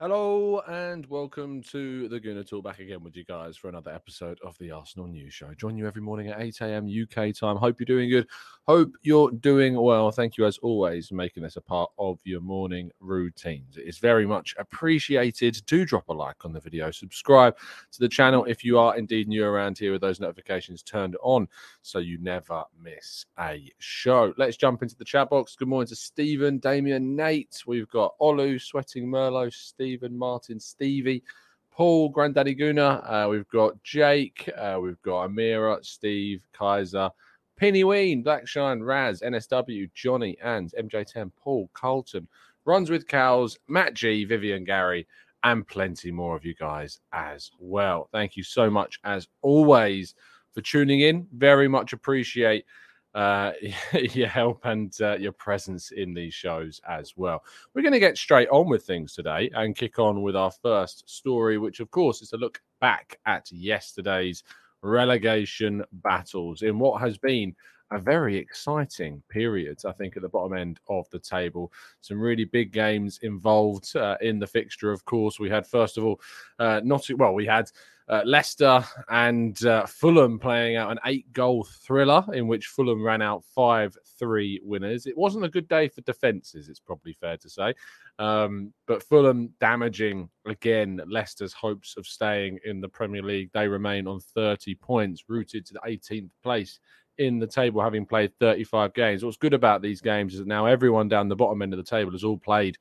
Hello 0.00 0.60
and 0.68 1.04
welcome 1.06 1.60
to 1.60 2.08
the 2.08 2.20
Gooner 2.20 2.48
Talk 2.48 2.62
back 2.62 2.78
again 2.78 3.02
with 3.02 3.16
you 3.16 3.24
guys 3.24 3.56
for 3.56 3.68
another 3.68 3.92
episode 3.92 4.38
of 4.44 4.56
the 4.58 4.70
Arsenal 4.70 5.08
News 5.08 5.34
Show. 5.34 5.52
Join 5.54 5.76
you 5.76 5.88
every 5.88 6.00
morning 6.00 6.28
at 6.28 6.40
8 6.40 6.60
a.m. 6.60 6.86
UK 6.86 7.34
time. 7.34 7.56
Hope 7.56 7.80
you're 7.80 7.84
doing 7.84 8.08
good. 8.08 8.28
Hope 8.68 8.92
you're 9.02 9.32
doing 9.32 9.74
well. 9.74 10.12
Thank 10.12 10.36
you 10.36 10.46
as 10.46 10.56
always 10.58 11.08
for 11.08 11.16
making 11.16 11.42
this 11.42 11.56
a 11.56 11.60
part 11.60 11.90
of 11.98 12.20
your 12.22 12.40
morning 12.40 12.92
routines. 13.00 13.76
It 13.76 13.88
is 13.88 13.98
very 13.98 14.24
much 14.24 14.54
appreciated. 14.56 15.60
Do 15.66 15.84
drop 15.84 16.08
a 16.08 16.12
like 16.12 16.44
on 16.44 16.52
the 16.52 16.60
video, 16.60 16.92
subscribe 16.92 17.56
to 17.90 17.98
the 17.98 18.08
channel 18.08 18.44
if 18.44 18.62
you 18.62 18.78
are 18.78 18.96
indeed 18.96 19.26
new 19.26 19.44
around 19.44 19.78
here 19.78 19.90
with 19.90 20.00
those 20.00 20.20
notifications 20.20 20.84
turned 20.84 21.16
on 21.24 21.48
so 21.82 21.98
you 21.98 22.18
never 22.18 22.62
miss 22.80 23.26
a 23.40 23.68
show. 23.80 24.32
Let's 24.36 24.56
jump 24.56 24.84
into 24.84 24.94
the 24.94 25.04
chat 25.04 25.28
box. 25.28 25.56
Good 25.56 25.66
morning 25.66 25.88
to 25.88 25.96
Stephen, 25.96 26.58
Damien, 26.58 27.16
Nate. 27.16 27.64
We've 27.66 27.88
got 27.88 28.16
Olu, 28.20 28.60
Sweating 28.60 29.08
Merlo, 29.08 29.52
Stephen, 29.88 30.18
Martin, 30.18 30.60
Stevie, 30.60 31.22
Paul, 31.70 32.10
Granddaddy 32.10 32.52
Guna. 32.52 33.02
Uh, 33.06 33.26
we've 33.30 33.48
got 33.48 33.82
Jake. 33.82 34.46
Uh, 34.54 34.78
we've 34.82 35.00
got 35.00 35.30
Amira, 35.30 35.82
Steve, 35.82 36.42
Kaiser, 36.52 37.08
Penny 37.56 37.84
Ween, 37.84 38.22
Blackshine, 38.22 38.84
Raz, 38.84 39.22
NSW, 39.22 39.88
Johnny, 39.94 40.36
and 40.42 40.70
MJ10, 40.78 41.32
Paul, 41.42 41.70
Carlton, 41.72 42.28
Runs 42.66 42.90
with 42.90 43.08
Cows, 43.08 43.58
Matt 43.66 43.94
G, 43.94 44.26
Vivian 44.26 44.62
Gary, 44.62 45.06
and 45.42 45.66
plenty 45.66 46.10
more 46.10 46.36
of 46.36 46.44
you 46.44 46.54
guys 46.54 47.00
as 47.14 47.50
well. 47.58 48.10
Thank 48.12 48.36
you 48.36 48.42
so 48.42 48.68
much, 48.68 49.00
as 49.04 49.26
always, 49.40 50.14
for 50.52 50.60
tuning 50.60 51.00
in. 51.00 51.26
Very 51.32 51.66
much 51.66 51.94
appreciate 51.94 52.66
uh, 53.14 53.52
your 53.92 54.28
help 54.28 54.64
and 54.64 54.94
uh, 55.00 55.16
your 55.16 55.32
presence 55.32 55.90
in 55.90 56.14
these 56.14 56.34
shows 56.34 56.80
as 56.88 57.14
well. 57.16 57.42
We're 57.74 57.82
going 57.82 57.92
to 57.92 57.98
get 57.98 58.16
straight 58.16 58.48
on 58.50 58.68
with 58.68 58.84
things 58.84 59.14
today 59.14 59.50
and 59.54 59.76
kick 59.76 59.98
on 59.98 60.22
with 60.22 60.36
our 60.36 60.50
first 60.50 61.08
story, 61.08 61.58
which, 61.58 61.80
of 61.80 61.90
course, 61.90 62.22
is 62.22 62.30
to 62.30 62.36
look 62.36 62.60
back 62.80 63.18
at 63.26 63.50
yesterday's 63.50 64.44
relegation 64.82 65.84
battles 65.92 66.62
in 66.62 66.78
what 66.78 67.00
has 67.00 67.18
been 67.18 67.54
a 67.90 67.98
very 67.98 68.36
exciting 68.36 69.22
period, 69.28 69.80
I 69.86 69.92
think, 69.92 70.16
at 70.16 70.22
the 70.22 70.28
bottom 70.28 70.56
end 70.56 70.80
of 70.88 71.08
the 71.10 71.18
table. 71.18 71.72
Some 72.00 72.20
really 72.20 72.44
big 72.44 72.72
games 72.72 73.18
involved 73.22 73.96
uh, 73.96 74.16
in 74.20 74.38
the 74.38 74.46
fixture, 74.46 74.92
of 74.92 75.04
course. 75.04 75.38
We 75.40 75.48
had, 75.48 75.66
first 75.66 75.98
of 75.98 76.04
all, 76.04 76.20
uh, 76.58 76.80
not 76.84 77.06
well, 77.16 77.34
we 77.34 77.46
had 77.46 77.70
uh, 78.08 78.22
Leicester 78.24 78.82
and 79.10 79.64
uh, 79.66 79.84
Fulham 79.86 80.38
playing 80.38 80.76
out 80.76 80.90
an 80.90 80.98
eight 81.04 81.30
goal 81.32 81.64
thriller 81.64 82.24
in 82.32 82.46
which 82.46 82.66
Fulham 82.66 83.02
ran 83.02 83.20
out 83.20 83.44
5 83.54 83.96
3 84.18 84.60
winners. 84.64 85.06
It 85.06 85.16
wasn't 85.16 85.44
a 85.44 85.50
good 85.50 85.68
day 85.68 85.88
for 85.88 86.00
defences, 86.02 86.68
it's 86.68 86.80
probably 86.80 87.12
fair 87.12 87.36
to 87.36 87.50
say. 87.50 87.74
Um, 88.18 88.72
but 88.86 89.02
Fulham 89.02 89.50
damaging 89.60 90.28
again 90.46 91.00
Leicester's 91.06 91.52
hopes 91.52 91.96
of 91.96 92.06
staying 92.06 92.58
in 92.64 92.80
the 92.80 92.88
Premier 92.88 93.22
League. 93.22 93.50
They 93.52 93.68
remain 93.68 94.06
on 94.06 94.20
30 94.20 94.74
points, 94.76 95.24
rooted 95.28 95.66
to 95.66 95.74
the 95.74 95.80
18th 95.86 96.30
place 96.42 96.80
in 97.18 97.38
the 97.38 97.46
table, 97.46 97.82
having 97.82 98.06
played 98.06 98.32
35 98.38 98.94
games. 98.94 99.24
What's 99.24 99.36
good 99.36 99.54
about 99.54 99.82
these 99.82 100.00
games 100.00 100.34
is 100.34 100.40
that 100.40 100.48
now 100.48 100.66
everyone 100.66 101.08
down 101.08 101.28
the 101.28 101.36
bottom 101.36 101.62
end 101.62 101.72
of 101.72 101.78
the 101.78 101.82
table 101.82 102.12
has 102.12 102.24
all 102.24 102.38
played 102.38 102.78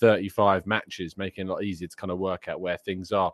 35 0.00 0.66
matches, 0.66 1.16
making 1.16 1.46
it 1.46 1.48
a 1.48 1.52
lot 1.52 1.62
easier 1.62 1.88
to 1.88 1.96
kind 1.96 2.10
of 2.10 2.18
work 2.18 2.48
out 2.48 2.60
where 2.60 2.76
things 2.76 3.12
are 3.12 3.32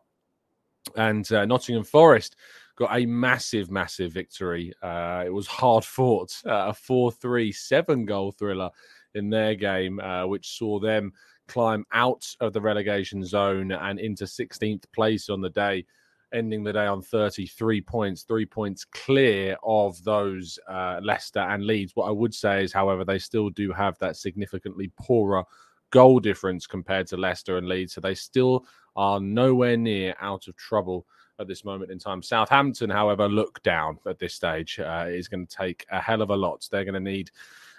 and 0.96 1.30
uh, 1.32 1.44
Nottingham 1.44 1.84
Forest 1.84 2.36
got 2.76 2.96
a 2.96 3.06
massive, 3.06 3.70
massive 3.70 4.12
victory. 4.12 4.72
Uh, 4.82 5.22
it 5.24 5.32
was 5.32 5.46
hard 5.46 5.84
fought, 5.84 6.34
uh, 6.46 6.68
a 6.68 6.74
4 6.74 7.12
3 7.12 7.52
seven 7.52 8.04
goal 8.04 8.32
thriller 8.32 8.70
in 9.14 9.30
their 9.30 9.54
game, 9.54 10.00
uh, 10.00 10.26
which 10.26 10.56
saw 10.58 10.78
them 10.78 11.12
climb 11.48 11.84
out 11.92 12.26
of 12.40 12.52
the 12.52 12.60
relegation 12.60 13.24
zone 13.24 13.72
and 13.72 13.98
into 13.98 14.24
16th 14.24 14.84
place 14.92 15.28
on 15.28 15.40
the 15.40 15.50
day, 15.50 15.84
ending 16.32 16.64
the 16.64 16.72
day 16.72 16.86
on 16.86 17.02
33 17.02 17.80
points, 17.80 18.22
three 18.22 18.46
points 18.46 18.84
clear 18.84 19.56
of 19.62 20.02
those 20.04 20.58
uh, 20.68 21.00
Leicester 21.02 21.40
and 21.40 21.66
Leeds. 21.66 21.92
What 21.94 22.08
I 22.08 22.10
would 22.10 22.34
say 22.34 22.64
is, 22.64 22.72
however, 22.72 23.04
they 23.04 23.18
still 23.18 23.50
do 23.50 23.72
have 23.72 23.98
that 23.98 24.16
significantly 24.16 24.90
poorer 24.98 25.44
goal 25.90 26.20
difference 26.20 26.66
compared 26.66 27.06
to 27.08 27.16
Leicester 27.16 27.58
and 27.58 27.68
Leeds. 27.68 27.94
So 27.94 28.00
they 28.00 28.14
still 28.14 28.66
are 28.96 29.20
nowhere 29.20 29.76
near 29.76 30.14
out 30.20 30.48
of 30.48 30.56
trouble 30.56 31.06
at 31.38 31.48
this 31.48 31.64
moment 31.64 31.90
in 31.90 31.98
time. 31.98 32.22
Southampton, 32.22 32.90
however, 32.90 33.28
look 33.28 33.62
down 33.62 33.98
at 34.06 34.18
this 34.18 34.34
stage. 34.34 34.80
Uh, 34.80 35.06
is 35.08 35.28
going 35.28 35.46
to 35.46 35.56
take 35.56 35.86
a 35.90 36.00
hell 36.00 36.22
of 36.22 36.30
a 36.30 36.36
lot. 36.36 36.66
They're 36.70 36.84
going 36.84 36.94
to 36.94 37.00
need 37.00 37.30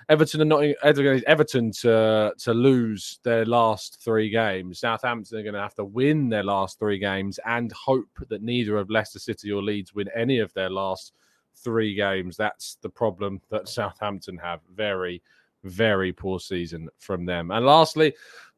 Everton 0.09 0.41
and 0.41 0.49
not 0.49 0.63
Everton 0.83 1.71
to 1.71 2.33
to 2.37 2.53
lose 2.53 3.19
their 3.23 3.45
last 3.45 4.01
three 4.01 4.29
games. 4.29 4.79
Southampton 4.79 5.39
are 5.39 5.43
going 5.43 5.53
to 5.53 5.61
have 5.61 5.75
to 5.75 5.85
win 5.85 6.29
their 6.29 6.43
last 6.43 6.79
three 6.79 6.99
games 6.99 7.39
and 7.45 7.71
hope 7.71 8.09
that 8.29 8.41
neither 8.41 8.77
of 8.77 8.89
Leicester 8.89 9.19
City 9.19 9.51
or 9.51 9.61
Leeds 9.61 9.93
win 9.93 10.09
any 10.15 10.39
of 10.39 10.53
their 10.53 10.69
last 10.69 11.13
three 11.55 11.95
games. 11.95 12.37
That's 12.37 12.75
the 12.81 12.89
problem 12.89 13.41
that 13.49 13.67
Southampton 13.69 14.37
have. 14.37 14.61
Very, 14.73 15.21
very 15.63 16.11
poor 16.11 16.39
season 16.39 16.89
from 16.99 17.25
them. 17.25 17.51
And 17.51 17.65
lastly, 17.65 18.13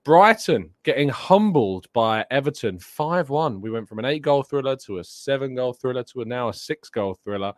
Brighton 0.06 0.69
getting 0.84 1.10
humbled 1.10 1.92
by 1.92 2.25
Everton 2.30 2.78
5 2.78 3.30
1. 3.30 3.60
We 3.60 3.72
went 3.72 3.90
from 3.90 4.00
an 4.00 4.06
eight 4.06 4.22
goal 4.22 4.44
thriller 4.44 4.75
to 4.86 5.00
a 5.00 5.04
seven 5.04 5.56
goal 5.56 5.74
thriller 5.74 6.04
to 6.04 6.22
a 6.22 6.25
now 6.25 6.50
a 6.50 6.54
six 6.54 6.90
goal 6.90 7.16
thriller. 7.16 7.54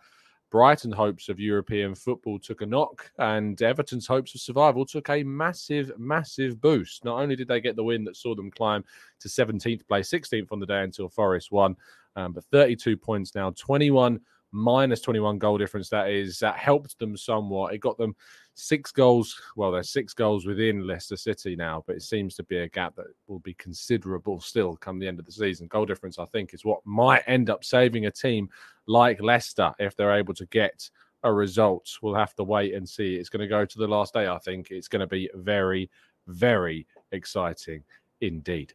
Brighton 0.49 0.91
hopes 0.91 1.29
of 1.29 1.39
European 1.39 1.94
football 1.94 2.39
took 2.39 2.61
a 2.61 2.65
knock, 2.65 3.11
and 3.19 3.61
Everton's 3.61 4.07
hopes 4.07 4.33
of 4.33 4.41
survival 4.41 4.85
took 4.85 5.09
a 5.09 5.23
massive, 5.23 5.91
massive 5.97 6.61
boost. 6.61 7.03
Not 7.03 7.19
only 7.19 7.35
did 7.35 7.47
they 7.47 7.59
get 7.59 7.75
the 7.75 7.83
win 7.83 8.03
that 8.05 8.15
saw 8.15 8.33
them 8.33 8.51
climb 8.51 8.83
to 9.19 9.27
17th 9.27 9.85
place, 9.88 10.09
16th 10.09 10.51
on 10.51 10.59
the 10.59 10.65
day 10.65 10.83
until 10.83 11.09
Forest 11.09 11.51
won, 11.51 11.75
um, 12.15 12.31
but 12.31 12.45
32 12.45 12.95
points 12.95 13.35
now, 13.35 13.51
21 13.51 14.19
minus 14.51 15.01
21 15.01 15.38
goal 15.38 15.57
difference. 15.57 15.89
That 15.89 16.09
is 16.09 16.39
that 16.39 16.57
helped 16.57 16.97
them 16.99 17.17
somewhat. 17.17 17.73
It 17.73 17.79
got 17.79 17.97
them 17.97 18.15
six 18.53 18.91
goals. 18.91 19.39
Well, 19.55 19.71
there's 19.71 19.91
six 19.91 20.13
goals 20.13 20.45
within 20.45 20.85
Leicester 20.85 21.17
City 21.17 21.55
now, 21.55 21.83
but 21.85 21.95
it 21.95 22.01
seems 22.01 22.35
to 22.35 22.44
be 22.44 22.57
a 22.57 22.69
gap 22.69 22.95
that 22.95 23.07
will 23.27 23.39
be 23.39 23.53
considerable 23.55 24.39
still 24.39 24.75
come 24.75 24.99
the 24.99 25.07
end 25.07 25.19
of 25.19 25.25
the 25.25 25.31
season. 25.31 25.67
Goal 25.67 25.85
difference, 25.85 26.19
I 26.19 26.25
think, 26.25 26.53
is 26.53 26.65
what 26.65 26.85
might 26.85 27.23
end 27.27 27.49
up 27.49 27.63
saving 27.63 28.05
a 28.05 28.11
team 28.11 28.49
like 28.88 29.21
Leicester 29.21 29.73
if 29.79 29.95
they're 29.95 30.15
able 30.15 30.33
to 30.35 30.45
get 30.47 30.89
a 31.23 31.33
result. 31.33 31.89
We'll 32.01 32.15
have 32.15 32.35
to 32.35 32.44
wait 32.44 32.73
and 32.73 32.88
see. 32.88 33.15
It's 33.15 33.29
going 33.29 33.41
to 33.41 33.47
go 33.47 33.65
to 33.65 33.77
the 33.77 33.88
last 33.88 34.13
day. 34.13 34.27
I 34.27 34.38
think 34.39 34.71
it's 34.71 34.88
going 34.88 35.01
to 35.01 35.07
be 35.07 35.29
very, 35.35 35.89
very 36.27 36.88
exciting 37.11 37.83
indeed. 38.21 38.73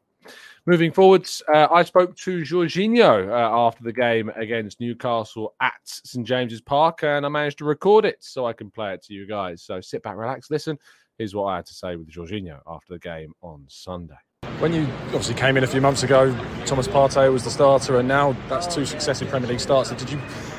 Moving 0.64 0.92
forwards, 0.92 1.42
uh, 1.52 1.66
I 1.72 1.82
spoke 1.82 2.16
to 2.18 2.42
Jorginho 2.42 3.28
uh, 3.28 3.66
after 3.66 3.82
the 3.82 3.92
game 3.92 4.30
against 4.36 4.80
Newcastle 4.80 5.54
at 5.60 5.72
St 5.84 6.24
James's 6.24 6.60
Park, 6.60 7.02
and 7.02 7.26
I 7.26 7.28
managed 7.28 7.58
to 7.58 7.64
record 7.64 8.04
it 8.04 8.18
so 8.20 8.46
I 8.46 8.52
can 8.52 8.70
play 8.70 8.94
it 8.94 9.02
to 9.04 9.14
you 9.14 9.26
guys. 9.26 9.62
So 9.62 9.80
sit 9.80 10.02
back, 10.02 10.16
relax, 10.16 10.50
listen. 10.50 10.78
Here's 11.18 11.34
what 11.34 11.46
I 11.46 11.56
had 11.56 11.66
to 11.66 11.74
say 11.74 11.96
with 11.96 12.08
Jorginho 12.08 12.60
after 12.66 12.92
the 12.92 12.98
game 12.98 13.32
on 13.42 13.64
Sunday. 13.68 14.14
When 14.58 14.72
you 14.72 14.82
obviously 15.06 15.34
came 15.34 15.56
in 15.56 15.64
a 15.64 15.66
few 15.66 15.80
months 15.80 16.04
ago, 16.04 16.32
Thomas 16.66 16.86
Partey 16.86 17.32
was 17.32 17.42
the 17.42 17.50
starter, 17.50 17.98
and 17.98 18.06
now 18.06 18.36
that's 18.48 18.72
two 18.72 18.84
successive 18.84 19.28
Premier 19.28 19.48
League 19.48 19.60
starts. 19.60 19.90
Did 19.90 20.10
you 20.10 20.18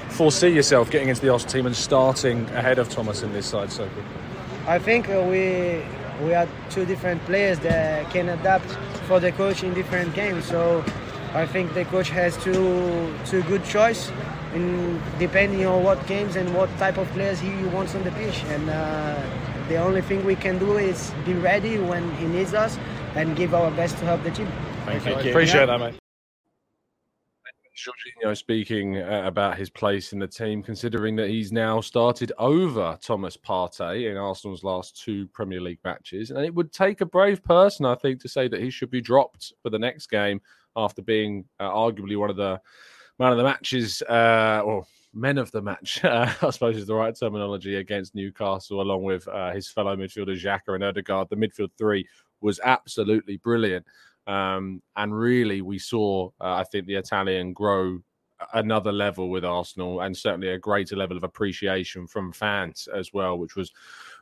foresee 0.10 0.50
yourself 0.50 0.92
getting 0.92 1.08
into 1.08 1.22
the 1.22 1.30
Arsenal 1.30 1.54
team 1.54 1.66
and 1.66 1.76
starting 1.76 2.44
ahead 2.50 2.78
of 2.78 2.90
Thomas 2.90 3.24
in 3.24 3.32
this 3.32 3.46
side 3.46 3.72
circle? 3.72 4.04
I 4.68 4.80
think 4.80 5.10
uh, 5.10 5.26
we 5.30 5.84
we 6.24 6.34
are 6.34 6.48
two 6.70 6.86
different 6.86 7.24
players 7.26 7.60
that 7.60 8.10
can 8.12 8.30
adapt 8.30 8.70
for 9.08 9.20
the 9.20 9.32
coach 9.32 9.64
in 9.64 9.74
different 9.74 10.14
games. 10.14 10.46
So 10.46 10.84
I 11.34 11.46
think 11.46 11.74
the 11.74 11.86
coach 11.86 12.10
has 12.10 12.38
two 12.44 13.14
two 13.26 13.42
good 13.44 13.64
choice 13.66 14.12
in 14.54 15.02
depending 15.20 15.66
on 15.66 15.84
what 15.84 16.06
games 16.08 16.36
and 16.36 16.54
what 16.56 16.70
type 16.78 16.98
of 16.98 17.08
players 17.10 17.40
he 17.40 17.52
wants 17.74 17.96
on 17.96 18.04
the 18.04 18.12
pitch. 18.12 18.44
And 18.46 18.70
uh, 18.70 19.22
the 19.68 19.78
only 19.78 20.02
thing 20.02 20.26
we 20.26 20.36
can 20.36 20.60
do 20.60 20.78
is 20.78 21.12
be 21.26 21.34
ready 21.34 21.80
when 21.80 22.04
he 22.16 22.28
needs 22.28 22.54
us 22.54 22.78
and 23.16 23.36
give 23.36 23.54
our 23.54 23.72
best 23.72 23.98
to 23.98 24.06
help 24.06 24.24
the 24.24 24.32
team. 24.32 24.48
Thank, 24.86 25.06
you. 25.06 25.32
Appreciate 25.32 25.66
that, 25.68 25.80
mate. 25.80 26.03
Jorginho 27.76 28.38
speaking 28.38 28.98
uh, 28.98 29.24
about 29.26 29.58
his 29.58 29.70
place 29.70 30.14
in 30.14 30.20
the 30.20 30.28
team, 30.28 30.62
considering 30.62 31.16
that 31.16 31.30
he's 31.30 31.52
now 31.52 31.82
started 31.82 32.32
over 32.38 32.98
Thomas 33.02 33.36
Partey 33.36 34.12
in 34.12 34.18
Arsenal's 34.18 34.64
last 34.64 35.02
two 35.02 35.28
Premier 35.28 35.60
League 35.60 35.80
matches. 35.84 36.30
And 36.32 36.46
it 36.46 36.54
would 36.54 36.72
take 36.72 37.02
a 37.02 37.06
brave 37.06 37.44
person, 37.44 37.86
I 37.86 37.96
think, 37.96 38.22
to 38.22 38.30
say 38.30 38.48
that 38.48 38.62
he 38.62 38.70
should 38.70 38.92
be 38.92 39.02
dropped 39.02 39.54
for 39.62 39.70
the 39.70 39.80
next 39.80 40.08
game 40.08 40.40
after 40.76 41.02
being 41.02 41.46
uh, 41.60 41.70
arguably 41.70 42.18
one 42.18 42.30
of 42.30 42.36
the 42.36 42.62
man 43.20 43.32
of 43.32 43.38
the 43.38 43.44
matches, 43.44 44.02
uh, 44.04 44.62
or 44.64 44.86
men 45.14 45.38
of 45.38 45.52
the 45.52 45.62
match, 45.62 46.00
I 46.04 46.50
suppose 46.50 46.78
is 46.78 46.88
the 46.88 46.96
right 46.96 47.16
terminology, 47.18 47.76
against 47.76 48.16
Newcastle, 48.16 48.82
along 48.82 49.04
with 49.04 49.28
uh, 49.28 49.52
his 49.52 49.70
fellow 49.70 49.96
midfielder 49.96 50.40
Xhaka 50.40 50.76
and 50.76 50.84
Odegaard. 50.84 51.30
The 51.30 51.36
midfield 51.36 51.70
three 51.78 52.08
was 52.42 52.60
absolutely 52.64 53.38
brilliant. 53.38 53.86
Um, 54.28 54.82
and 54.96 55.18
really, 55.18 55.62
we 55.62 55.80
saw, 55.80 56.30
uh, 56.40 56.54
I 56.54 56.64
think, 56.64 56.86
the 56.86 56.96
Italian 56.96 57.54
grow 57.54 58.00
another 58.54 58.92
level 58.92 59.30
with 59.30 59.46
Arsenal 59.46 60.02
and 60.02 60.16
certainly 60.16 60.50
a 60.50 60.58
greater 60.58 60.96
level 60.96 61.18
of 61.18 61.24
appreciation 61.24 62.08
from 62.08 62.32
fans 62.32 62.88
as 62.94 63.14
well, 63.14 63.38
which 63.38 63.56
was 63.56 63.72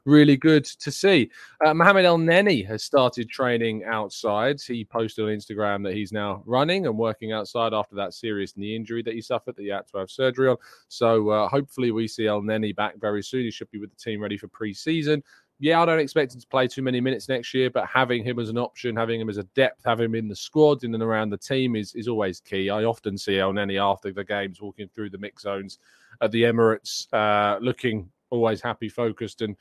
really 0.05 0.37
good 0.37 0.65
to 0.65 0.91
see. 0.91 1.29
Uh, 1.65 1.73
Mohamed 1.73 2.05
Elneny 2.05 2.65
has 2.65 2.83
started 2.83 3.29
training 3.29 3.83
outside. 3.85 4.59
He 4.61 4.83
posted 4.83 5.25
on 5.25 5.31
Instagram 5.31 5.83
that 5.83 5.93
he's 5.93 6.11
now 6.11 6.43
running 6.45 6.87
and 6.87 6.97
working 6.97 7.31
outside 7.31 7.73
after 7.73 7.95
that 7.95 8.13
serious 8.13 8.57
knee 8.57 8.75
injury 8.75 9.03
that 9.03 9.13
he 9.13 9.21
suffered 9.21 9.55
that 9.55 9.63
he 9.63 9.69
had 9.69 9.87
to 9.87 9.99
have 9.99 10.09
surgery 10.09 10.49
on. 10.49 10.57
So 10.87 11.29
uh, 11.29 11.47
hopefully 11.47 11.91
we 11.91 12.07
see 12.07 12.23
Elneny 12.23 12.75
back 12.75 12.99
very 12.99 13.23
soon. 13.23 13.43
He 13.43 13.51
should 13.51 13.71
be 13.71 13.79
with 13.79 13.91
the 13.91 13.97
team 13.97 14.21
ready 14.21 14.37
for 14.37 14.47
pre-season 14.47 15.23
yeah, 15.61 15.79
I 15.79 15.85
don't 15.85 15.99
expect 15.99 16.33
him 16.33 16.41
to 16.41 16.47
play 16.47 16.67
too 16.67 16.81
many 16.81 16.99
minutes 16.99 17.29
next 17.29 17.53
year, 17.53 17.69
but 17.69 17.85
having 17.85 18.23
him 18.23 18.39
as 18.39 18.49
an 18.49 18.57
option, 18.57 18.95
having 18.95 19.21
him 19.21 19.29
as 19.29 19.37
a 19.37 19.43
depth, 19.43 19.83
having 19.85 20.05
him 20.05 20.15
in 20.15 20.27
the 20.27 20.35
squad, 20.35 20.83
in 20.83 20.91
and 20.95 21.03
around 21.03 21.29
the 21.29 21.37
team 21.37 21.75
is, 21.75 21.93
is 21.93 22.07
always 22.07 22.39
key. 22.39 22.71
I 22.71 22.83
often 22.83 23.15
see 23.15 23.33
Elneny 23.33 23.79
after 23.79 24.11
the 24.11 24.23
games 24.23 24.59
walking 24.59 24.89
through 24.89 25.11
the 25.11 25.19
mix 25.19 25.43
zones 25.43 25.77
at 26.19 26.31
the 26.31 26.41
Emirates, 26.41 27.05
uh, 27.13 27.59
looking 27.59 28.09
always 28.31 28.59
happy, 28.59 28.89
focused, 28.89 29.43
and 29.43 29.55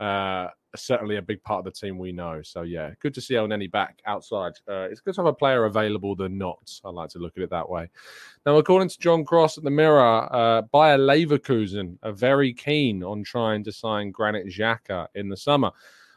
uh, 0.00 0.48
certainly 0.76 1.16
a 1.16 1.22
big 1.22 1.42
part 1.42 1.58
of 1.58 1.64
the 1.64 1.70
team 1.70 1.98
we 1.98 2.12
know. 2.12 2.40
So 2.42 2.62
yeah, 2.62 2.90
good 3.00 3.14
to 3.14 3.20
see 3.20 3.34
Elneny 3.34 3.70
back 3.70 4.00
outside. 4.06 4.52
Uh, 4.68 4.88
it's 4.90 5.00
good 5.00 5.14
to 5.14 5.20
have 5.20 5.26
a 5.26 5.32
player 5.32 5.64
available 5.64 6.14
than 6.16 6.38
not. 6.38 6.80
I 6.84 6.90
like 6.90 7.10
to 7.10 7.18
look 7.18 7.36
at 7.36 7.42
it 7.42 7.50
that 7.50 7.68
way. 7.68 7.88
Now, 8.46 8.56
according 8.56 8.88
to 8.88 8.98
John 8.98 9.24
Cross 9.24 9.58
at 9.58 9.64
the 9.64 9.70
Mirror, 9.70 10.34
uh, 10.34 10.62
Bayer 10.62 10.98
Leverkusen 10.98 11.98
are 12.02 12.12
very 12.12 12.52
keen 12.52 13.02
on 13.02 13.22
trying 13.24 13.64
to 13.64 13.72
sign 13.72 14.10
Granit 14.10 14.46
Xhaka 14.46 15.08
in 15.14 15.28
the 15.28 15.36
summer. 15.36 15.70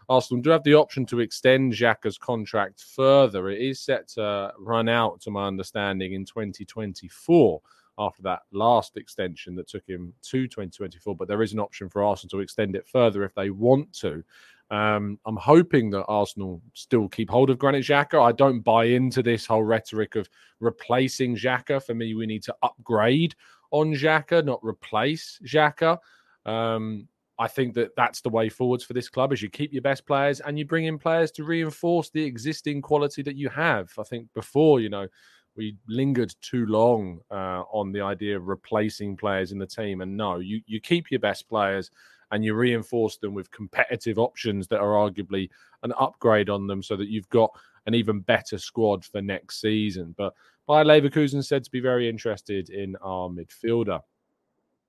Arsenal 0.09 0.41
do 0.41 0.49
have 0.51 0.63
the 0.63 0.73
option 0.73 1.05
to 1.07 1.19
extend 1.19 1.73
Xhaka's 1.73 2.17
contract 2.17 2.81
further. 2.81 3.49
It 3.49 3.61
is 3.61 3.81
set 3.81 4.07
to 4.09 4.53
run 4.57 4.87
out, 4.87 5.19
to 5.21 5.31
my 5.31 5.47
understanding, 5.47 6.13
in 6.13 6.23
2024 6.23 7.61
after 7.99 8.21
that 8.23 8.41
last 8.51 8.97
extension 8.97 9.55
that 9.55 9.67
took 9.67 9.87
him 9.87 10.13
to 10.23 10.47
2024. 10.47 11.15
But 11.15 11.27
there 11.27 11.41
is 11.41 11.53
an 11.53 11.59
option 11.59 11.89
for 11.89 12.03
Arsenal 12.03 12.29
to 12.31 12.39
extend 12.39 12.75
it 12.75 12.87
further 12.87 13.23
if 13.23 13.33
they 13.33 13.49
want 13.49 13.93
to. 13.99 14.23
Um, 14.69 15.17
I'm 15.25 15.37
hoping 15.37 15.89
that 15.91 16.05
Arsenal 16.05 16.61
still 16.73 17.07
keep 17.07 17.29
hold 17.29 17.49
of 17.49 17.57
Granit 17.57 17.85
Xhaka. 17.85 18.21
I 18.21 18.33
don't 18.33 18.59
buy 18.59 18.85
into 18.85 19.23
this 19.23 19.45
whole 19.45 19.63
rhetoric 19.63 20.15
of 20.15 20.29
replacing 20.59 21.35
Xhaka. 21.35 21.83
For 21.83 21.93
me, 21.93 22.13
we 22.13 22.25
need 22.25 22.43
to 22.43 22.55
upgrade 22.63 23.35
on 23.71 23.93
Xhaka, 23.93 24.43
not 24.43 24.59
replace 24.63 25.39
Xhaka. 25.45 25.97
Um, 26.45 27.07
I 27.39 27.47
think 27.47 27.75
that 27.75 27.95
that's 27.95 28.21
the 28.21 28.29
way 28.29 28.49
forwards 28.49 28.83
for 28.83 28.93
this 28.93 29.09
club 29.09 29.31
is 29.31 29.41
you 29.41 29.49
keep 29.49 29.71
your 29.71 29.83
best 29.83 30.07
players 30.07 30.39
and 30.39 30.57
you 30.57 30.65
bring 30.65 30.85
in 30.85 30.97
players 30.97 31.31
to 31.33 31.43
reinforce 31.43 32.09
the 32.09 32.23
existing 32.23 32.81
quality 32.81 33.21
that 33.21 33.35
you 33.35 33.47
have. 33.49 33.91
I 33.99 34.03
think 34.03 34.27
before, 34.33 34.79
you 34.79 34.89
know, 34.89 35.07
we 35.57 35.75
lingered 35.87 36.33
too 36.41 36.65
long 36.67 37.19
uh, 37.31 37.63
on 37.71 37.91
the 37.91 38.01
idea 38.01 38.37
of 38.37 38.47
replacing 38.47 39.17
players 39.17 39.51
in 39.51 39.57
the 39.57 39.67
team. 39.67 40.01
And 40.01 40.15
no, 40.15 40.39
you 40.39 40.61
you 40.65 40.79
keep 40.79 41.11
your 41.11 41.19
best 41.19 41.49
players 41.49 41.91
and 42.31 42.43
you 42.43 42.53
reinforce 42.53 43.17
them 43.17 43.33
with 43.33 43.51
competitive 43.51 44.19
options 44.19 44.67
that 44.67 44.79
are 44.79 45.09
arguably 45.09 45.49
an 45.83 45.93
upgrade 45.97 46.49
on 46.49 46.67
them, 46.67 46.83
so 46.83 46.95
that 46.95 47.07
you've 47.07 47.29
got 47.29 47.51
an 47.85 47.93
even 47.93 48.19
better 48.19 48.57
squad 48.57 49.03
for 49.05 49.21
next 49.21 49.61
season. 49.61 50.13
But 50.17 50.33
Bayer 50.67 50.83
Leverkusen 50.83 51.43
said 51.43 51.63
to 51.63 51.71
be 51.71 51.79
very 51.79 52.09
interested 52.09 52.69
in 52.69 52.97
our 53.01 53.29
midfielder. 53.29 54.01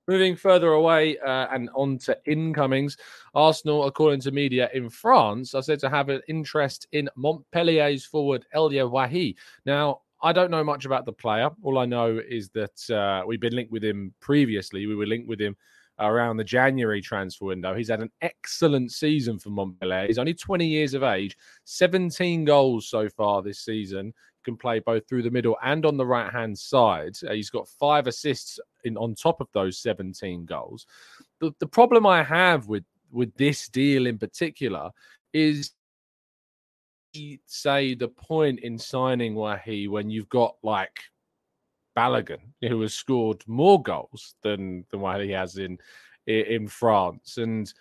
Moving 0.09 0.35
further 0.35 0.69
away 0.73 1.19
uh, 1.19 1.47
and 1.51 1.69
on 1.75 1.97
to 1.99 2.17
incomings, 2.25 2.97
Arsenal, 3.35 3.85
according 3.85 4.21
to 4.21 4.31
media 4.31 4.69
in 4.73 4.89
France, 4.89 5.53
are 5.53 5.61
said 5.61 5.79
to 5.79 5.89
have 5.89 6.09
an 6.09 6.21
interest 6.27 6.87
in 6.91 7.09
Montpellier's 7.15 8.05
forward 8.05 8.43
Elye 8.53 8.89
Wahi. 8.89 9.37
Now, 9.65 10.01
I 10.21 10.33
don't 10.33 10.51
know 10.51 10.63
much 10.63 10.85
about 10.85 11.05
the 11.05 11.13
player. 11.13 11.49
All 11.63 11.77
I 11.77 11.85
know 11.85 12.19
is 12.27 12.49
that 12.49 12.89
uh, 12.89 13.25
we've 13.25 13.39
been 13.39 13.55
linked 13.55 13.71
with 13.71 13.83
him 13.83 14.13
previously. 14.19 14.85
We 14.85 14.95
were 14.95 15.05
linked 15.05 15.27
with 15.27 15.39
him 15.39 15.55
around 15.99 16.37
the 16.37 16.43
January 16.43 17.01
transfer 17.01 17.45
window. 17.45 17.73
He's 17.73 17.89
had 17.89 18.01
an 18.01 18.11
excellent 18.21 18.91
season 18.91 19.37
for 19.39 19.49
Montpellier. 19.49 20.07
He's 20.07 20.17
only 20.17 20.33
20 20.33 20.65
years 20.65 20.93
of 20.93 21.03
age, 21.03 21.37
17 21.65 22.45
goals 22.45 22.87
so 22.87 23.09
far 23.09 23.41
this 23.41 23.59
season. 23.59 24.13
Can 24.45 24.55
play 24.55 24.79
both 24.79 25.07
through 25.07 25.23
the 25.23 25.29
middle 25.29 25.57
and 25.61 25.85
on 25.85 25.97
the 25.97 26.05
right 26.05 26.31
hand 26.31 26.57
side. 26.57 27.15
Uh, 27.27 27.33
he's 27.33 27.49
got 27.49 27.67
five 27.67 28.07
assists 28.07 28.57
in 28.85 28.95
on 28.97 29.13
top 29.13 29.41
of 29.41 29.47
those 29.53 29.77
17 29.79 30.45
goals. 30.45 30.85
The, 31.41 31.51
the 31.59 31.67
problem 31.67 32.05
I 32.07 32.23
have 32.23 32.67
with 32.67 32.85
with 33.11 33.35
this 33.35 33.67
deal 33.67 34.05
in 34.07 34.17
particular 34.17 34.91
is 35.33 35.71
say 37.45 37.95
the 37.95 38.07
point 38.07 38.59
in 38.61 38.77
signing 38.77 39.35
Wahi 39.35 39.87
when 39.87 40.09
you've 40.09 40.29
got 40.29 40.55
like 40.63 40.99
Balogun, 41.97 42.39
who 42.61 42.81
has 42.81 42.93
scored 42.93 43.43
more 43.47 43.81
goals 43.81 44.35
than 44.41 44.85
than 44.91 45.21
he 45.21 45.31
has 45.31 45.57
in 45.57 45.77
in 46.27 46.67
France, 46.67 47.37
and 47.37 47.73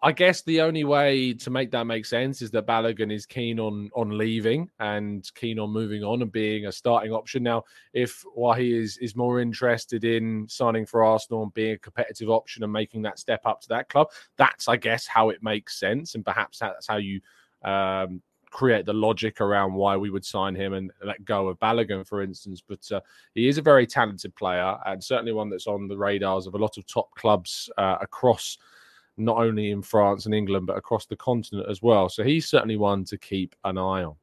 I 0.00 0.12
guess 0.12 0.42
the 0.42 0.60
only 0.60 0.84
way 0.84 1.34
to 1.34 1.50
make 1.50 1.72
that 1.72 1.84
make 1.84 2.06
sense 2.06 2.40
is 2.40 2.52
that 2.52 2.68
Balogun 2.68 3.12
is 3.12 3.26
keen 3.26 3.58
on 3.58 3.90
on 3.96 4.16
leaving 4.16 4.70
and 4.78 5.28
keen 5.34 5.58
on 5.58 5.70
moving 5.70 6.04
on 6.04 6.22
and 6.22 6.30
being 6.30 6.66
a 6.66 6.72
starting 6.72 7.12
option. 7.12 7.42
Now, 7.42 7.64
if 7.92 8.24
Wahi 8.36 8.72
is 8.72 8.96
is 8.98 9.16
more 9.16 9.40
interested 9.40 10.04
in 10.04 10.46
signing 10.48 10.86
for 10.86 11.02
Arsenal 11.02 11.42
and 11.42 11.54
being 11.54 11.72
a 11.72 11.78
competitive 11.78 12.30
option 12.30 12.62
and 12.62 12.72
making 12.72 13.02
that 13.02 13.18
step 13.18 13.40
up 13.44 13.60
to 13.62 13.68
that 13.70 13.88
club, 13.88 14.08
that's 14.36 14.68
I 14.68 14.76
guess 14.76 15.06
how 15.06 15.30
it 15.30 15.42
makes 15.42 15.80
sense, 15.80 16.14
and 16.14 16.24
perhaps 16.24 16.60
that's 16.60 16.86
how 16.86 16.98
you 16.98 17.20
um, 17.64 18.22
create 18.50 18.86
the 18.86 18.92
logic 18.92 19.40
around 19.40 19.74
why 19.74 19.96
we 19.96 20.10
would 20.10 20.24
sign 20.24 20.54
him 20.54 20.72
and 20.72 20.90
let 21.04 21.24
go 21.24 21.48
of 21.48 21.58
Balogun, 21.58 22.06
for 22.06 22.22
instance. 22.22 22.62
But 22.66 22.90
uh, 22.90 23.00
he 23.34 23.48
is 23.48 23.58
a 23.58 23.62
very 23.62 23.86
talented 23.86 24.34
player 24.34 24.76
and 24.86 25.02
certainly 25.02 25.32
one 25.32 25.50
that's 25.50 25.66
on 25.66 25.88
the 25.88 25.98
radars 25.98 26.46
of 26.46 26.54
a 26.54 26.58
lot 26.58 26.76
of 26.78 26.86
top 26.86 27.14
clubs 27.14 27.70
uh, 27.78 27.98
across 28.00 28.58
not 29.16 29.36
only 29.36 29.70
in 29.70 29.82
France 29.82 30.26
and 30.26 30.34
England, 30.34 30.66
but 30.66 30.76
across 30.76 31.06
the 31.06 31.16
continent 31.16 31.68
as 31.68 31.82
well. 31.82 32.08
So 32.08 32.22
he's 32.22 32.46
certainly 32.46 32.76
one 32.76 33.04
to 33.06 33.18
keep 33.18 33.54
an 33.64 33.76
eye 33.76 34.04
on. 34.04 34.14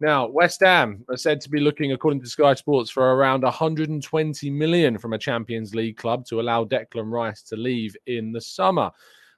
Now, 0.00 0.26
West 0.26 0.60
Ham 0.60 1.04
are 1.08 1.16
said 1.16 1.40
to 1.42 1.50
be 1.50 1.60
looking, 1.60 1.92
according 1.92 2.20
to 2.22 2.26
Sky 2.26 2.54
Sports, 2.54 2.90
for 2.90 3.14
around 3.14 3.42
120 3.42 4.50
million 4.50 4.98
from 4.98 5.12
a 5.12 5.18
Champions 5.18 5.74
League 5.74 5.96
club 5.96 6.26
to 6.26 6.40
allow 6.40 6.64
Declan 6.64 7.10
Rice 7.10 7.42
to 7.44 7.56
leave 7.56 7.96
in 8.06 8.32
the 8.32 8.40
summer. 8.40 8.90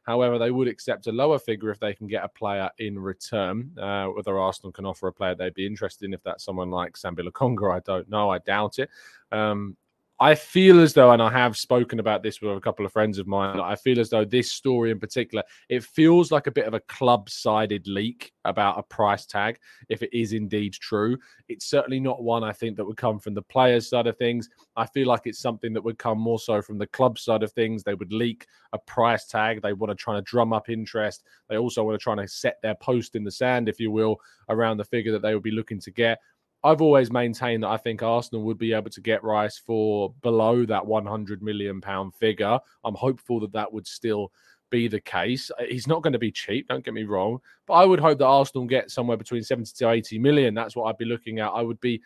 However, 0.06 0.38
they 0.38 0.52
would 0.52 0.68
accept 0.68 1.08
a 1.08 1.12
lower 1.12 1.38
figure 1.38 1.70
if 1.70 1.80
they 1.80 1.92
can 1.92 2.06
get 2.06 2.24
a 2.24 2.28
player 2.28 2.70
in 2.78 2.98
return. 2.98 3.76
Uh, 3.76 4.06
whether 4.06 4.38
Arsenal 4.38 4.72
can 4.72 4.86
offer 4.86 5.08
a 5.08 5.12
player 5.12 5.34
they'd 5.34 5.52
be 5.54 5.66
interested 5.66 6.04
in, 6.04 6.14
if 6.14 6.22
that's 6.22 6.44
someone 6.44 6.70
like 6.70 6.94
Sambi 6.94 7.28
Lokonga, 7.28 7.74
I 7.74 7.80
don't 7.80 8.08
know. 8.08 8.30
I 8.30 8.38
doubt 8.38 8.78
it. 8.78 8.88
Um, 9.32 9.76
I 10.18 10.34
feel 10.34 10.80
as 10.80 10.94
though, 10.94 11.12
and 11.12 11.20
I 11.20 11.30
have 11.30 11.58
spoken 11.58 12.00
about 12.00 12.22
this 12.22 12.40
with 12.40 12.56
a 12.56 12.60
couple 12.60 12.86
of 12.86 12.92
friends 12.92 13.18
of 13.18 13.26
mine, 13.26 13.60
I 13.60 13.76
feel 13.76 14.00
as 14.00 14.08
though 14.08 14.24
this 14.24 14.50
story 14.50 14.90
in 14.90 14.98
particular, 14.98 15.44
it 15.68 15.84
feels 15.84 16.32
like 16.32 16.46
a 16.46 16.50
bit 16.50 16.64
of 16.64 16.72
a 16.72 16.80
club 16.80 17.28
sided 17.28 17.86
leak 17.86 18.32
about 18.46 18.78
a 18.78 18.82
price 18.82 19.26
tag, 19.26 19.58
if 19.90 20.02
it 20.02 20.08
is 20.18 20.32
indeed 20.32 20.72
true. 20.72 21.18
It's 21.50 21.66
certainly 21.66 22.00
not 22.00 22.22
one 22.22 22.44
I 22.44 22.52
think 22.52 22.76
that 22.76 22.84
would 22.86 22.96
come 22.96 23.18
from 23.18 23.34
the 23.34 23.42
players' 23.42 23.90
side 23.90 24.06
of 24.06 24.16
things. 24.16 24.48
I 24.74 24.86
feel 24.86 25.06
like 25.06 25.22
it's 25.26 25.38
something 25.38 25.74
that 25.74 25.84
would 25.84 25.98
come 25.98 26.18
more 26.18 26.38
so 26.38 26.62
from 26.62 26.78
the 26.78 26.86
club 26.86 27.18
side 27.18 27.42
of 27.42 27.52
things. 27.52 27.82
They 27.82 27.94
would 27.94 28.12
leak 28.12 28.46
a 28.72 28.78
price 28.78 29.26
tag. 29.26 29.60
They 29.60 29.74
want 29.74 29.90
to 29.90 30.02
try 30.02 30.14
to 30.14 30.22
drum 30.22 30.54
up 30.54 30.70
interest. 30.70 31.24
They 31.50 31.58
also 31.58 31.84
want 31.84 31.98
to 31.98 32.02
try 32.02 32.14
to 32.14 32.26
set 32.26 32.56
their 32.62 32.76
post 32.76 33.16
in 33.16 33.24
the 33.24 33.30
sand, 33.30 33.68
if 33.68 33.78
you 33.78 33.90
will, 33.90 34.16
around 34.48 34.78
the 34.78 34.84
figure 34.84 35.12
that 35.12 35.20
they 35.20 35.34
would 35.34 35.42
be 35.42 35.50
looking 35.50 35.80
to 35.80 35.90
get. 35.90 36.20
I've 36.66 36.82
always 36.82 37.12
maintained 37.12 37.62
that 37.62 37.68
I 37.68 37.76
think 37.76 38.02
Arsenal 38.02 38.42
would 38.42 38.58
be 38.58 38.72
able 38.72 38.90
to 38.90 39.00
get 39.00 39.22
Rice 39.22 39.56
for 39.56 40.12
below 40.22 40.66
that 40.66 40.84
100 40.84 41.40
million 41.40 41.80
pound 41.80 42.12
figure. 42.16 42.58
I'm 42.82 42.96
hopeful 42.96 43.38
that 43.40 43.52
that 43.52 43.72
would 43.72 43.86
still 43.86 44.32
be 44.70 44.88
the 44.88 44.98
case. 45.00 45.48
Uh, 45.52 45.62
he's 45.68 45.86
not 45.86 46.02
going 46.02 46.12
to 46.12 46.18
be 46.18 46.32
cheap, 46.32 46.66
don't 46.66 46.84
get 46.84 46.92
me 46.92 47.04
wrong, 47.04 47.38
but 47.68 47.74
I 47.74 47.84
would 47.84 48.00
hope 48.00 48.18
that 48.18 48.26
Arsenal 48.26 48.66
get 48.66 48.90
somewhere 48.90 49.16
between 49.16 49.44
70 49.44 49.70
to 49.76 49.90
80 49.90 50.18
million. 50.18 50.54
That's 50.54 50.74
what 50.74 50.86
I'd 50.86 50.98
be 50.98 51.04
looking 51.04 51.38
at. 51.38 51.50
I 51.50 51.62
would 51.62 51.80
be 51.80 52.02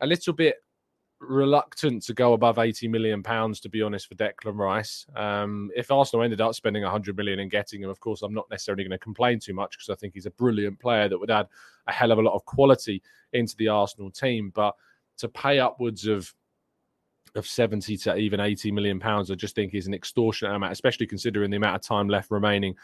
a 0.00 0.06
little 0.06 0.32
bit 0.32 0.62
reluctant 1.28 2.02
to 2.04 2.14
go 2.14 2.32
above 2.32 2.58
80 2.58 2.88
million 2.88 3.22
pounds 3.22 3.60
to 3.60 3.68
be 3.68 3.82
honest 3.82 4.08
for 4.08 4.14
Declan 4.14 4.56
Rice. 4.56 5.06
Um, 5.16 5.70
if 5.76 5.90
Arsenal 5.90 6.24
ended 6.24 6.40
up 6.40 6.54
spending 6.54 6.82
100 6.82 7.16
million 7.16 7.40
and 7.40 7.50
getting 7.50 7.82
him, 7.82 7.90
of 7.90 8.00
course, 8.00 8.22
I'm 8.22 8.34
not 8.34 8.50
necessarily 8.50 8.84
going 8.84 8.92
to 8.92 8.98
complain 8.98 9.38
too 9.38 9.54
much 9.54 9.76
because 9.76 9.90
I 9.90 9.94
think 9.96 10.14
he's 10.14 10.26
a 10.26 10.30
brilliant 10.30 10.78
player 10.78 11.08
that 11.08 11.18
would 11.18 11.30
add 11.30 11.48
a 11.86 11.92
hell 11.92 12.12
of 12.12 12.18
a 12.18 12.22
lot 12.22 12.34
of 12.34 12.44
quality 12.44 13.02
into 13.32 13.56
the 13.56 13.68
Arsenal 13.68 14.10
team. 14.10 14.52
But 14.54 14.74
to 15.18 15.28
pay 15.28 15.58
upwards 15.58 16.06
of 16.06 16.32
of 17.34 17.46
70 17.46 17.96
to 17.96 18.16
even 18.16 18.38
80 18.38 18.70
million 18.70 19.00
pounds, 19.00 19.30
I 19.30 19.34
just 19.34 19.56
think 19.56 19.74
is 19.74 19.88
an 19.88 19.94
extortionate 19.94 20.54
amount, 20.54 20.72
especially 20.72 21.06
considering 21.06 21.50
the 21.50 21.56
amount 21.56 21.74
of 21.74 21.82
time 21.82 22.08
left 22.08 22.30
remaining 22.30 22.76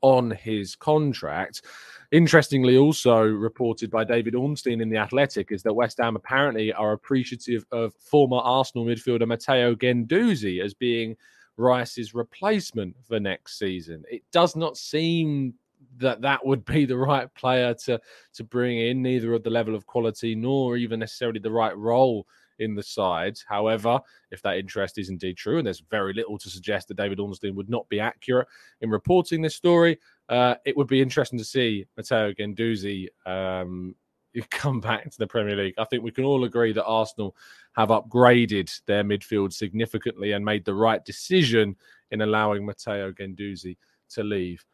on 0.00 0.30
his 0.30 0.76
contract. 0.76 1.62
Interestingly, 2.10 2.76
also 2.76 3.22
reported 3.22 3.90
by 3.90 4.04
David 4.04 4.34
Ornstein 4.34 4.80
in 4.80 4.88
The 4.88 4.96
Athletic, 4.96 5.52
is 5.52 5.62
that 5.62 5.74
West 5.74 5.98
Ham 5.98 6.16
apparently 6.16 6.72
are 6.72 6.92
appreciative 6.92 7.66
of 7.70 7.94
former 7.94 8.38
Arsenal 8.38 8.86
midfielder 8.86 9.26
Matteo 9.26 9.74
Guendouzi 9.74 10.62
as 10.62 10.72
being 10.72 11.16
Rice's 11.58 12.14
replacement 12.14 12.96
for 13.04 13.20
next 13.20 13.58
season. 13.58 14.04
It 14.10 14.22
does 14.32 14.56
not 14.56 14.76
seem 14.76 15.54
that 15.98 16.20
that 16.22 16.44
would 16.46 16.64
be 16.64 16.84
the 16.84 16.96
right 16.96 17.32
player 17.34 17.74
to 17.74 18.00
to 18.34 18.44
bring 18.44 18.78
in, 18.78 19.02
neither 19.02 19.34
of 19.34 19.42
the 19.42 19.50
level 19.50 19.74
of 19.74 19.86
quality 19.86 20.34
nor 20.34 20.76
even 20.76 21.00
necessarily 21.00 21.40
the 21.40 21.50
right 21.50 21.76
role 21.76 22.26
in 22.58 22.74
the 22.74 22.82
sides. 22.82 23.44
However, 23.48 24.00
if 24.30 24.42
that 24.42 24.56
interest 24.56 24.98
is 24.98 25.08
indeed 25.08 25.36
true, 25.36 25.58
and 25.58 25.66
there's 25.66 25.82
very 25.90 26.12
little 26.12 26.38
to 26.38 26.50
suggest 26.50 26.88
that 26.88 26.96
David 26.96 27.20
Ornstein 27.20 27.54
would 27.54 27.70
not 27.70 27.88
be 27.88 28.00
accurate 28.00 28.48
in 28.80 28.90
reporting 28.90 29.42
this 29.42 29.56
story, 29.56 29.98
uh, 30.28 30.54
it 30.64 30.76
would 30.76 30.88
be 30.88 31.00
interesting 31.00 31.38
to 31.38 31.44
see 31.44 31.86
Matteo 31.96 32.32
Guendouzi 32.32 33.08
um, 33.26 33.94
come 34.50 34.80
back 34.80 35.10
to 35.10 35.18
the 35.18 35.26
Premier 35.26 35.56
League. 35.56 35.74
I 35.78 35.84
think 35.84 36.02
we 36.02 36.10
can 36.10 36.24
all 36.24 36.44
agree 36.44 36.72
that 36.72 36.84
Arsenal 36.84 37.36
have 37.72 37.88
upgraded 37.88 38.70
their 38.86 39.04
midfield 39.04 39.52
significantly 39.52 40.32
and 40.32 40.44
made 40.44 40.64
the 40.64 40.74
right 40.74 41.04
decision 41.04 41.76
in 42.10 42.22
allowing 42.22 42.64
Matteo 42.64 43.12
Guendouzi 43.12 43.76
to 44.10 44.22
leave. 44.22 44.64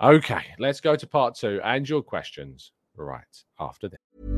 Okay, 0.00 0.42
let's 0.58 0.80
go 0.80 0.94
to 0.94 1.06
part 1.06 1.34
two 1.34 1.60
and 1.64 1.88
your 1.88 2.02
questions 2.02 2.72
right 2.96 3.24
after 3.58 3.88
this. 3.88 4.37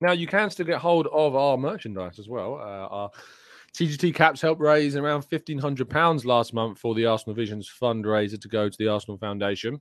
Now 0.00 0.12
you 0.12 0.26
can 0.26 0.50
still 0.50 0.66
get 0.66 0.78
hold 0.78 1.06
of 1.08 1.34
our 1.34 1.56
merchandise 1.56 2.18
as 2.18 2.28
well. 2.28 2.54
Uh, 2.54 2.88
our 2.88 3.10
TGT 3.74 4.14
caps 4.14 4.40
helped 4.40 4.60
raise 4.60 4.96
around 4.96 5.22
fifteen 5.22 5.58
hundred 5.58 5.88
pounds 5.88 6.24
last 6.24 6.52
month 6.54 6.78
for 6.78 6.94
the 6.94 7.06
Arsenal 7.06 7.34
Visions 7.34 7.70
fundraiser 7.70 8.40
to 8.40 8.48
go 8.48 8.68
to 8.68 8.78
the 8.78 8.88
Arsenal 8.88 9.18
Foundation. 9.18 9.80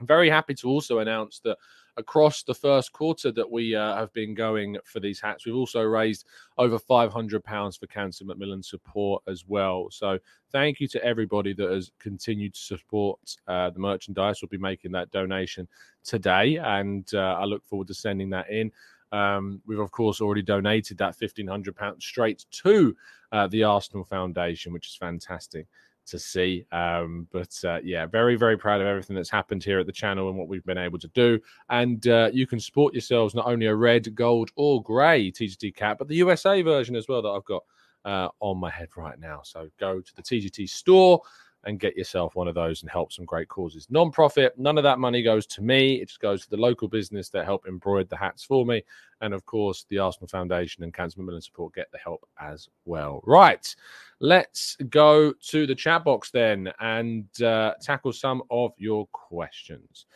I'm 0.00 0.06
very 0.06 0.30
happy 0.30 0.54
to 0.54 0.68
also 0.68 0.98
announce 0.98 1.40
that 1.40 1.56
across 1.96 2.44
the 2.44 2.54
first 2.54 2.92
quarter 2.92 3.32
that 3.32 3.50
we 3.50 3.74
uh, 3.74 3.96
have 3.96 4.12
been 4.12 4.32
going 4.32 4.76
for 4.84 5.00
these 5.00 5.20
hats, 5.20 5.44
we've 5.44 5.56
also 5.56 5.82
raised 5.82 6.26
over 6.56 6.78
five 6.78 7.12
hundred 7.12 7.42
pounds 7.44 7.76
for 7.76 7.86
Cancer 7.86 8.24
Macmillan 8.24 8.62
support 8.62 9.22
as 9.26 9.44
well. 9.46 9.88
So 9.90 10.18
thank 10.52 10.78
you 10.78 10.86
to 10.88 11.04
everybody 11.04 11.52
that 11.54 11.70
has 11.70 11.90
continued 11.98 12.54
to 12.54 12.60
support 12.60 13.18
uh, 13.48 13.70
the 13.70 13.80
merchandise. 13.80 14.40
We'll 14.40 14.48
be 14.48 14.58
making 14.58 14.92
that 14.92 15.10
donation 15.10 15.66
today, 16.04 16.56
and 16.56 17.08
uh, 17.14 17.38
I 17.40 17.44
look 17.44 17.64
forward 17.66 17.88
to 17.88 17.94
sending 17.94 18.30
that 18.30 18.48
in. 18.50 18.70
Um, 19.12 19.60
we've 19.66 19.78
of 19.78 19.90
course 19.90 20.20
already 20.20 20.42
donated 20.42 20.98
that 20.98 21.16
fifteen 21.16 21.46
hundred 21.46 21.76
pounds 21.76 22.04
straight 22.04 22.44
to 22.50 22.96
uh, 23.32 23.46
the 23.46 23.64
Arsenal 23.64 24.04
Foundation, 24.04 24.72
which 24.72 24.86
is 24.88 24.96
fantastic 24.96 25.66
to 26.06 26.18
see. 26.18 26.64
Um, 26.72 27.28
but 27.32 27.52
uh, 27.64 27.78
yeah, 27.82 28.06
very 28.06 28.36
very 28.36 28.56
proud 28.56 28.80
of 28.80 28.86
everything 28.86 29.16
that's 29.16 29.30
happened 29.30 29.64
here 29.64 29.78
at 29.78 29.86
the 29.86 29.92
channel 29.92 30.28
and 30.28 30.38
what 30.38 30.48
we've 30.48 30.64
been 30.64 30.78
able 30.78 30.98
to 30.98 31.08
do. 31.08 31.38
And 31.70 32.06
uh, 32.08 32.30
you 32.32 32.46
can 32.46 32.60
support 32.60 32.94
yourselves 32.94 33.34
not 33.34 33.46
only 33.46 33.66
a 33.66 33.74
red, 33.74 34.14
gold, 34.14 34.50
or 34.56 34.82
grey 34.82 35.30
TGT 35.30 35.74
cap, 35.74 35.98
but 35.98 36.08
the 36.08 36.16
USA 36.16 36.62
version 36.62 36.96
as 36.96 37.08
well 37.08 37.22
that 37.22 37.28
I've 37.28 37.44
got 37.44 37.62
uh, 38.04 38.28
on 38.40 38.58
my 38.58 38.70
head 38.70 38.88
right 38.96 39.18
now. 39.18 39.40
So 39.44 39.68
go 39.78 40.00
to 40.00 40.14
the 40.16 40.22
TGT 40.22 40.68
store 40.68 41.20
and 41.64 41.80
get 41.80 41.96
yourself 41.96 42.34
one 42.34 42.48
of 42.48 42.54
those 42.54 42.82
and 42.82 42.90
help 42.90 43.12
some 43.12 43.24
great 43.24 43.48
causes. 43.48 43.86
Non 43.90 44.10
profit, 44.10 44.58
none 44.58 44.78
of 44.78 44.84
that 44.84 44.98
money 44.98 45.22
goes 45.22 45.46
to 45.46 45.62
me. 45.62 45.96
It 45.96 46.08
just 46.08 46.20
goes 46.20 46.42
to 46.44 46.50
the 46.50 46.56
local 46.56 46.88
business 46.88 47.28
that 47.30 47.44
help 47.44 47.66
embroider 47.66 48.08
the 48.08 48.16
hats 48.16 48.44
for 48.44 48.64
me. 48.64 48.82
And 49.20 49.34
of 49.34 49.44
course, 49.44 49.84
the 49.88 49.98
Arsenal 49.98 50.28
Foundation 50.28 50.84
and 50.84 50.94
Cancer 50.94 51.18
Macmillan 51.18 51.42
Support 51.42 51.74
get 51.74 51.90
the 51.90 51.98
help 51.98 52.26
as 52.40 52.68
well. 52.84 53.22
Right, 53.26 53.74
let's 54.20 54.76
go 54.88 55.32
to 55.32 55.66
the 55.66 55.74
chat 55.74 56.04
box 56.04 56.30
then 56.30 56.72
and 56.80 57.26
uh, 57.42 57.74
tackle 57.82 58.12
some 58.12 58.42
of 58.50 58.72
your 58.78 59.06
questions. 59.08 60.06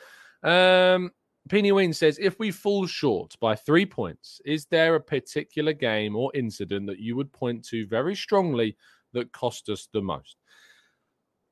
Um, 0.42 1.11
Peony 1.49 1.72
Ween 1.72 1.92
says, 1.92 2.18
if 2.20 2.38
we 2.38 2.52
fall 2.52 2.87
short 2.87 3.37
by 3.40 3.56
three 3.56 3.84
points, 3.84 4.40
is 4.44 4.66
there 4.66 4.94
a 4.94 5.00
particular 5.00 5.72
game 5.72 6.14
or 6.14 6.30
incident 6.34 6.87
that 6.87 7.00
you 7.00 7.16
would 7.16 7.32
point 7.32 7.64
to 7.66 7.87
very 7.87 8.14
strongly 8.14 8.76
that 9.12 9.32
cost 9.32 9.68
us 9.68 9.88
the 9.92 10.00
most? 10.00 10.37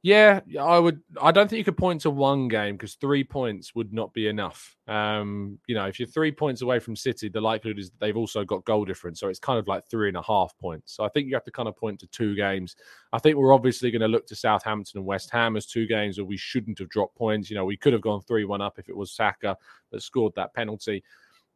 Yeah, 0.02 0.40
I 0.58 0.78
would. 0.78 1.02
I 1.20 1.30
don't 1.30 1.46
think 1.48 1.58
you 1.58 1.64
could 1.64 1.76
point 1.76 2.00
to 2.02 2.10
one 2.10 2.48
game 2.48 2.74
because 2.74 2.94
three 2.94 3.22
points 3.22 3.74
would 3.74 3.92
not 3.92 4.14
be 4.14 4.28
enough. 4.28 4.74
Um, 4.88 5.58
you 5.66 5.74
know, 5.74 5.84
if 5.84 6.00
you're 6.00 6.08
three 6.08 6.32
points 6.32 6.62
away 6.62 6.78
from 6.78 6.96
City, 6.96 7.28
the 7.28 7.40
likelihood 7.42 7.78
is 7.78 7.90
they've 8.00 8.16
also 8.16 8.42
got 8.42 8.64
goal 8.64 8.86
difference, 8.86 9.20
so 9.20 9.28
it's 9.28 9.38
kind 9.38 9.58
of 9.58 9.68
like 9.68 9.86
three 9.90 10.08
and 10.08 10.16
a 10.16 10.22
half 10.22 10.56
points. 10.58 10.94
So 10.96 11.04
I 11.04 11.10
think 11.10 11.28
you 11.28 11.34
have 11.34 11.44
to 11.44 11.50
kind 11.50 11.68
of 11.68 11.76
point 11.76 12.00
to 12.00 12.06
two 12.06 12.34
games. 12.34 12.76
I 13.12 13.18
think 13.18 13.36
we're 13.36 13.52
obviously 13.52 13.90
going 13.90 14.00
to 14.00 14.08
look 14.08 14.26
to 14.28 14.34
Southampton 14.34 14.96
and 14.98 15.06
West 15.06 15.30
Ham 15.32 15.54
as 15.54 15.66
two 15.66 15.86
games 15.86 16.16
where 16.16 16.24
we 16.24 16.38
shouldn't 16.38 16.78
have 16.78 16.88
dropped 16.88 17.14
points. 17.14 17.50
You 17.50 17.56
know, 17.56 17.66
we 17.66 17.76
could 17.76 17.92
have 17.92 18.02
gone 18.02 18.22
three-one 18.22 18.62
up 18.62 18.78
if 18.78 18.88
it 18.88 18.96
was 18.96 19.12
Saka 19.12 19.54
that 19.92 20.02
scored 20.02 20.32
that 20.34 20.54
penalty. 20.54 21.04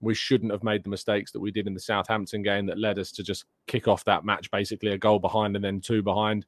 We 0.01 0.13
shouldn't 0.15 0.53
have 0.53 0.63
made 0.63 0.85
the 0.85 0.91
mistakes 0.91 1.33
that 1.33 1.41
we 1.41 1.51
did 1.51 1.67
in 1.67 1.73
the 1.73 1.81
Southampton 1.81 2.43
game 2.43 2.67
that 2.67 2.79
led 2.79 2.99
us 2.99 3.11
to 3.13 3.23
just 3.23 3.47
kick 3.67 3.89
off 3.89 4.05
that 4.05 4.27
match 4.27 4.51
basically 4.51 4.91
a 4.91 4.99
goal 4.99 5.19
behind 5.19 5.57
and 5.57 5.65
then 5.65 5.81
two 5.81 6.03
behind. 6.03 6.45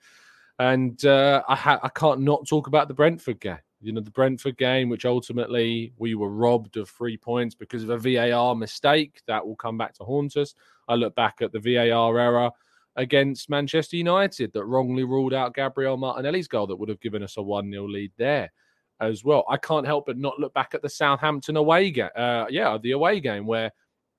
And 0.59 1.05
uh, 1.05 1.43
I, 1.49 1.55
ha- 1.55 1.81
I 1.83 1.89
can't 1.91 2.21
not 2.21 2.47
talk 2.47 2.67
about 2.67 2.89
the 2.89 2.95
Brentford 2.95 3.41
game. 3.41 3.59
You 3.81 3.93
know, 3.93 4.01
the 4.01 4.11
Brentford 4.11 4.57
game, 4.57 4.89
which 4.89 5.05
ultimately 5.05 5.93
we 5.99 6.15
were 6.15 6.31
robbed 6.31 6.77
of 6.77 6.89
three 6.89 7.17
points 7.17 7.55
because 7.55 7.83
of 7.83 7.91
a 7.91 7.99
VAR 7.99 8.55
mistake 8.55 9.21
that 9.27 9.47
will 9.47 9.57
come 9.57 9.77
back 9.77 9.95
to 9.95 10.05
haunt 10.05 10.37
us. 10.37 10.55
I 10.89 10.95
look 10.95 11.15
back 11.15 11.37
at 11.43 11.53
the 11.53 11.61
VAR 11.61 12.19
error 12.19 12.51
against 12.97 13.51
Manchester 13.51 13.97
United 13.97 14.53
that 14.55 14.65
wrongly 14.65 15.05
ruled 15.05 15.35
out 15.35 15.55
Gabriel 15.55 15.99
Martinelli's 15.99 16.49
goal 16.49 16.67
that 16.67 16.77
would 16.77 16.89
have 16.89 17.01
given 17.01 17.23
us 17.23 17.37
a 17.37 17.43
1 17.43 17.71
0 17.71 17.87
lead 17.87 18.13
there 18.17 18.51
as 19.01 19.23
well. 19.23 19.45
I 19.49 19.59
can't 19.59 19.87
help 19.87 20.07
but 20.07 20.17
not 20.17 20.41
look 20.41 20.55
back 20.55 20.75
at 20.75 20.81
the 20.81 20.89
Southampton 20.89 21.57
away 21.57 21.91
game. 21.91 22.09
Uh, 22.17 22.47
yeah, 22.49 22.79
the 22.83 22.93
away 22.93 23.21
game 23.21 23.47
where 23.47 23.71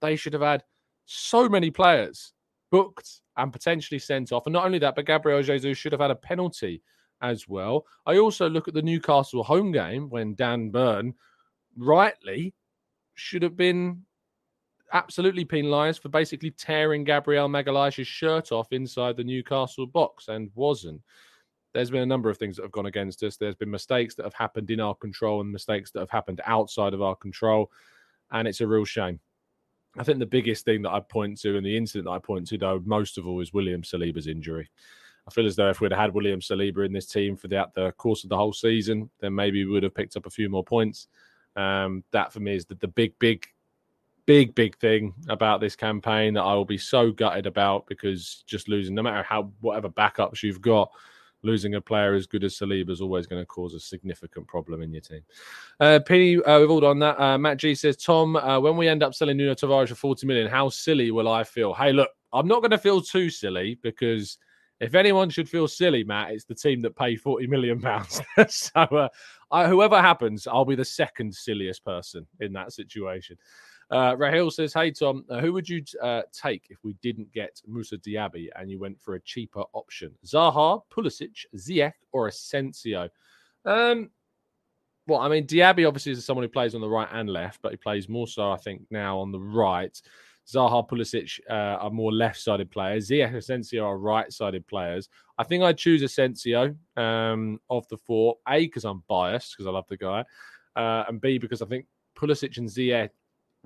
they 0.01 0.15
should 0.15 0.33
have 0.33 0.43
had 0.43 0.63
so 1.05 1.49
many 1.49 1.71
players 1.71 2.33
booked 2.71 3.21
and 3.37 3.53
potentially 3.53 3.99
sent 3.99 4.31
off. 4.31 4.45
And 4.45 4.53
not 4.53 4.65
only 4.65 4.79
that, 4.79 4.95
but 4.95 5.05
Gabriel 5.05 5.41
Jesus 5.43 5.77
should 5.77 5.91
have 5.91 6.01
had 6.01 6.11
a 6.11 6.15
penalty 6.15 6.81
as 7.21 7.47
well. 7.47 7.85
I 8.05 8.17
also 8.17 8.49
look 8.49 8.67
at 8.67 8.73
the 8.73 8.81
Newcastle 8.81 9.43
home 9.43 9.71
game 9.71 10.09
when 10.09 10.35
Dan 10.35 10.69
Burn 10.69 11.13
rightly 11.77 12.53
should 13.15 13.43
have 13.43 13.57
been 13.57 14.03
absolutely 14.93 15.45
penalised 15.45 16.01
for 16.01 16.09
basically 16.09 16.51
tearing 16.51 17.03
Gabriel 17.03 17.49
Magalhaes' 17.49 18.05
shirt 18.05 18.51
off 18.51 18.71
inside 18.71 19.17
the 19.17 19.23
Newcastle 19.23 19.85
box 19.85 20.27
and 20.27 20.49
wasn't. 20.55 21.01
There's 21.73 21.89
been 21.91 22.01
a 22.01 22.07
number 22.07 22.29
of 22.29 22.37
things 22.37 22.55
that 22.55 22.63
have 22.63 22.71
gone 22.71 22.85
against 22.85 23.21
us. 23.23 23.37
There's 23.37 23.55
been 23.55 23.69
mistakes 23.69 24.15
that 24.15 24.23
have 24.23 24.33
happened 24.33 24.71
in 24.71 24.79
our 24.79 24.95
control 24.95 25.41
and 25.41 25.51
mistakes 25.51 25.91
that 25.91 25.99
have 25.99 26.09
happened 26.09 26.41
outside 26.45 26.93
of 26.93 27.01
our 27.01 27.15
control. 27.15 27.71
And 28.31 28.47
it's 28.47 28.61
a 28.61 28.67
real 28.67 28.85
shame. 28.85 29.19
I 29.97 30.03
think 30.03 30.19
the 30.19 30.25
biggest 30.25 30.65
thing 30.65 30.83
that 30.83 30.91
I 30.91 30.99
point 30.99 31.39
to 31.41 31.57
and 31.57 31.65
the 31.65 31.75
incident 31.75 32.05
that 32.05 32.11
I 32.11 32.19
point 32.19 32.47
to, 32.47 32.57
though, 32.57 32.81
most 32.85 33.17
of 33.17 33.27
all, 33.27 33.39
is 33.41 33.53
William 33.53 33.81
Saliba's 33.81 34.27
injury. 34.27 34.69
I 35.27 35.31
feel 35.31 35.45
as 35.45 35.55
though 35.55 35.69
if 35.69 35.81
we'd 35.81 35.91
had 35.91 36.13
William 36.13 36.39
Saliba 36.39 36.85
in 36.85 36.93
this 36.93 37.07
team 37.07 37.35
for 37.35 37.47
the, 37.47 37.67
the 37.75 37.91
course 37.93 38.23
of 38.23 38.29
the 38.29 38.37
whole 38.37 38.53
season, 38.53 39.09
then 39.19 39.35
maybe 39.35 39.65
we 39.65 39.71
would 39.71 39.83
have 39.83 39.95
picked 39.95 40.15
up 40.15 40.25
a 40.25 40.31
few 40.31 40.49
more 40.49 40.63
points. 40.63 41.07
Um, 41.55 42.03
that 42.11 42.31
for 42.31 42.39
me 42.39 42.55
is 42.55 42.65
the, 42.65 42.75
the 42.75 42.87
big, 42.87 43.17
big, 43.19 43.45
big, 44.25 44.55
big 44.55 44.77
thing 44.77 45.13
about 45.27 45.59
this 45.59 45.75
campaign 45.75 46.35
that 46.35 46.43
I 46.43 46.53
will 46.53 46.65
be 46.65 46.77
so 46.77 47.11
gutted 47.11 47.45
about 47.45 47.87
because 47.87 48.43
just 48.45 48.69
losing, 48.69 48.95
no 48.95 49.01
matter 49.01 49.23
how 49.23 49.51
whatever 49.59 49.89
backups 49.89 50.43
you've 50.43 50.61
got, 50.61 50.91
losing 51.43 51.75
a 51.75 51.81
player 51.81 52.13
as 52.13 52.27
good 52.27 52.43
as 52.43 52.57
Saliba 52.57 52.89
is 52.89 53.01
always 53.01 53.27
going 53.27 53.41
to 53.41 53.45
cause 53.45 53.73
a 53.73 53.79
significant 53.79 54.47
problem 54.47 54.81
in 54.81 54.91
your 54.91 55.01
team. 55.01 55.21
Uh, 55.79 55.99
Penny, 56.05 56.41
uh, 56.43 56.59
we've 56.59 56.69
all 56.69 56.79
done 56.79 56.99
that. 56.99 57.19
Uh, 57.19 57.37
Matt 57.37 57.57
G 57.57 57.75
says, 57.75 57.97
Tom, 57.97 58.35
uh, 58.35 58.59
when 58.59 58.77
we 58.77 58.87
end 58.87 59.03
up 59.03 59.13
selling 59.13 59.37
Nuno 59.37 59.53
Tavares 59.53 59.89
for 59.89 59.95
40 59.95 60.27
million, 60.27 60.47
how 60.47 60.69
silly 60.69 61.11
will 61.11 61.27
I 61.27 61.43
feel? 61.43 61.73
Hey, 61.73 61.93
look, 61.93 62.09
I'm 62.33 62.47
not 62.47 62.61
going 62.61 62.71
to 62.71 62.77
feel 62.77 63.01
too 63.01 63.29
silly 63.29 63.79
because 63.81 64.37
if 64.79 64.95
anyone 64.95 65.29
should 65.29 65.49
feel 65.49 65.67
silly, 65.67 66.03
Matt, 66.03 66.31
it's 66.31 66.45
the 66.45 66.55
team 66.55 66.81
that 66.81 66.95
pay 66.95 67.15
40 67.15 67.47
million 67.47 67.81
pounds. 67.81 68.21
so, 68.47 68.81
uh, 68.81 69.09
I, 69.49 69.67
whoever 69.67 70.01
happens, 70.01 70.47
I'll 70.47 70.65
be 70.65 70.75
the 70.75 70.85
second 70.85 71.33
silliest 71.33 71.83
person 71.83 72.27
in 72.39 72.53
that 72.53 72.73
situation. 72.73 73.37
Uh, 73.89 74.15
Rahil 74.15 74.51
says, 74.51 74.73
"Hey 74.73 74.91
Tom, 74.91 75.23
uh, 75.29 75.39
who 75.39 75.53
would 75.53 75.67
you 75.67 75.83
uh, 76.01 76.23
take 76.33 76.67
if 76.69 76.83
we 76.83 76.93
didn't 77.01 77.31
get 77.31 77.61
Moussa 77.65 77.97
Diaby 77.97 78.49
and 78.55 78.69
you 78.69 78.79
went 78.79 79.01
for 79.01 79.15
a 79.15 79.21
cheaper 79.21 79.63
option? 79.73 80.13
Zaha, 80.25 80.81
Pulisic, 80.91 81.45
Ziyech, 81.55 81.93
or 82.11 82.27
Asensio?" 82.27 83.09
Um, 83.65 84.09
well, 85.07 85.19
I 85.19 85.29
mean, 85.29 85.47
Diaby 85.47 85.87
obviously 85.87 86.11
is 86.11 86.25
someone 86.25 86.43
who 86.43 86.49
plays 86.49 86.75
on 86.75 86.81
the 86.81 86.89
right 86.89 87.07
and 87.11 87.29
left, 87.29 87.61
but 87.61 87.71
he 87.71 87.77
plays 87.77 88.09
more 88.09 88.27
so, 88.27 88.51
I 88.51 88.57
think, 88.57 88.83
now 88.91 89.19
on 89.19 89.31
the 89.31 89.39
right. 89.39 89.99
Zaha, 90.47 90.87
Pulisic 90.87 91.39
uh, 91.49 91.77
are 91.83 91.89
more 91.89 92.11
left-sided 92.11 92.71
players. 92.71 93.09
Ziyech, 93.09 93.35
Asensio 93.35 93.85
are 93.85 93.97
right-sided 93.97 94.65
players. 94.67 95.09
I 95.37 95.43
think 95.43 95.63
I'd 95.63 95.77
choose 95.77 96.01
Asensio 96.03 96.75
um, 96.95 97.59
of 97.69 97.87
the 97.89 97.97
four. 97.97 98.35
A 98.47 98.59
because 98.65 98.85
I'm 98.85 99.03
biased 99.07 99.53
because 99.53 99.67
I 99.67 99.71
love 99.71 99.87
the 99.87 99.97
guy, 99.97 100.23
uh, 100.75 101.03
and 101.07 101.19
B 101.19 101.37
because 101.37 101.61
I 101.61 101.65
think 101.65 101.85
Pulisic 102.17 102.57
and 102.57 102.69
Ziyech 102.69 103.09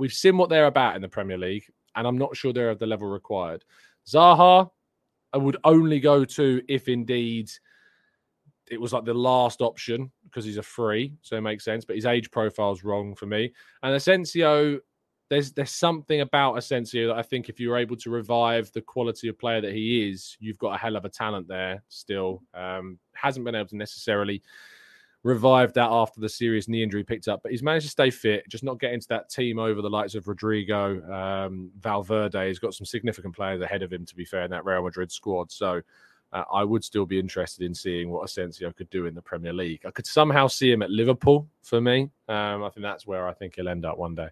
We've 0.01 0.11
seen 0.11 0.35
what 0.35 0.49
they're 0.49 0.65
about 0.65 0.95
in 0.95 1.01
the 1.03 1.07
Premier 1.07 1.37
League, 1.37 1.65
and 1.95 2.07
I'm 2.07 2.17
not 2.17 2.35
sure 2.35 2.51
they're 2.51 2.71
of 2.71 2.79
the 2.79 2.87
level 2.87 3.07
required. 3.07 3.63
Zaha, 4.07 4.67
I 5.31 5.37
would 5.37 5.57
only 5.63 5.99
go 5.99 6.25
to 6.25 6.59
if 6.67 6.87
indeed 6.87 7.51
it 8.71 8.81
was 8.81 8.93
like 8.93 9.05
the 9.05 9.13
last 9.13 9.61
option 9.61 10.11
because 10.23 10.43
he's 10.43 10.57
a 10.57 10.63
free, 10.63 11.13
so 11.21 11.37
it 11.37 11.41
makes 11.41 11.63
sense. 11.63 11.85
But 11.85 11.97
his 11.97 12.07
age 12.07 12.31
profile 12.31 12.71
is 12.71 12.83
wrong 12.83 13.13
for 13.13 13.27
me. 13.27 13.53
And 13.83 13.93
Asensio, 13.93 14.79
there's 15.29 15.51
there's 15.51 15.69
something 15.69 16.21
about 16.21 16.57
Asensio 16.57 17.09
that 17.09 17.17
I 17.17 17.21
think 17.21 17.47
if 17.47 17.59
you're 17.59 17.77
able 17.77 17.97
to 17.97 18.09
revive 18.09 18.71
the 18.71 18.81
quality 18.81 19.27
of 19.27 19.37
player 19.37 19.61
that 19.61 19.71
he 19.71 20.09
is, 20.09 20.35
you've 20.39 20.57
got 20.57 20.73
a 20.73 20.79
hell 20.79 20.95
of 20.95 21.05
a 21.05 21.09
talent 21.09 21.47
there. 21.47 21.83
Still, 21.89 22.41
um, 22.55 22.97
hasn't 23.13 23.45
been 23.45 23.53
able 23.53 23.69
to 23.69 23.77
necessarily 23.77 24.41
revived 25.23 25.75
that 25.75 25.89
after 25.89 26.19
the 26.19 26.29
serious 26.29 26.67
knee 26.67 26.83
injury 26.83 27.03
picked 27.03 27.27
up. 27.27 27.41
But 27.43 27.51
he's 27.51 27.63
managed 27.63 27.85
to 27.85 27.91
stay 27.91 28.09
fit, 28.09 28.47
just 28.49 28.63
not 28.63 28.79
get 28.79 28.93
into 28.93 29.07
that 29.09 29.29
team 29.29 29.59
over 29.59 29.81
the 29.81 29.89
likes 29.89 30.15
of 30.15 30.25
Rodrygo, 30.25 31.07
um, 31.09 31.71
Valverde. 31.79 32.47
He's 32.47 32.59
got 32.59 32.73
some 32.73 32.85
significant 32.85 33.35
players 33.35 33.61
ahead 33.61 33.83
of 33.83 33.93
him, 33.93 34.05
to 34.05 34.15
be 34.15 34.25
fair, 34.25 34.43
in 34.43 34.51
that 34.51 34.65
Real 34.65 34.83
Madrid 34.83 35.11
squad. 35.11 35.51
So 35.51 35.81
uh, 36.33 36.43
I 36.51 36.63
would 36.63 36.83
still 36.83 37.05
be 37.05 37.19
interested 37.19 37.65
in 37.65 37.75
seeing 37.75 38.09
what 38.09 38.23
Asensio 38.23 38.71
could 38.71 38.89
do 38.89 39.05
in 39.05 39.13
the 39.13 39.21
Premier 39.21 39.53
League. 39.53 39.81
I 39.85 39.91
could 39.91 40.07
somehow 40.07 40.47
see 40.47 40.71
him 40.71 40.81
at 40.81 40.89
Liverpool 40.89 41.47
for 41.61 41.81
me. 41.81 42.09
Um, 42.27 42.63
I 42.63 42.69
think 42.69 42.83
that's 42.83 43.05
where 43.05 43.27
I 43.27 43.33
think 43.33 43.55
he'll 43.55 43.69
end 43.69 43.85
up 43.85 43.97
one 43.97 44.15
day. 44.15 44.29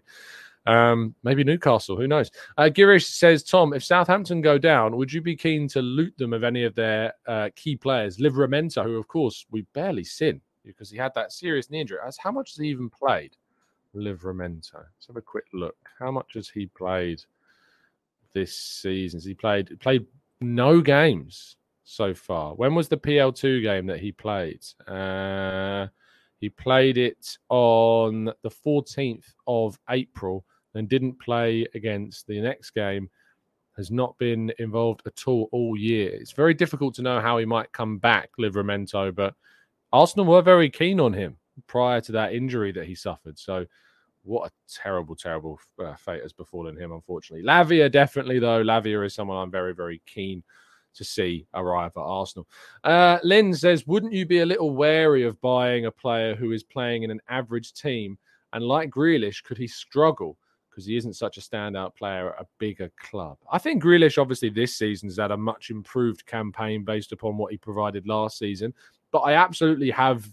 Um, 0.66 1.14
maybe 1.22 1.42
Newcastle, 1.42 1.96
who 1.96 2.06
knows? 2.06 2.30
Uh, 2.58 2.64
Girish 2.64 3.06
says, 3.06 3.42
Tom, 3.42 3.72
if 3.72 3.82
Southampton 3.82 4.40
go 4.40 4.58
down, 4.58 4.96
would 4.96 5.12
you 5.12 5.22
be 5.22 5.34
keen 5.36 5.68
to 5.68 5.80
loot 5.80 6.16
them 6.18 6.32
of 6.32 6.44
any 6.44 6.64
of 6.64 6.74
their 6.74 7.14
uh, 7.26 7.48
key 7.56 7.76
players? 7.76 8.18
Livramento, 8.18 8.84
who, 8.84 8.96
of 8.96 9.08
course, 9.08 9.46
we 9.50 9.62
barely 9.72 10.04
seen 10.04 10.40
because 10.64 10.90
he 10.90 10.96
had 10.96 11.12
that 11.14 11.32
serious 11.32 11.70
knee 11.70 11.80
injury. 11.80 11.98
As 12.04 12.18
how 12.18 12.30
much 12.30 12.50
has 12.50 12.58
he 12.58 12.68
even 12.68 12.90
played? 12.90 13.36
Livramento. 13.94 14.74
Let's 14.74 15.06
have 15.08 15.16
a 15.16 15.22
quick 15.22 15.46
look. 15.52 15.76
How 15.98 16.10
much 16.10 16.34
has 16.34 16.48
he 16.48 16.66
played 16.66 17.22
this 18.32 18.54
season? 18.54 19.20
He 19.20 19.34
played 19.34 19.78
played 19.80 20.06
no 20.40 20.80
games 20.80 21.56
so 21.90 22.14
far? 22.14 22.54
When 22.54 22.74
was 22.74 22.88
the 22.88 22.96
PL2 22.96 23.62
game 23.62 23.86
that 23.86 24.00
he 24.00 24.12
played? 24.12 24.64
Uh, 24.86 25.88
he 26.38 26.48
played 26.48 26.96
it 26.96 27.36
on 27.48 28.26
the 28.42 28.50
14th 28.50 29.34
of 29.46 29.78
April 29.90 30.44
and 30.74 30.88
didn't 30.88 31.20
play 31.20 31.66
against 31.74 32.26
the 32.26 32.40
next 32.40 32.70
game. 32.70 33.10
Has 33.76 33.90
not 33.90 34.16
been 34.18 34.52
involved 34.58 35.02
at 35.06 35.26
all 35.26 35.48
all 35.52 35.76
year. 35.76 36.10
It's 36.10 36.32
very 36.32 36.54
difficult 36.54 36.94
to 36.96 37.02
know 37.02 37.20
how 37.20 37.38
he 37.38 37.46
might 37.46 37.72
come 37.72 37.98
back, 37.98 38.30
Livramento, 38.38 39.14
but 39.14 39.34
Arsenal 39.92 40.26
were 40.26 40.42
very 40.42 40.70
keen 40.70 41.00
on 41.00 41.12
him 41.12 41.36
prior 41.66 42.00
to 42.02 42.12
that 42.12 42.32
injury 42.32 42.72
that 42.72 42.86
he 42.86 42.94
suffered. 42.94 43.38
So, 43.38 43.66
what 44.22 44.50
a 44.50 44.52
terrible, 44.68 45.16
terrible 45.16 45.58
uh, 45.82 45.94
fate 45.94 46.22
has 46.22 46.32
befallen 46.32 46.76
him, 46.76 46.92
unfortunately. 46.92 47.44
Lavia, 47.44 47.90
definitely, 47.90 48.38
though. 48.38 48.62
Lavia 48.62 49.04
is 49.04 49.14
someone 49.14 49.38
I'm 49.38 49.50
very, 49.50 49.74
very 49.74 50.02
keen 50.06 50.42
to 50.94 51.04
see 51.04 51.46
arrive 51.54 51.92
at 51.96 52.00
Arsenal. 52.00 52.46
Uh, 52.84 53.18
Lynn 53.22 53.54
says, 53.54 53.86
Wouldn't 53.86 54.12
you 54.12 54.26
be 54.26 54.40
a 54.40 54.46
little 54.46 54.74
wary 54.74 55.22
of 55.22 55.40
buying 55.40 55.86
a 55.86 55.90
player 55.90 56.34
who 56.34 56.52
is 56.52 56.62
playing 56.62 57.02
in 57.02 57.10
an 57.10 57.20
average 57.28 57.72
team? 57.72 58.18
And 58.52 58.64
like 58.64 58.90
Grealish, 58.90 59.42
could 59.44 59.58
he 59.58 59.66
struggle? 59.66 60.36
Because 60.68 60.86
he 60.86 60.96
isn't 60.96 61.14
such 61.14 61.36
a 61.36 61.40
standout 61.40 61.96
player 61.96 62.32
at 62.32 62.42
a 62.42 62.46
bigger 62.58 62.90
club. 62.96 63.38
I 63.50 63.58
think 63.58 63.82
Grealish, 63.82 64.20
obviously, 64.20 64.50
this 64.50 64.76
season 64.76 65.08
has 65.08 65.18
had 65.18 65.32
a 65.32 65.36
much 65.36 65.70
improved 65.70 66.26
campaign 66.26 66.84
based 66.84 67.12
upon 67.12 67.36
what 67.36 67.52
he 67.52 67.58
provided 67.58 68.06
last 68.06 68.38
season. 68.38 68.72
But 69.12 69.20
I 69.20 69.34
absolutely 69.34 69.90
have 69.90 70.28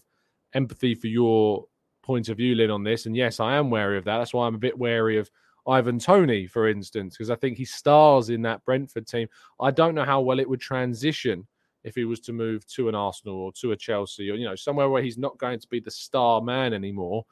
empathy 0.54 0.96
for 0.96 1.08
your 1.08 1.66
point 2.04 2.30
of 2.30 2.38
view, 2.38 2.56
Lynn, 2.56 2.72
on 2.72 2.84
this. 2.84 3.06
And 3.06 3.16
yes, 3.16 3.40
I 3.40 3.56
am 3.56 3.70
wary 3.70 3.98
of 3.98 4.06
that. 4.06 4.18
That's 4.18 4.34
why 4.34 4.48
I'm 4.48 4.56
a 4.56 4.60
bit 4.60 4.78
wary 4.78 5.18
of 5.18 5.30
Ivan 5.68 6.00
Toney, 6.00 6.48
for 6.48 6.70
instance, 6.70 7.16
because 7.16 7.30
I 7.30 7.36
think 7.36 7.58
he 7.58 7.66
stars 7.66 8.30
in 8.30 8.42
that 8.44 8.63
Brentford 8.63 9.06
team. 9.06 9.28
I 9.60 9.72
don't 9.72 9.96
know 9.96 10.06
how 10.06 10.22
well 10.22 10.40
it 10.40 10.50
would 10.50 10.62
transition 10.62 11.46
if 11.84 11.96
he 11.96 12.06
was 12.06 12.20
to 12.22 12.34
move 12.34 12.66
to 12.68 12.90
an 12.90 12.96
Arsenal 12.96 13.36
or 13.36 13.52
to 13.54 13.74
a 13.74 13.76
Chelsea 13.76 14.30
or, 14.30 14.36
you 14.36 14.46
know, 14.46 14.56
somewhere 14.56 14.90
where 14.90 15.04
he's 15.04 15.18
not 15.18 15.38
going 15.38 15.60
to 15.60 15.68
be 15.68 15.80
the 15.80 15.92
star 15.92 16.42
man 16.42 16.74
anymore, 16.74 17.26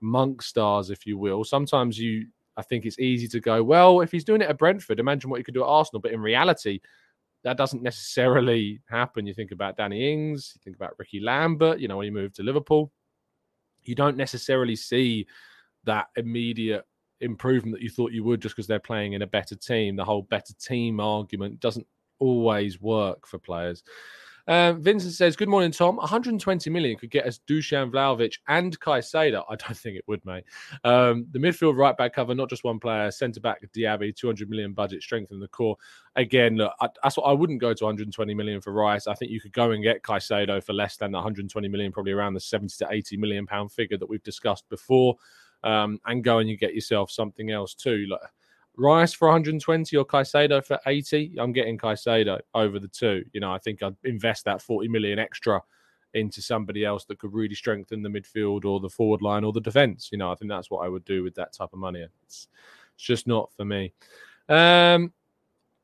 monk 0.00 0.42
stars, 0.42 0.90
if 0.90 1.06
you 1.06 1.18
will. 1.18 1.44
Sometimes 1.44 1.98
you, 1.98 2.26
I 2.56 2.62
think 2.62 2.86
it's 2.86 2.98
easy 2.98 3.28
to 3.28 3.40
go, 3.40 3.62
well, 3.62 4.00
if 4.00 4.10
he's 4.10 4.24
doing 4.24 4.40
it 4.40 4.48
at 4.48 4.58
Brentford, 4.58 4.98
imagine 4.98 5.28
what 5.28 5.38
he 5.38 5.44
could 5.44 5.54
do 5.54 5.62
at 5.62 5.68
Arsenal. 5.68 6.00
But 6.00 6.12
in 6.12 6.20
reality, 6.20 6.80
that 7.44 7.58
doesn't 7.58 7.82
necessarily 7.82 8.80
happen. 8.88 9.26
You 9.26 9.34
think 9.34 9.52
about 9.52 9.76
Danny 9.76 10.12
Ings, 10.12 10.52
you 10.54 10.60
think 10.64 10.76
about 10.76 10.98
Ricky 10.98 11.20
Lambert, 11.20 11.78
you 11.78 11.88
know, 11.88 11.98
when 11.98 12.06
he 12.06 12.10
moved 12.10 12.36
to 12.36 12.42
Liverpool, 12.42 12.90
you 13.82 13.94
don't 13.94 14.16
necessarily 14.16 14.74
see 14.74 15.26
that 15.84 16.08
immediate 16.16 16.84
improvement 17.20 17.76
that 17.76 17.82
you 17.82 17.90
thought 17.90 18.12
you 18.12 18.24
would 18.24 18.40
just 18.40 18.56
because 18.56 18.66
they're 18.66 18.78
playing 18.78 19.12
in 19.12 19.22
a 19.22 19.26
better 19.26 19.54
team. 19.54 19.94
The 19.94 20.04
whole 20.04 20.22
better 20.22 20.54
team 20.54 21.00
argument 21.00 21.60
doesn't 21.60 21.86
always 22.18 22.80
work 22.80 23.26
for 23.26 23.38
players. 23.38 23.82
Um, 24.46 24.82
Vincent 24.82 25.14
says, 25.14 25.36
"Good 25.36 25.48
morning, 25.48 25.70
Tom. 25.70 25.96
120 25.96 26.68
million 26.68 26.96
could 26.98 27.10
get 27.10 27.26
us 27.26 27.40
Dusan 27.48 27.90
Vlahovic 27.90 28.38
and 28.46 28.78
Caicedo. 28.78 29.42
I 29.48 29.56
don't 29.56 29.76
think 29.76 29.96
it 29.96 30.04
would, 30.06 30.24
mate. 30.26 30.44
Um, 30.84 31.26
the 31.32 31.38
midfield 31.38 31.78
right 31.78 31.96
back 31.96 32.12
cover, 32.12 32.34
not 32.34 32.50
just 32.50 32.62
one 32.62 32.78
player. 32.78 33.10
Centre 33.10 33.40
back 33.40 33.62
Diaby, 33.74 34.14
200 34.14 34.50
million 34.50 34.74
budget, 34.74 35.02
strengthen 35.02 35.40
the 35.40 35.48
core. 35.48 35.76
Again, 36.16 36.56
look, 36.56 36.74
I, 36.80 36.88
that's 37.02 37.16
what 37.16 37.24
I 37.24 37.32
wouldn't 37.32 37.60
go 37.60 37.72
to 37.72 37.84
120 37.84 38.34
million 38.34 38.60
for 38.60 38.72
Rice. 38.72 39.06
I 39.06 39.14
think 39.14 39.30
you 39.30 39.40
could 39.40 39.52
go 39.52 39.70
and 39.70 39.82
get 39.82 40.02
Caicedo 40.02 40.62
for 40.62 40.74
less 40.74 40.96
than 40.96 41.12
120 41.12 41.68
million, 41.68 41.90
probably 41.90 42.12
around 42.12 42.34
the 42.34 42.40
70 42.40 42.74
to 42.78 42.88
80 42.90 43.16
million 43.16 43.46
pound 43.46 43.72
figure 43.72 43.96
that 43.96 44.08
we've 44.08 44.22
discussed 44.22 44.68
before, 44.68 45.16
um, 45.62 45.98
and 46.04 46.22
go 46.22 46.38
and 46.38 46.50
you 46.50 46.58
get 46.58 46.74
yourself 46.74 47.10
something 47.10 47.50
else 47.50 47.74
too. 47.74 48.06
Like, 48.10 48.20
Rice 48.76 49.12
for 49.12 49.28
120 49.28 49.96
or 49.96 50.04
Caicedo 50.04 50.64
for 50.64 50.78
80, 50.86 51.36
I'm 51.38 51.52
getting 51.52 51.78
Caicedo 51.78 52.40
over 52.54 52.78
the 52.78 52.88
two. 52.88 53.24
You 53.32 53.40
know, 53.40 53.52
I 53.52 53.58
think 53.58 53.82
I'd 53.82 53.96
invest 54.04 54.44
that 54.44 54.60
40 54.60 54.88
million 54.88 55.18
extra 55.18 55.62
into 56.14 56.40
somebody 56.40 56.84
else 56.84 57.04
that 57.04 57.18
could 57.18 57.32
really 57.32 57.54
strengthen 57.54 58.02
the 58.02 58.08
midfield 58.08 58.64
or 58.64 58.80
the 58.80 58.88
forward 58.88 59.22
line 59.22 59.44
or 59.44 59.52
the 59.52 59.60
defense. 59.60 60.08
You 60.12 60.18
know, 60.18 60.30
I 60.30 60.34
think 60.34 60.48
that's 60.48 60.70
what 60.70 60.84
I 60.84 60.88
would 60.88 61.04
do 61.04 61.22
with 61.22 61.34
that 61.34 61.52
type 61.52 61.72
of 61.72 61.78
money. 61.78 62.06
It's, 62.26 62.48
it's 62.94 63.04
just 63.04 63.26
not 63.26 63.50
for 63.56 63.64
me. 63.64 63.92
Um, 64.48 65.12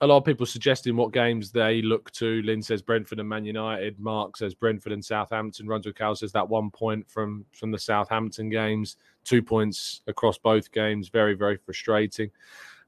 a 0.03 0.07
lot 0.07 0.17
of 0.17 0.25
people 0.25 0.47
suggesting 0.47 0.97
what 0.97 1.13
games 1.13 1.53
they 1.53 1.83
look 1.83 2.11
to. 2.13 2.41
Lynn 2.43 2.63
says 2.63 2.81
Brentford 2.81 3.21
and 3.21 3.29
Man 3.29 3.45
United. 3.45 3.99
Mark 3.99 4.37
says 4.37 4.55
Brentford 4.55 4.93
and 4.93 5.05
Southampton. 5.05 5.67
Runs 5.67 5.87
Cal 5.95 6.15
says 6.15 6.33
that 6.33 6.49
one 6.49 6.71
point 6.71 7.09
from 7.09 7.45
from 7.53 7.71
the 7.71 7.79
Southampton 7.79 8.49
games, 8.49 8.97
two 9.25 9.43
points 9.43 10.01
across 10.07 10.39
both 10.39 10.73
games. 10.73 11.09
Very 11.09 11.35
very 11.35 11.59
frustrating. 11.59 12.31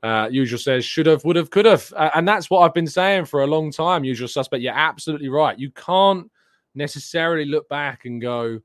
Uh, 0.03 0.29
usual 0.31 0.59
says 0.59 0.85
should 0.85 1.07
have, 1.07 1.25
would 1.25 1.37
have, 1.37 1.51
could 1.51 1.65
have, 1.65 1.93
uh, 1.97 2.11
and 2.17 2.27
that's 2.27 2.51
what 2.51 2.61
I've 2.61 2.75
been 2.75 2.89
saying 2.89 3.27
for 3.27 3.43
a 3.43 3.47
long 3.47 3.71
time. 3.71 4.03
Usual 4.03 4.27
suspect. 4.27 4.61
You're 4.61 4.73
absolutely 4.75 5.29
right. 5.29 5.57
You 5.57 5.71
can't 5.71 6.29
necessarily 6.75 7.45
look 7.45 7.69
back 7.69 8.05
and 8.05 8.21
go, 8.21 8.59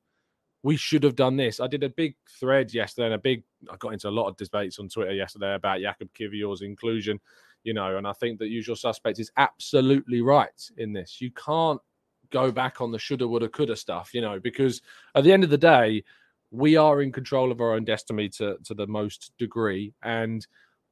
"We 0.63 0.77
should 0.77 1.03
have 1.03 1.15
done 1.15 1.37
this." 1.37 1.59
I 1.59 1.67
did 1.67 1.83
a 1.83 1.89
big 1.89 2.15
thread 2.39 2.73
yesterday, 2.73 3.05
and 3.05 3.13
a 3.13 3.19
big. 3.19 3.43
I 3.71 3.75
got 3.77 3.93
into 3.93 4.09
a 4.09 4.17
lot 4.17 4.27
of 4.27 4.37
debates 4.37 4.79
on 4.79 4.89
Twitter 4.89 5.13
yesterday 5.13 5.53
about 5.53 5.79
Jakub 5.79 6.09
Kiwior's 6.17 6.63
inclusion. 6.63 7.19
You 7.63 7.75
know, 7.75 7.97
and 7.97 8.07
I 8.07 8.13
think 8.13 8.39
that 8.39 8.47
usual 8.47 8.75
suspect 8.75 9.19
is 9.19 9.31
absolutely 9.37 10.21
right 10.21 10.59
in 10.77 10.91
this. 10.91 11.21
You 11.21 11.29
can't 11.31 11.79
go 12.31 12.51
back 12.51 12.81
on 12.81 12.91
the 12.91 12.97
shoulda, 12.97 13.27
woulda, 13.27 13.47
coulda 13.49 13.75
stuff. 13.75 14.11
You 14.11 14.21
know, 14.21 14.39
because 14.39 14.81
at 15.13 15.23
the 15.23 15.31
end 15.31 15.43
of 15.43 15.51
the 15.51 15.57
day, 15.57 16.03
we 16.49 16.77
are 16.77 17.03
in 17.03 17.11
control 17.11 17.51
of 17.51 17.61
our 17.61 17.73
own 17.73 17.85
destiny 17.85 18.27
to 18.29 18.57
to 18.63 18.73
the 18.73 18.87
most 18.87 19.33
degree, 19.37 19.93
and 20.01 20.47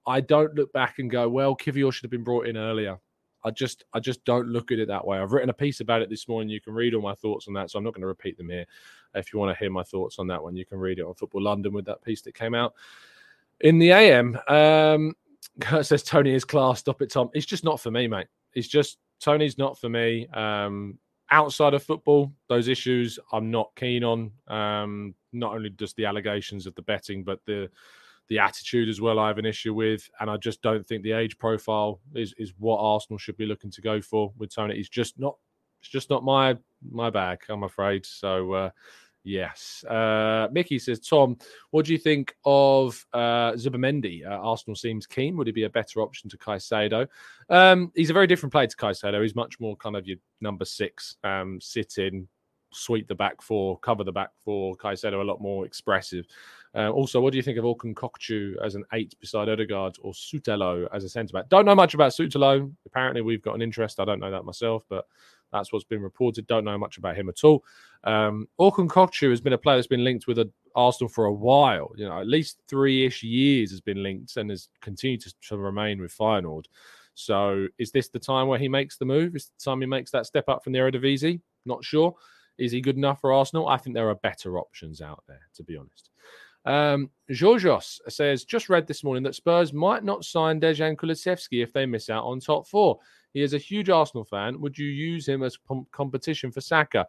I 0.08 0.22
don't 0.22 0.54
look 0.56 0.72
back 0.74 1.00
and 1.00 1.10
go, 1.10 1.28
well, 1.28 1.56
Kiwior 1.56 1.92
should 1.92 2.04
have 2.04 2.12
been 2.12 2.24
brought 2.24 2.48
in 2.48 2.58
earlier. 2.58 3.00
I 3.44 3.52
just 3.52 3.86
I 3.94 4.00
just 4.00 4.26
don't 4.26 4.48
look 4.48 4.72
at 4.72 4.80
it 4.80 4.88
that 4.88 5.06
way. 5.06 5.20
I've 5.20 5.32
written 5.32 5.52
a 5.52 5.54
piece 5.54 5.80
about 5.80 6.02
it 6.02 6.10
this 6.10 6.28
morning. 6.28 6.50
You 6.50 6.60
can 6.60 6.74
read 6.74 6.96
all 6.96 7.02
my 7.02 7.14
thoughts 7.14 7.48
on 7.48 7.54
that, 7.54 7.70
so 7.70 7.78
I'm 7.78 7.84
not 7.84 7.94
going 7.94 8.02
to 8.02 8.08
repeat 8.08 8.38
them 8.38 8.50
here. 8.50 8.66
If 9.14 9.32
you 9.32 9.40
want 9.40 9.56
to 9.56 9.60
hear 9.60 9.70
my 9.70 9.84
thoughts 9.84 10.18
on 10.18 10.28
that 10.28 10.42
one, 10.42 10.56
you 10.56 10.66
can 10.66 10.80
read 10.80 10.98
it 10.98 11.06
on 11.06 11.14
Football 11.14 11.44
London 11.44 11.72
with 11.72 11.86
that 11.86 12.04
piece 12.04 12.22
that 12.24 12.34
came 12.34 12.56
out 12.56 12.74
in 13.62 13.78
the 13.78 13.92
AM. 13.92 14.40
Um, 14.48 15.14
says 15.84 16.02
Toney 16.02 16.34
is 16.34 16.44
class. 16.44 16.80
Stop 16.80 17.04
it, 17.04 17.12
Tom. 17.12 17.30
It's 17.34 17.46
just 17.46 17.64
not 17.64 17.80
for 17.80 17.92
me, 17.92 18.08
mate. 18.08 18.28
It's 18.54 18.68
just 18.68 18.98
Toney's 19.20 19.60
not 19.60 19.80
for 19.80 19.90
me. 19.90 20.28
Um, 20.30 20.98
outside 21.30 21.76
of 21.76 21.84
football, 21.84 22.34
those 22.50 22.68
issues 22.68 23.20
I'm 23.32 23.52
not 23.52 23.72
keen 23.76 24.04
on. 24.04 24.32
Um, 24.48 25.14
not 25.34 25.54
only 25.54 25.70
just 25.70 25.96
the 25.98 26.06
allegations 26.06 26.66
of 26.66 26.74
the 26.76 26.82
betting, 26.82 27.24
but 27.24 27.40
the 27.46 27.70
the 28.28 28.40
attitude 28.40 28.90
as 28.90 29.02
well. 29.02 29.20
I 29.20 29.28
have 29.28 29.38
an 29.38 29.46
issue 29.46 29.74
with, 29.74 30.10
and 30.20 30.30
I 30.30 30.38
just 30.38 30.62
don't 30.62 30.86
think 30.86 31.04
the 31.04 31.12
age 31.12 31.38
profile 31.38 32.00
is 32.14 32.34
is 32.38 32.54
what 32.58 32.78
Arsenal 32.80 33.18
should 33.18 33.38
be 33.38 33.46
looking 33.46 33.72
to 33.72 33.82
go 33.82 34.02
for 34.02 34.34
with 34.38 34.54
Toney. 34.54 34.76
He's 34.76 34.90
just 34.90 35.20
not. 35.20 35.36
It's 35.82 35.90
just 35.90 36.10
not 36.10 36.24
my 36.24 36.58
my 36.90 37.10
bag. 37.10 37.40
I'm 37.50 37.64
afraid. 37.64 38.06
So. 38.06 38.54
Uh, 38.54 38.70
Yes. 39.28 39.84
Uh, 39.86 40.48
Mickey 40.52 40.78
says, 40.78 41.00
Tom, 41.00 41.38
what 41.72 41.86
do 41.86 41.92
you 41.92 41.98
think 41.98 42.36
of 42.46 43.04
uh, 43.12 43.54
Zubimendi? 43.54 44.24
Uh, 44.24 44.36
Arsenal 44.36 44.76
seems 44.76 45.08
keen. 45.08 45.36
Would 45.36 45.48
he 45.48 45.54
be 45.54 45.64
a 45.64 45.70
better 45.70 46.02
option 46.02 46.30
to 46.30 46.38
Caicedo? 46.38 47.08
Um, 47.50 47.92
he's 47.96 48.12
a 48.12 48.14
very 48.14 48.28
different 48.28 48.54
player 48.54 48.68
to 48.68 48.78
Caicedo. 48.78 49.24
He's 49.24 49.36
much 49.36 49.60
more 49.60 49.76
kind 49.78 49.96
of 49.96 50.06
your 50.06 50.18
number 50.42 50.64
six, 50.64 51.18
um, 51.24 51.60
sit 51.60 51.98
in, 51.98 52.28
sweep 52.76 53.08
the 53.08 53.16
back 53.16 53.42
four, 53.42 53.80
cover 53.80 54.04
the 54.04 54.12
back 54.12 54.30
four. 54.44 54.76
Caicedo 54.76 55.22
a 55.22 55.24
lot 55.24 55.42
more 55.42 55.66
expressive. 55.66 56.26
Uh, 56.76 56.90
also, 56.90 57.22
what 57.22 57.32
do 57.32 57.38
you 57.38 57.44
think 57.44 57.58
of 57.58 57.64
Orkun 57.64 57.94
Kökçü 57.94 58.56
as 58.64 58.76
an 58.76 58.84
eight 58.94 59.16
beside 59.22 59.48
Odegaard 59.48 59.96
or 60.02 60.12
Sutelo 60.12 60.88
as 60.94 61.04
a 61.04 61.10
centre 61.10 61.32
back? 61.32 61.48
Don't 61.50 61.66
know 61.66 61.76
much 61.76 61.94
about 61.94 62.12
Sutelo. 62.12 62.72
Apparently, 62.86 63.22
we've 63.22 63.42
got 63.42 63.56
an 63.56 63.62
interest. 63.62 64.00
I 64.00 64.06
don't 64.06 64.20
know 64.20 64.32
that 64.32 64.44
myself, 64.44 64.84
but 64.90 65.06
that's 65.54 65.72
what's 65.72 65.86
been 65.86 66.02
reported. 66.02 66.48
Don't 66.48 66.66
know 66.66 66.78
much 66.78 66.98
about 66.98 67.16
him 67.16 67.30
at 67.30 67.44
all. 67.44 67.64
Um, 68.04 68.48
Orkun 68.60 68.88
Kökçü 68.90 69.30
has 69.30 69.40
been 69.40 69.54
a 69.54 69.58
player 69.58 69.78
that's 69.78 69.88
been 69.88 70.04
linked 70.04 70.28
with 70.28 70.40
a, 70.40 70.52
Arsenal 70.76 71.10
for 71.10 71.26
a 71.26 71.34
while. 71.34 71.92
You 71.96 72.06
know, 72.06 72.20
at 72.20 72.28
least 72.28 72.60
three-ish 72.68 73.24
years 73.24 73.72
has 73.72 73.82
been 73.82 74.04
linked 74.04 74.36
and 74.36 74.50
has 74.50 74.68
continued 74.82 75.22
to, 75.22 75.34
to 75.48 75.58
remain 75.58 76.02
with 76.02 76.16
Feyenoord. 76.16 76.66
So, 77.14 77.68
is 77.78 77.92
this 77.92 78.10
the 78.10 78.20
time 78.20 78.48
where 78.48 78.60
he 78.60 78.68
makes 78.68 78.98
the 78.98 79.06
move? 79.06 79.36
Is 79.36 79.46
the 79.46 79.64
time 79.64 79.80
he 79.80 79.88
makes 79.88 80.12
that 80.12 80.26
step 80.26 80.50
up 80.50 80.64
from 80.64 80.74
the 80.74 80.80
Eredivisie? 80.80 81.40
Not 81.66 81.84
sure. 81.84 82.14
Is 82.58 82.72
he 82.72 82.82
good 82.82 82.98
enough 82.98 83.22
for 83.22 83.34
Arsenal? 83.34 83.68
I 83.68 83.78
think 83.78 83.96
there 83.96 84.10
are 84.10 84.16
better 84.16 84.58
options 84.58 85.02
out 85.02 85.24
there, 85.28 85.42
to 85.56 85.64
be 85.64 85.78
honest. 85.78 86.10
Um, 86.66 87.12
Georgios 87.30 88.02
says, 88.10 88.44
just 88.44 88.70
read 88.70 88.88
this 88.88 89.04
morning 89.04 89.24
that 89.24 89.36
Spurs 89.36 89.72
might 89.72 90.04
not 90.04 90.26
sign 90.26 90.60
Dejan 90.60 90.96
Kulusevski 90.96 91.62
if 91.62 91.72
they 91.72 91.86
miss 91.86 92.10
out 92.10 92.24
on 92.24 92.40
top 92.40 92.68
four. 92.68 92.98
He 93.34 93.42
is 93.42 93.54
a 93.54 93.60
huge 93.60 93.90
Arsenal 93.90 94.24
fan. 94.24 94.60
Would 94.62 94.78
you 94.78 94.88
use 94.88 95.28
him 95.28 95.44
as 95.44 95.58
p- 95.58 95.84
competition 95.92 96.52
for 96.52 96.62
Saka? 96.62 97.06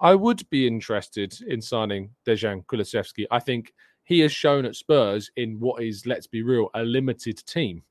I 0.00 0.14
would 0.14 0.48
be 0.50 0.66
interested 0.66 1.34
in 1.46 1.60
signing 1.60 2.10
Dejan 2.26 2.64
Kulusevski. 2.66 3.26
I 3.30 3.38
think 3.38 3.72
he 4.04 4.20
has 4.20 4.32
shown 4.32 4.64
at 4.64 4.76
Spurs 4.76 5.30
in 5.36 5.60
what 5.60 5.82
is, 5.82 6.06
let's 6.06 6.26
be 6.26 6.42
real, 6.42 6.70
a 6.74 6.82
limited 6.82 7.44
team, 7.46 7.82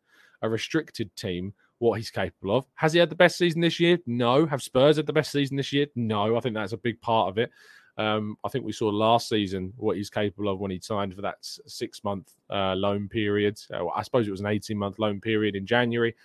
a 0.42 0.50
restricted 0.50 1.16
team, 1.16 1.54
what 1.80 1.96
he's 1.96 2.12
capable 2.12 2.56
of. 2.56 2.66
Has 2.76 2.94
he 2.94 3.00
had 3.00 3.10
the 3.10 3.16
best 3.16 3.38
season 3.38 3.62
this 3.62 3.80
year? 3.80 3.98
No. 4.06 4.46
Have 4.46 4.62
Spurs 4.62 4.98
had 4.98 5.06
the 5.06 5.14
best 5.14 5.32
season 5.32 5.58
this 5.58 5.74
year? 5.74 5.88
No. 5.96 6.36
I 6.36 6.40
think 6.40 6.56
that's 6.56 6.74
a 6.74 6.78
big 6.78 7.00
part 7.02 7.30
of 7.30 7.38
it. 7.38 7.52
Um, 7.98 8.38
I 8.44 8.50
think 8.50 8.66
we 8.66 8.74
saw 8.74 8.90
last 8.90 9.30
season 9.30 9.74
what 9.78 9.96
he's 9.96 10.10
capable 10.10 10.50
of 10.50 10.60
when 10.60 10.72
he 10.72 10.80
signed 10.80 11.16
for 11.16 11.22
that 11.22 11.38
six 11.42 12.04
month 12.04 12.34
uh, 12.50 12.76
loan 12.76 13.08
period. 13.08 13.60
Uh, 13.74 13.88
I 13.88 14.04
suppose 14.04 14.28
it 14.28 14.32
was 14.32 14.42
an 14.42 14.48
18 14.48 14.78
month 14.78 15.00
loan 15.00 15.22
period 15.22 15.56
in 15.56 15.66
January. 15.66 16.16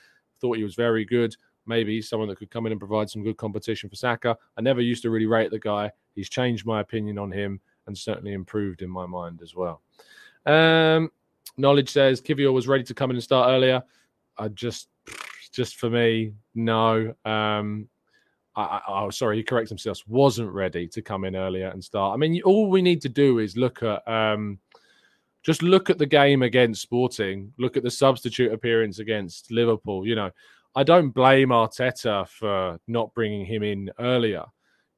Thought 0.40 0.56
he 0.56 0.64
was 0.64 0.74
very 0.74 1.04
good. 1.04 1.36
Maybe 1.66 2.02
someone 2.02 2.28
that 2.28 2.38
could 2.38 2.50
come 2.50 2.66
in 2.66 2.72
and 2.72 2.80
provide 2.80 3.08
some 3.08 3.22
good 3.22 3.36
competition 3.36 3.88
for 3.88 3.96
Saka. 3.96 4.36
I 4.56 4.60
never 4.62 4.80
used 4.80 5.02
to 5.02 5.10
really 5.10 5.26
rate 5.26 5.50
the 5.50 5.58
guy. 5.58 5.92
He's 6.14 6.28
changed 6.28 6.66
my 6.66 6.80
opinion 6.80 7.18
on 7.18 7.30
him 7.30 7.60
and 7.86 7.96
certainly 7.96 8.32
improved 8.32 8.82
in 8.82 8.90
my 8.90 9.06
mind 9.06 9.40
as 9.42 9.54
well. 9.54 9.82
Um, 10.46 11.12
Knowledge 11.56 11.90
says 11.90 12.20
Kiwior 12.20 12.52
was 12.52 12.66
ready 12.66 12.84
to 12.84 12.94
come 12.94 13.10
in 13.10 13.16
and 13.16 13.22
start 13.22 13.50
earlier. 13.50 13.82
I 14.38 14.48
just, 14.48 14.88
just 15.52 15.76
for 15.76 15.90
me, 15.90 16.34
no. 16.54 17.14
Um, 17.24 17.88
I, 18.56 18.80
oh, 18.88 19.10
sorry, 19.10 19.36
he 19.36 19.42
corrects 19.42 19.70
himself. 19.70 20.02
Wasn't 20.06 20.50
ready 20.50 20.88
to 20.88 21.02
come 21.02 21.24
in 21.24 21.36
earlier 21.36 21.68
and 21.68 21.82
start. 21.82 22.14
I 22.14 22.16
mean, 22.16 22.40
all 22.42 22.68
we 22.68 22.82
need 22.82 23.00
to 23.02 23.08
do 23.08 23.38
is 23.38 23.56
look 23.56 23.82
at 23.82 24.06
um, 24.08 24.58
just 25.42 25.62
look 25.62 25.88
at 25.88 25.98
the 25.98 26.06
game 26.06 26.42
against 26.42 26.82
Sporting. 26.82 27.52
Look 27.58 27.76
at 27.76 27.82
the 27.82 27.90
substitute 27.90 28.52
appearance 28.52 28.98
against 28.98 29.50
Liverpool. 29.50 30.06
You 30.06 30.16
know, 30.16 30.30
I 30.74 30.82
don't 30.82 31.10
blame 31.10 31.48
Arteta 31.48 32.28
for 32.28 32.78
not 32.86 33.14
bringing 33.14 33.46
him 33.46 33.62
in 33.62 33.90
earlier. 33.98 34.44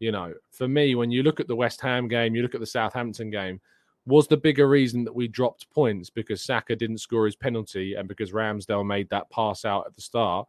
You 0.01 0.13
know, 0.13 0.35
for 0.51 0.67
me, 0.67 0.95
when 0.95 1.11
you 1.11 1.23
look 1.23 1.39
at 1.39 1.47
the 1.47 1.57
West 1.57 1.81
Ham 1.83 2.09
game, 2.09 2.35
you 2.35 2.43
look 2.43 2.55
at 2.55 2.61
the 2.61 2.67
Southampton 2.67 3.31
game. 3.31 3.61
Was 4.05 4.27
the 4.27 4.37
bigger 4.37 4.69
reason 4.69 5.05
that 5.05 5.15
we 5.15 5.29
dropped 5.29 5.71
points 5.71 6.11
because 6.11 6.43
Saka 6.43 6.75
didn't 6.75 6.99
score 6.99 7.27
his 7.27 7.37
penalty 7.37 7.95
and 7.95 8.09
because 8.09 8.33
Ramsdale 8.33 8.87
made 8.87 9.09
that 9.11 9.31
pass 9.31 9.65
out 9.65 9.87
at 9.87 9.95
the 9.95 10.01
start? 10.01 10.49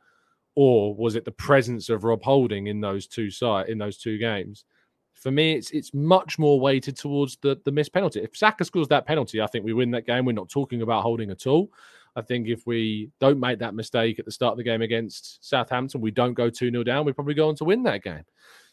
or 0.55 0.93
was 0.95 1.15
it 1.15 1.25
the 1.25 1.31
presence 1.31 1.89
of 1.89 2.03
Rob 2.03 2.21
Holding 2.23 2.67
in 2.67 2.79
those 2.79 3.07
two 3.07 3.29
side 3.29 3.69
in 3.69 3.77
those 3.77 3.97
two 3.97 4.17
games? 4.17 4.65
For 5.13 5.31
me, 5.31 5.53
it's 5.53 5.71
it's 5.71 5.93
much 5.93 6.37
more 6.37 6.59
weighted 6.59 6.95
towards 6.95 7.37
the 7.37 7.59
the 7.65 7.71
missed 7.71 7.93
penalty. 7.93 8.21
If 8.21 8.35
Saka 8.35 8.65
scores 8.65 8.87
that 8.89 9.05
penalty, 9.05 9.41
I 9.41 9.47
think 9.47 9.65
we 9.65 9.73
win 9.73 9.91
that 9.91 10.05
game. 10.05 10.25
We're 10.25 10.33
not 10.33 10.49
talking 10.49 10.81
about 10.81 11.03
holding 11.03 11.31
at 11.31 11.47
all. 11.47 11.71
I 12.15 12.21
think 12.21 12.47
if 12.47 12.67
we 12.67 13.09
don't 13.19 13.39
make 13.39 13.57
that 13.59 13.73
mistake 13.73 14.19
at 14.19 14.25
the 14.25 14.31
start 14.31 14.51
of 14.51 14.57
the 14.57 14.63
game 14.63 14.83
against 14.83 15.43
Southampton, 15.47 15.99
we 16.01 16.11
don't 16.11 16.35
go 16.35 16.49
2 16.49 16.69
0 16.69 16.83
down, 16.83 17.05
we 17.05 17.13
probably 17.13 17.33
go 17.33 17.49
on 17.49 17.55
to 17.55 17.63
win 17.63 17.81
that 17.83 18.03
game. 18.03 18.23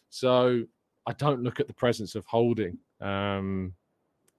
So 0.09 0.63
I 1.07 1.13
don't 1.13 1.41
look 1.41 1.59
at 1.59 1.67
the 1.67 1.73
presence 1.73 2.13
of 2.13 2.25
holding. 2.25 2.77
Um, 2.99 3.73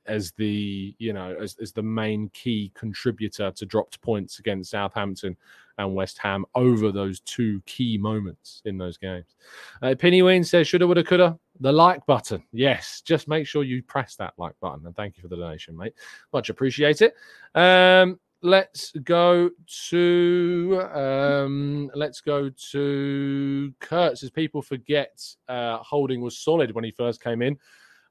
as 0.07 0.33
the 0.33 0.95
you 0.99 1.13
know 1.13 1.37
as, 1.41 1.57
as 1.61 1.73
the 1.73 1.83
main 1.83 2.29
key 2.31 2.73
contributor 2.75 3.51
to 3.53 3.67
dropped 3.67 4.01
points 4.01 4.39
against 4.39 4.71
Southampton 4.71 5.37
and 5.79 5.95
West 5.95 6.19
Ham 6.19 6.45
over 6.55 6.93
those 6.93 7.21
two 7.21 7.63
key 7.67 7.97
moments 7.99 8.63
in 8.65 8.79
those 8.79 8.99
games. 8.99 9.37
Uh, 9.81 9.95
Penny 9.99 10.23
Wayne 10.23 10.45
says, 10.45 10.69
shoulda, 10.69 10.87
woulda, 10.87 11.03
coulda. 11.03 11.39
The 11.61 11.73
like 11.73 12.05
button. 12.07 12.43
Yes, 12.53 13.03
just 13.05 13.29
make 13.29 13.47
sure 13.47 13.63
you 13.63 13.83
press 13.83 14.17
that 14.17 14.35
like 14.37 14.55
button. 14.61 14.87
And 14.87 14.97
thank 14.97 15.17
you 15.17 15.23
for 15.23 15.29
the 15.29 15.37
donation, 15.37 15.77
mate. 15.77 15.95
Much 16.33 16.51
appreciate 16.51 17.03
it. 17.03 17.15
Um, 17.55 18.19
let's 18.43 18.91
go 19.05 19.51
to 19.89 20.83
um, 20.93 21.91
let's 21.95 22.21
go 22.21 22.51
to 22.71 23.73
Kurt 23.81 24.19
says 24.19 24.31
people 24.31 24.63
forget 24.63 25.23
uh, 25.49 25.79
Holding 25.79 26.21
was 26.21 26.37
solid 26.37 26.73
when 26.73 26.85
he 26.85 26.91
first 26.91 27.23
came 27.23 27.43
in. 27.43 27.57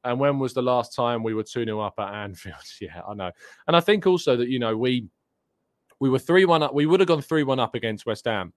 And 0.04 0.20
when 0.20 0.40
was 0.40 0.54
the 0.54 0.62
last 0.62 0.96
time 0.96 1.24
we 1.24 1.34
were 1.34 1.44
2 1.44 1.66
0 1.66 1.80
up 1.80 1.96
at 2.00 2.14
Anfield? 2.14 2.56
yeah, 2.82 3.02
I 3.08 3.14
know. 3.14 3.32
And 3.68 3.76
I 3.76 3.80
think 3.80 4.08
also 4.08 4.36
that, 4.36 4.50
you 4.50 4.60
know, 4.60 4.76
we 4.76 5.08
we 6.00 6.10
were 6.10 6.20
3 6.20 6.46
1 6.46 6.64
up. 6.64 6.74
We 6.74 6.86
would 6.86 7.00
have 7.00 7.08
gone 7.08 7.22
3 7.22 7.44
1 7.44 7.60
up 7.60 7.76
against 7.76 8.06
West 8.06 8.26
Ham. 8.26 8.54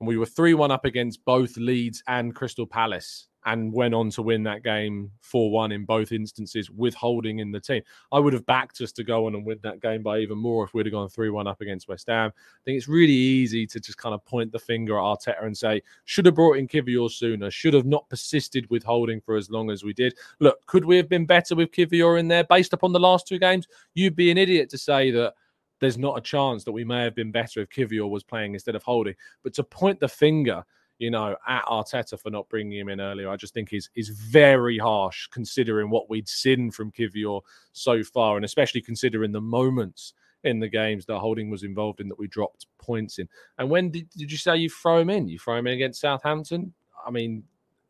And 0.00 0.06
we 0.06 0.16
were 0.16 0.26
3 0.26 0.54
1 0.54 0.70
up 0.70 0.84
against 0.84 1.24
both 1.24 1.56
Leeds 1.56 2.02
and 2.06 2.34
Crystal 2.34 2.66
Palace 2.66 3.28
and 3.46 3.72
went 3.72 3.94
on 3.94 4.10
to 4.10 4.20
win 4.20 4.42
that 4.42 4.62
game 4.62 5.10
4 5.20 5.50
1 5.50 5.72
in 5.72 5.84
both 5.84 6.12
instances 6.12 6.70
with 6.70 6.94
holding 6.94 7.38
in 7.38 7.50
the 7.50 7.60
team. 7.60 7.82
I 8.12 8.18
would 8.18 8.32
have 8.32 8.44
backed 8.46 8.80
us 8.80 8.92
to 8.92 9.04
go 9.04 9.26
on 9.26 9.34
and 9.34 9.46
win 9.46 9.58
that 9.62 9.80
game 9.80 10.02
by 10.02 10.18
even 10.18 10.38
more 10.38 10.64
if 10.64 10.74
we'd 10.74 10.86
have 10.86 10.92
gone 10.92 11.08
3 11.08 11.30
1 11.30 11.46
up 11.46 11.60
against 11.60 11.88
West 11.88 12.08
Ham. 12.08 12.30
I 12.36 12.60
think 12.64 12.76
it's 12.76 12.88
really 12.88 13.12
easy 13.12 13.66
to 13.66 13.80
just 13.80 13.96
kind 13.96 14.14
of 14.14 14.24
point 14.24 14.52
the 14.52 14.58
finger 14.58 14.98
at 14.98 15.02
Arteta 15.02 15.44
and 15.44 15.56
say, 15.56 15.82
should 16.04 16.26
have 16.26 16.34
brought 16.34 16.58
in 16.58 16.68
Kiwior 16.68 17.10
sooner, 17.10 17.50
should 17.50 17.74
have 17.74 17.86
not 17.86 18.08
persisted 18.08 18.68
with 18.70 18.84
holding 18.84 19.20
for 19.20 19.36
as 19.36 19.50
long 19.50 19.70
as 19.70 19.82
we 19.82 19.92
did. 19.92 20.14
Look, 20.40 20.64
could 20.66 20.84
we 20.84 20.96
have 20.96 21.08
been 21.08 21.26
better 21.26 21.54
with 21.54 21.72
Kiwior 21.72 22.20
in 22.20 22.28
there 22.28 22.44
based 22.44 22.72
upon 22.72 22.92
the 22.92 23.00
last 23.00 23.26
two 23.26 23.38
games? 23.38 23.66
You'd 23.94 24.16
be 24.16 24.30
an 24.30 24.38
idiot 24.38 24.68
to 24.70 24.78
say 24.78 25.10
that 25.12 25.34
there's 25.80 25.98
not 25.98 26.18
a 26.18 26.22
chance 26.22 26.64
that 26.64 26.72
we 26.72 26.84
may 26.84 27.02
have 27.02 27.14
been 27.14 27.30
better 27.30 27.60
if 27.60 27.70
Kiwior 27.70 28.08
was 28.08 28.24
playing 28.24 28.54
instead 28.54 28.74
of 28.74 28.82
holding. 28.82 29.14
But 29.42 29.54
to 29.54 29.64
point 29.64 30.00
the 30.00 30.08
finger 30.08 30.64
you 30.98 31.10
know, 31.10 31.36
at 31.46 31.64
Arteta 31.66 32.20
for 32.20 32.30
not 32.30 32.48
bringing 32.48 32.78
him 32.78 32.88
in 32.88 33.00
earlier. 33.00 33.30
I 33.30 33.36
just 33.36 33.54
think 33.54 33.72
is 33.72 33.88
is 33.94 34.08
very 34.08 34.78
harsh 34.78 35.28
considering 35.28 35.90
what 35.90 36.10
we'd 36.10 36.28
seen 36.28 36.70
from 36.70 36.90
Kiwior 36.90 37.40
so 37.72 38.02
far, 38.02 38.36
and 38.36 38.44
especially 38.44 38.80
considering 38.80 39.32
the 39.32 39.40
moments 39.40 40.14
in 40.44 40.58
the 40.58 40.68
games 40.68 41.06
that 41.06 41.18
Holding 41.18 41.50
was 41.50 41.62
involved 41.62 42.00
in 42.00 42.08
that 42.08 42.18
we 42.18 42.28
dropped 42.28 42.66
points 42.78 43.18
in. 43.18 43.28
And 43.58 43.70
when 43.70 43.90
did, 43.90 44.08
did 44.10 44.30
you 44.30 44.38
say 44.38 44.56
you 44.56 44.70
throw 44.70 44.98
him 44.98 45.10
in? 45.10 45.28
You 45.28 45.38
throw 45.38 45.56
him 45.56 45.66
in 45.66 45.74
against 45.74 46.00
Southampton? 46.00 46.72
I 47.04 47.10
mean, 47.10 47.42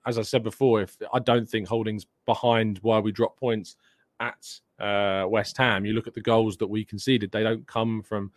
as 0.06 0.18
I 0.18 0.22
said 0.22 0.42
before, 0.42 0.80
if 0.82 0.96
I 1.12 1.18
don't 1.18 1.48
think 1.48 1.68
Holding's 1.68 2.06
behind 2.24 2.78
why 2.82 3.00
we 3.00 3.12
drop 3.12 3.38
points 3.38 3.76
at 4.20 4.46
uh, 4.78 5.26
West 5.28 5.56
Ham, 5.58 5.84
you 5.84 5.92
look 5.92 6.06
at 6.06 6.14
the 6.14 6.20
goals 6.20 6.56
that 6.58 6.66
we 6.66 6.84
conceded; 6.84 7.30
they 7.30 7.42
don't 7.42 7.66
come 7.66 8.02
from 8.02 8.32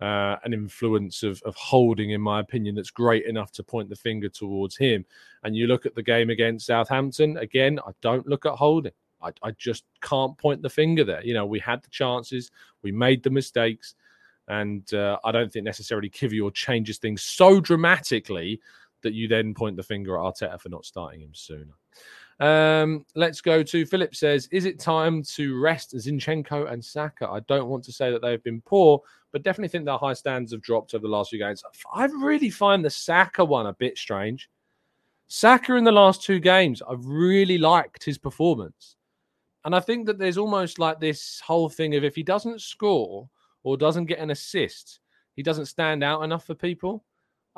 uh, 0.00 0.36
an 0.44 0.52
influence 0.52 1.22
of, 1.22 1.42
of 1.42 1.54
holding, 1.56 2.10
in 2.10 2.20
my 2.20 2.40
opinion, 2.40 2.74
that's 2.74 2.90
great 2.90 3.26
enough 3.26 3.50
to 3.52 3.62
point 3.62 3.88
the 3.88 3.96
finger 3.96 4.28
towards 4.28 4.76
him. 4.76 5.04
And 5.42 5.56
you 5.56 5.66
look 5.66 5.86
at 5.86 5.94
the 5.94 6.02
game 6.02 6.30
against 6.30 6.66
Southampton, 6.66 7.36
again, 7.38 7.80
I 7.86 7.90
don't 8.00 8.26
look 8.26 8.46
at 8.46 8.52
holding. 8.52 8.92
I, 9.20 9.32
I 9.42 9.50
just 9.52 9.84
can't 10.00 10.38
point 10.38 10.62
the 10.62 10.70
finger 10.70 11.02
there. 11.02 11.24
You 11.24 11.34
know, 11.34 11.46
we 11.46 11.58
had 11.58 11.82
the 11.82 11.90
chances, 11.90 12.50
we 12.82 12.92
made 12.92 13.22
the 13.22 13.30
mistakes, 13.30 13.96
and 14.46 14.92
uh, 14.94 15.18
I 15.24 15.32
don't 15.32 15.52
think 15.52 15.64
necessarily 15.64 16.08
Kiwior 16.08 16.54
changes 16.54 16.98
things 16.98 17.22
so 17.22 17.60
dramatically 17.60 18.60
that 19.02 19.14
you 19.14 19.28
then 19.28 19.54
point 19.54 19.76
the 19.76 19.82
finger 19.82 20.16
at 20.16 20.22
Arteta 20.22 20.60
for 20.60 20.68
not 20.68 20.84
starting 20.84 21.20
him 21.20 21.34
sooner. 21.34 21.74
Um, 22.40 23.04
let's 23.16 23.40
go 23.40 23.62
to 23.64 23.86
Philip 23.86 24.14
says, 24.14 24.48
Is 24.52 24.64
it 24.64 24.78
time 24.78 25.22
to 25.34 25.60
rest 25.60 25.94
Zinchenko 25.94 26.70
and 26.70 26.84
Saka? 26.84 27.28
I 27.28 27.40
don't 27.40 27.68
want 27.68 27.84
to 27.84 27.92
say 27.92 28.10
that 28.10 28.22
they've 28.22 28.42
been 28.42 28.60
poor, 28.60 29.00
but 29.32 29.42
definitely 29.42 29.68
think 29.68 29.84
their 29.84 29.98
high 29.98 30.12
standards 30.12 30.52
have 30.52 30.62
dropped 30.62 30.94
over 30.94 31.02
the 31.02 31.08
last 31.08 31.30
few 31.30 31.38
games. 31.38 31.62
I 31.92 32.04
really 32.04 32.50
find 32.50 32.84
the 32.84 32.90
Saka 32.90 33.44
one 33.44 33.66
a 33.66 33.72
bit 33.72 33.98
strange. 33.98 34.48
Saka 35.26 35.74
in 35.74 35.84
the 35.84 35.92
last 35.92 36.22
two 36.22 36.40
games, 36.40 36.80
I've 36.88 37.04
really 37.04 37.58
liked 37.58 38.04
his 38.04 38.18
performance. 38.18 38.96
And 39.64 39.74
I 39.74 39.80
think 39.80 40.06
that 40.06 40.18
there's 40.18 40.38
almost 40.38 40.78
like 40.78 41.00
this 41.00 41.40
whole 41.40 41.68
thing 41.68 41.94
of 41.94 42.04
if 42.04 42.14
he 42.14 42.22
doesn't 42.22 42.62
score 42.62 43.28
or 43.64 43.76
doesn't 43.76 44.06
get 44.06 44.20
an 44.20 44.30
assist, 44.30 45.00
he 45.34 45.42
doesn't 45.42 45.66
stand 45.66 46.02
out 46.02 46.22
enough 46.22 46.46
for 46.46 46.54
people. 46.54 47.04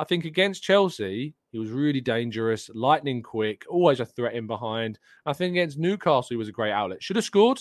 I 0.01 0.05
think 0.05 0.25
against 0.25 0.63
Chelsea, 0.63 1.35
he 1.53 1.59
was 1.59 1.71
really 1.71 2.01
dangerous, 2.01 2.71
lightning 2.75 3.23
quick, 3.23 3.67
always 3.69 4.01
a 4.01 4.07
threat 4.07 4.33
in 4.33 4.47
behind. 4.47 4.99
I 5.27 5.35
think 5.35 5.51
against 5.53 5.79
Newcastle, 5.79 6.29
he 6.31 6.37
was 6.37 6.49
a 6.49 6.53
great 6.53 6.73
outlet. 6.73 7.03
Should 7.03 7.17
have 7.17 7.25
scored. 7.27 7.61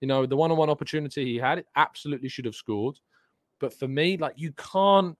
You 0.00 0.08
know, 0.08 0.24
the 0.24 0.34
one 0.34 0.50
on 0.50 0.56
one 0.56 0.70
opportunity 0.70 1.26
he 1.26 1.36
had, 1.36 1.62
absolutely 1.76 2.30
should 2.30 2.46
have 2.46 2.54
scored. 2.54 2.98
But 3.60 3.74
for 3.74 3.86
me, 3.86 4.16
like 4.16 4.32
you 4.36 4.52
can't 4.52 5.14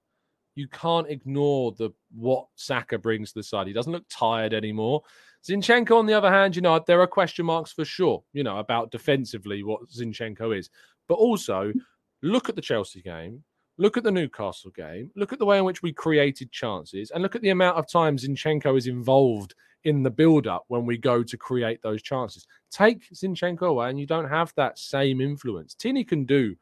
you 0.54 0.66
can't 0.68 1.10
ignore 1.10 1.72
the 1.72 1.90
what 2.14 2.46
Saka 2.54 2.96
brings 2.96 3.32
to 3.32 3.40
the 3.40 3.42
side. 3.42 3.66
He 3.66 3.74
doesn't 3.74 3.92
look 3.92 4.06
tired 4.08 4.54
anymore. 4.54 5.02
Zinchenko, 5.46 5.98
on 5.98 6.06
the 6.06 6.14
other 6.14 6.30
hand, 6.30 6.56
you 6.56 6.62
know, 6.62 6.82
there 6.86 7.00
are 7.02 7.06
question 7.06 7.44
marks 7.44 7.72
for 7.72 7.84
sure, 7.84 8.24
you 8.32 8.42
know, 8.42 8.56
about 8.56 8.90
defensively 8.90 9.62
what 9.62 9.86
Zinchenko 9.90 10.56
is. 10.56 10.70
But 11.08 11.16
also, 11.16 11.74
look 12.22 12.48
at 12.48 12.56
the 12.56 12.62
Chelsea 12.62 13.02
game, 13.02 13.44
look 13.78 13.96
at 13.96 14.04
the 14.04 14.10
Newcastle 14.10 14.70
game, 14.70 15.10
look 15.16 15.32
at 15.32 15.38
the 15.38 15.44
way 15.44 15.58
in 15.58 15.64
which 15.64 15.82
we 15.82 15.92
created 15.92 16.52
chances, 16.52 17.10
and 17.10 17.22
look 17.22 17.34
at 17.34 17.42
the 17.42 17.50
amount 17.50 17.76
of 17.76 17.88
times 17.88 18.26
Zinchenko 18.26 18.76
is 18.76 18.86
involved 18.86 19.54
in 19.84 20.02
the 20.02 20.10
build 20.10 20.46
up 20.46 20.64
when 20.68 20.86
we 20.86 20.96
go 20.96 21.22
to 21.22 21.36
create 21.36 21.82
those 21.82 22.02
chances. 22.02 22.46
Take 22.70 23.08
Zinchenko 23.12 23.68
away, 23.68 23.90
and 23.90 24.00
you 24.00 24.06
don't 24.06 24.28
have 24.28 24.52
that 24.56 24.78
same 24.78 25.20
influence. 25.20 25.74
Tierney 25.74 26.04
can 26.04 26.24
do 26.24 26.56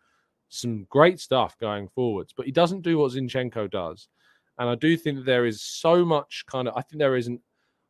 some 0.49 0.85
great 0.91 1.21
stuff 1.21 1.57
going 1.59 1.89
forwards, 1.89 2.33
but 2.37 2.47
he 2.47 2.53
doesn't 2.53 2.83
do 2.83 2.99
what 2.99 3.13
Zinchenko 3.13 3.71
does. 3.71 4.09
And 4.59 4.69
I 4.69 4.75
do 4.75 4.97
think 4.97 5.17
that 5.19 5.27
there 5.27 5.47
is 5.47 5.63
so 5.63 6.05
much 6.05 6.45
kind 6.47 6.69
of, 6.69 6.75
I 6.77 6.83
think 6.83 6.99
there 6.99 7.17
isn't 7.17 7.41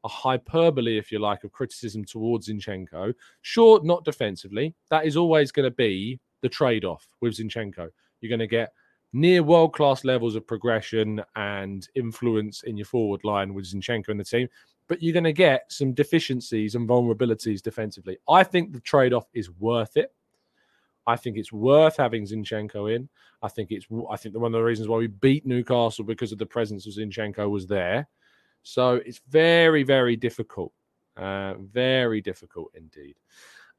a 0.05 0.09
hyperbole, 0.09 0.99
if 0.99 1.11
you 1.11 1.19
like, 1.19 1.45
of 1.45 1.53
criticism 1.53 2.05
towards 2.05 2.49
Zinchenko. 2.49 3.15
Sure, 3.41 3.81
not 3.83 4.05
defensively. 4.05 4.75
That 4.91 5.07
is 5.07 5.17
always 5.17 5.51
going 5.53 5.65
to 5.65 5.75
be 5.75 6.21
the 6.41 6.49
trade 6.49 6.85
off 6.85 7.07
with 7.21 7.37
Zinchenko. 7.37 7.89
You're 8.21 8.29
going 8.29 8.39
to 8.41 8.47
get 8.47 8.73
near 9.12 9.42
world 9.42 9.75
class 9.75 10.05
levels 10.05 10.35
of 10.35 10.46
progression 10.46 11.22
and 11.37 11.88
influence 11.94 12.62
in 12.62 12.77
your 12.77 12.87
forward 12.87 13.22
line 13.25 13.55
with 13.55 13.66
Zinchenko 13.66 14.09
and 14.09 14.20
the 14.20 14.25
team, 14.25 14.48
but 14.88 15.03
you're 15.03 15.12
going 15.12 15.25
to 15.25 15.33
get 15.33 15.70
some 15.70 15.92
deficiencies 15.92 16.75
and 16.75 16.88
vulnerabilities 16.88 17.62
defensively. 17.62 18.18
I 18.29 18.42
think 18.42 18.72
the 18.72 18.81
trade 18.81 19.12
off 19.12 19.27
is 19.33 19.51
worth 19.51 19.96
it. 19.96 20.12
I 21.07 21.16
think 21.16 21.37
it's 21.37 21.53
worth 21.53 21.96
having 21.96 22.25
Zinchenko 22.25 22.94
in. 22.94 23.09
I 23.42 23.48
think 23.48 23.70
it's 23.70 23.87
I 24.11 24.16
think 24.16 24.37
one 24.37 24.55
of 24.55 24.59
the 24.59 24.64
reasons 24.64 24.88
why 24.88 24.98
we 24.98 25.09
beat 25.09 25.44
Newcastle 25.44 26.05
because 26.05 26.31
of 26.33 26.38
the 26.38 26.46
presence 26.46 26.87
of 26.87 26.94
Zinchenko 26.94 27.51
was 27.51 27.66
there. 27.66 28.07
So 28.62 29.01
it's 29.05 29.20
very 29.29 29.83
very 29.83 30.16
difficult, 30.16 30.72
uh, 31.16 31.55
very 31.55 32.20
difficult 32.20 32.70
indeed. 32.75 33.16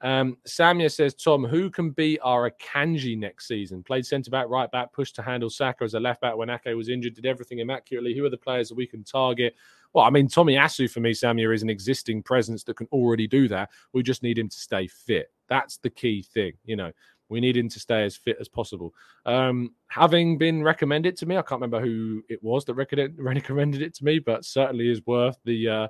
Um, 0.03 0.37
Samia 0.45 0.91
says, 0.91 1.15
Tom, 1.15 1.45
who 1.45 1.69
can 1.69 1.91
be 1.91 2.19
our 2.19 2.51
Akanji 2.51 3.17
next 3.17 3.47
season? 3.47 3.81
Played 3.81 4.05
centre 4.05 4.29
back, 4.29 4.49
right 4.49 4.69
back, 4.69 4.91
pushed 4.91 5.15
to 5.15 5.21
handle 5.21 5.49
Saka 5.49 5.85
as 5.85 5.93
a 5.93 5.99
left 5.99 6.19
back 6.19 6.35
when 6.35 6.49
Ake 6.49 6.75
was 6.75 6.89
injured, 6.89 7.15
did 7.15 7.25
everything 7.25 7.59
immaculately. 7.59 8.13
Who 8.13 8.25
are 8.25 8.29
the 8.29 8.37
players 8.37 8.67
that 8.67 8.75
we 8.75 8.85
can 8.85 9.05
target? 9.05 9.55
Well, 9.93 10.03
I 10.03 10.09
mean, 10.09 10.27
Tomiyasu 10.27 10.91
for 10.91 10.99
me, 10.99 11.11
Samia, 11.11 11.53
is 11.55 11.63
an 11.63 11.69
existing 11.69 12.21
presence 12.21 12.65
that 12.65 12.75
can 12.75 12.87
already 12.91 13.27
do 13.27 13.47
that. 13.47 13.69
We 13.93 14.03
just 14.03 14.23
need 14.23 14.37
him 14.37 14.49
to 14.49 14.57
stay 14.57 14.87
fit. 14.87 15.31
That's 15.47 15.77
the 15.77 15.89
key 15.89 16.21
thing. 16.21 16.53
You 16.65 16.75
know, 16.75 16.91
we 17.29 17.39
need 17.39 17.55
him 17.55 17.69
to 17.69 17.79
stay 17.79 18.03
as 18.03 18.17
fit 18.17 18.37
as 18.41 18.49
possible. 18.49 18.93
Um, 19.25 19.73
having 19.87 20.37
been 20.37 20.63
recommended 20.63 21.15
to 21.17 21.25
me, 21.25 21.37
I 21.37 21.43
can't 21.43 21.61
remember 21.61 21.79
who 21.79 22.23
it 22.27 22.43
was 22.43 22.65
that 22.65 22.73
recommended 23.17 23.81
it 23.81 23.93
to 23.95 24.03
me, 24.03 24.19
but 24.19 24.43
certainly 24.43 24.89
is 24.89 25.05
worth 25.05 25.37
the 25.45 25.69
uh, 25.69 25.87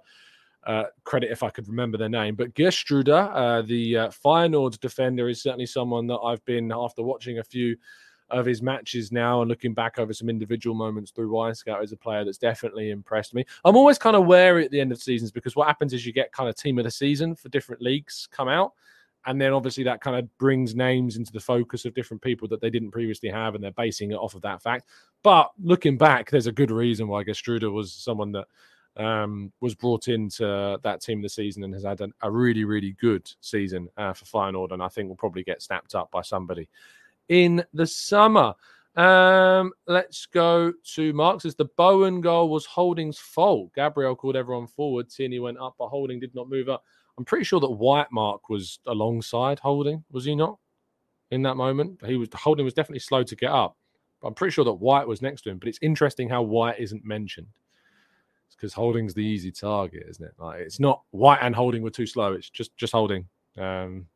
uh, 0.66 0.86
credit 1.04 1.32
if 1.32 1.44
I 1.44 1.50
could 1.50 1.68
remember 1.68 1.98
their 1.98 2.10
name. 2.10 2.36
But 2.36 2.54
Geertruida, 2.54 3.32
uh, 3.34 3.62
the 3.64 3.98
uh, 3.98 4.10
Feyenoord 4.10 4.80
defender, 4.80 5.30
is 5.30 5.42
certainly 5.42 5.66
someone 5.66 6.08
that 6.08 6.20
I've 6.20 6.44
been, 6.46 6.72
after 6.72 7.04
watching 7.04 7.40
a 7.40 7.44
few 7.44 7.76
of 8.30 8.46
his 8.46 8.62
matches 8.62 9.12
now 9.12 9.42
and 9.42 9.50
looking 9.50 9.74
back 9.74 10.00
over 10.00 10.14
some 10.14 10.30
individual 10.30 10.76
moments 10.76 11.12
through 11.12 11.30
Wyscout, 11.30 11.84
is 11.84 11.92
a 11.92 11.98
player 11.98 12.26
that's 12.26 12.38
definitely 12.38 12.90
impressed 12.90 13.34
me. 13.34 13.46
I'm 13.66 13.76
always 13.76 13.98
kind 13.98 14.16
of 14.16 14.26
wary 14.26 14.66
at 14.66 14.72
the 14.72 14.80
end 14.80 14.92
of 14.92 15.02
seasons 15.02 15.32
because 15.32 15.56
what 15.56 15.68
happens 15.68 15.94
is 15.94 16.06
you 16.06 16.14
get 16.14 16.32
kind 16.32 16.50
of 16.50 16.56
team 16.56 16.80
of 16.80 16.86
the 16.86 16.92
season 16.92 17.36
for 17.36 17.50
different 17.50 17.82
leagues 17.82 18.28
come 18.32 18.48
out 18.48 18.74
and 19.26 19.40
then 19.40 19.54
obviously 19.54 19.84
that 19.86 20.02
kind 20.02 20.18
of 20.18 20.38
brings 20.38 20.76
names 20.76 21.16
into 21.16 21.32
the 21.32 21.40
focus 21.40 21.86
of 21.86 21.94
different 21.94 22.22
people 22.22 22.48
that 22.50 22.62
they 22.62 22.70
didn't 22.70 22.92
previously 22.92 23.30
have, 23.30 23.56
and 23.56 23.64
they're 23.64 23.72
basing 23.72 24.12
it 24.12 24.16
off 24.16 24.36
of 24.36 24.42
that 24.42 24.62
fact. 24.62 24.88
But 25.24 25.52
looking 25.62 25.98
back, 25.98 26.30
there's 26.30 26.48
a 26.48 26.52
good 26.52 26.72
reason 26.72 27.08
why 27.08 27.24
Geertruida 27.24 27.72
was 27.72 27.94
someone 27.94 28.32
that 28.34 28.48
um, 28.98 29.52
was 29.62 29.76
brought 29.76 30.08
into 30.08 30.80
that 30.84 31.02
team 31.02 31.22
this 31.22 31.36
season 31.36 31.64
and 31.64 31.74
has 31.74 31.84
had 31.84 32.02
a 32.22 32.32
really, 32.32 32.64
really 32.64 32.96
good 33.00 33.30
season 33.42 33.90
uh, 33.98 34.14
for 34.14 34.26
Feyenoord, 34.26 34.72
and 34.72 34.84
I 34.84 34.88
think 34.88 35.10
will 35.10 35.16
probably 35.16 35.44
get 35.44 35.62
snapped 35.62 35.96
up 35.96 36.12
by 36.12 36.22
somebody 36.22 36.70
in 37.30 37.64
the 37.74 37.88
summer. 37.88 38.54
Um, 38.96 39.74
let's 39.88 40.28
go 40.28 40.72
to 40.94 41.14
Marks. 41.14 41.44
The 41.44 41.66
Bowen 41.78 42.22
goal 42.22 42.50
was 42.50 42.66
Holding's 42.66 43.18
fault. 43.18 43.74
Gabriel 43.74 44.16
called 44.16 44.36
everyone 44.36 44.68
forward. 44.68 45.10
Tierney 45.10 45.40
went 45.40 45.58
up, 45.58 45.76
but 45.80 45.88
Holding 45.88 46.20
did 46.20 46.36
not 46.36 46.50
move 46.50 46.70
up. 46.70 46.84
I'm 47.18 47.26
pretty 47.26 47.46
sure 47.46 47.60
that 47.60 47.70
White 47.70 48.12
Mark 48.12 48.50
was 48.50 48.80
alongside 48.86 49.60
Holding, 49.60 50.04
was 50.12 50.26
he 50.26 50.36
not? 50.36 50.58
in 51.34 51.42
that 51.42 51.56
moment. 51.56 52.00
He 52.06 52.16
was 52.16 52.30
Holding 52.34 52.64
was 52.64 52.74
definitely 52.76 53.00
slow 53.00 53.24
to 53.24 53.36
get 53.36 53.50
up. 53.50 53.76
But 54.22 54.30
I'm 54.30 54.34
pretty 54.36 54.54
sure 54.54 54.66
that 54.66 54.74
White 54.74 55.08
was 55.08 55.22
next 55.22 55.42
to 55.42 55.50
him. 55.50 55.58
But 55.58 55.68
it's 55.68 55.80
interesting 55.82 56.30
how 56.30 56.44
White 56.44 56.80
isn't 56.80 57.04
mentioned. 57.04 57.48
Because 58.56 58.74
Holding's 58.74 59.14
the 59.14 59.26
easy 59.26 59.52
target, 59.52 60.06
isn't 60.10 60.26
it? 60.26 60.34
Like 60.38 60.62
it's 60.62 60.80
not 60.80 61.04
White 61.12 61.40
and 61.42 61.56
Holding 61.56 61.82
were 61.82 61.90
too 61.90 62.06
slow. 62.06 62.34
It's 62.34 62.50
just 62.50 62.76
just 62.78 62.94
Holding. 62.94 63.28
Um, 63.58 64.08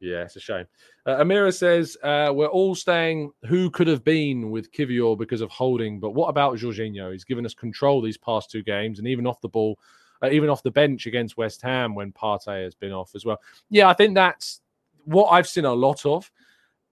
yeah, 0.00 0.22
it's 0.22 0.36
a 0.36 0.40
shame. 0.40 0.66
Uh, 1.06 1.16
Amira 1.16 1.52
says 1.54 1.96
uh, 2.02 2.30
we're 2.34 2.46
all 2.46 2.74
staying. 2.74 3.32
Who 3.46 3.70
could 3.70 3.86
have 3.86 4.04
been 4.04 4.50
with 4.50 4.72
Kiwior 4.72 5.16
because 5.16 5.40
of 5.40 5.50
Holding? 5.50 5.98
But 6.00 6.10
what 6.10 6.28
about 6.28 6.58
Jorginho? 6.58 7.12
He's 7.12 7.24
given 7.24 7.46
us 7.46 7.54
control 7.54 8.02
these 8.02 8.18
past 8.18 8.50
two 8.50 8.62
games, 8.62 8.98
and 8.98 9.08
even 9.08 9.26
off 9.26 9.40
the 9.40 9.48
ball, 9.48 9.78
uh, 10.22 10.28
even 10.30 10.50
off 10.50 10.62
the 10.62 10.70
bench 10.70 11.06
against 11.06 11.36
West 11.36 11.62
Ham 11.62 11.94
when 11.94 12.12
Partey 12.12 12.64
has 12.64 12.74
been 12.74 12.92
off 12.92 13.14
as 13.14 13.24
well. 13.24 13.40
Yeah, 13.70 13.88
I 13.88 13.94
think 13.94 14.14
that's 14.14 14.60
what 15.04 15.28
I've 15.28 15.48
seen 15.48 15.64
a 15.64 15.72
lot 15.72 16.04
of 16.04 16.30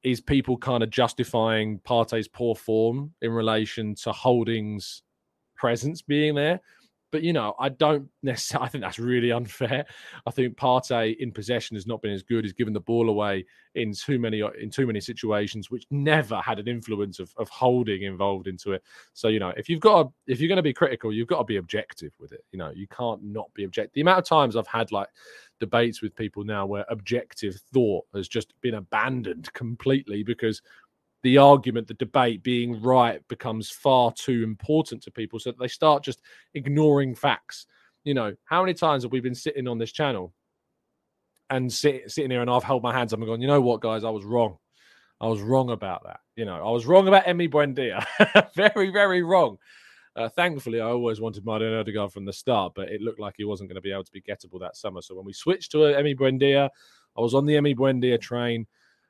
is 0.02 0.20
people 0.20 0.56
kind 0.56 0.82
of 0.82 0.90
justifying 0.90 1.78
Partey's 1.80 2.28
poor 2.28 2.54
form 2.54 3.12
in 3.22 3.30
relation 3.30 3.94
to 3.94 4.12
Holding's 4.12 5.02
presence 5.62 6.02
being 6.02 6.34
there. 6.34 6.60
But 7.12 7.22
you 7.22 7.32
know, 7.34 7.54
I 7.60 7.68
don't 7.68 8.08
necessarily. 8.22 8.66
I 8.66 8.68
think 8.70 8.82
that's 8.82 8.98
really 8.98 9.30
unfair. 9.30 9.84
I 10.26 10.30
think 10.32 10.56
Partey 10.56 11.16
in 11.18 11.30
possession 11.30 11.76
has 11.76 11.86
not 11.86 12.02
been 12.02 12.10
as 12.10 12.24
good. 12.24 12.44
He's 12.44 12.54
given 12.54 12.72
the 12.72 12.80
ball 12.80 13.08
away 13.10 13.44
in 13.76 13.92
too 13.92 14.18
many 14.18 14.42
in 14.60 14.70
too 14.70 14.86
many 14.86 14.98
situations, 15.00 15.70
which 15.70 15.86
never 15.90 16.36
had 16.36 16.58
an 16.58 16.66
influence 16.66 17.20
of, 17.20 17.32
of 17.36 17.48
holding 17.50 18.02
involved 18.02 18.48
into 18.48 18.72
it. 18.72 18.82
So 19.12 19.28
you 19.28 19.38
know, 19.38 19.52
if 19.56 19.68
you've 19.68 19.80
got 19.80 20.06
a, 20.06 20.08
if 20.26 20.40
you're 20.40 20.48
going 20.48 20.56
to 20.56 20.62
be 20.62 20.72
critical, 20.72 21.12
you've 21.12 21.28
got 21.28 21.38
to 21.38 21.44
be 21.44 21.58
objective 21.58 22.12
with 22.18 22.32
it. 22.32 22.44
You 22.50 22.58
know, 22.58 22.72
you 22.74 22.88
can't 22.88 23.22
not 23.22 23.52
be 23.54 23.64
objective. 23.64 23.92
The 23.94 24.00
amount 24.00 24.18
of 24.18 24.24
times 24.24 24.56
I've 24.56 24.66
had 24.66 24.90
like 24.90 25.08
debates 25.60 26.02
with 26.02 26.16
people 26.16 26.42
now 26.42 26.66
where 26.66 26.84
objective 26.88 27.60
thought 27.72 28.04
has 28.14 28.26
just 28.26 28.52
been 28.62 28.74
abandoned 28.74 29.52
completely 29.52 30.24
because 30.24 30.60
the 31.22 31.38
argument, 31.38 31.86
the 31.88 31.94
debate 31.94 32.42
being 32.42 32.80
right 32.82 33.26
becomes 33.28 33.70
far 33.70 34.12
too 34.12 34.42
important 34.42 35.02
to 35.02 35.10
people. 35.10 35.38
So 35.38 35.52
they 35.52 35.68
start 35.68 36.02
just 36.02 36.20
ignoring 36.54 37.14
facts. 37.14 37.66
You 38.04 38.14
know, 38.14 38.34
how 38.44 38.62
many 38.62 38.74
times 38.74 39.04
have 39.04 39.12
we 39.12 39.20
been 39.20 39.34
sitting 39.34 39.68
on 39.68 39.78
this 39.78 39.92
channel 39.92 40.34
and 41.50 41.72
sit, 41.72 42.10
sitting 42.10 42.30
here 42.30 42.40
and 42.40 42.50
I've 42.50 42.64
held 42.64 42.82
my 42.82 42.92
hands 42.92 43.12
up 43.12 43.20
and 43.20 43.28
gone, 43.28 43.40
you 43.40 43.46
know 43.46 43.60
what, 43.60 43.80
guys, 43.80 44.04
I 44.04 44.10
was 44.10 44.24
wrong. 44.24 44.56
I 45.20 45.28
was 45.28 45.40
wrong 45.40 45.70
about 45.70 46.02
that. 46.04 46.20
You 46.34 46.44
know, 46.44 46.56
I 46.56 46.70
was 46.70 46.86
wrong 46.86 47.06
about 47.06 47.24
Emi 47.24 47.48
Buendía. 47.48 48.04
very, 48.56 48.90
very 48.90 49.22
wrong. 49.22 49.58
Uh, 50.16 50.28
thankfully, 50.28 50.80
I 50.80 50.86
always 50.86 51.20
wanted 51.20 51.44
Martin 51.44 51.72
Odegaard 51.72 52.12
from 52.12 52.24
the 52.24 52.32
start, 52.32 52.72
but 52.74 52.88
it 52.88 53.00
looked 53.00 53.20
like 53.20 53.34
he 53.36 53.44
wasn't 53.44 53.70
going 53.70 53.76
to 53.76 53.80
be 53.80 53.92
able 53.92 54.04
to 54.04 54.12
be 54.12 54.20
gettable 54.20 54.60
that 54.60 54.76
summer. 54.76 55.00
So 55.00 55.14
when 55.14 55.24
we 55.24 55.32
switched 55.32 55.70
to 55.72 55.78
Emi 55.78 56.18
Buendía, 56.18 56.68
I 57.16 57.20
was 57.20 57.34
on 57.34 57.46
the 57.46 57.54
Emi 57.54 57.76
Buendía 57.76 58.20
train. 58.20 58.66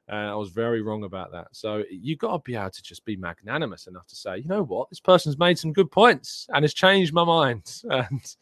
And 0.09 0.31
I 0.31 0.35
was 0.35 0.51
very 0.51 0.83
wrong 0.83 1.05
about 1.05 1.33
that. 1.33 1.49
So 1.53 1.85
you've 1.91 2.19
got 2.19 2.33
to 2.33 2.39
be 2.45 2.57
able 2.57 2.71
to 2.71 2.83
just 2.83 3.05
be 3.05 3.17
magnanimous 3.17 3.87
enough 3.87 4.07
to 4.09 4.17
say, 4.17 4.39
you 4.39 4.49
know 4.49 4.65
what, 4.65 4.91
this 4.91 5.01
person's 5.01 5.39
made 5.39 5.59
some 5.59 5.73
good 5.73 5.91
points 5.91 6.47
and 6.53 6.65
has 6.65 6.75
changed 6.75 7.13
my 7.13 7.25
mind. 7.25 7.83
And 7.91 8.37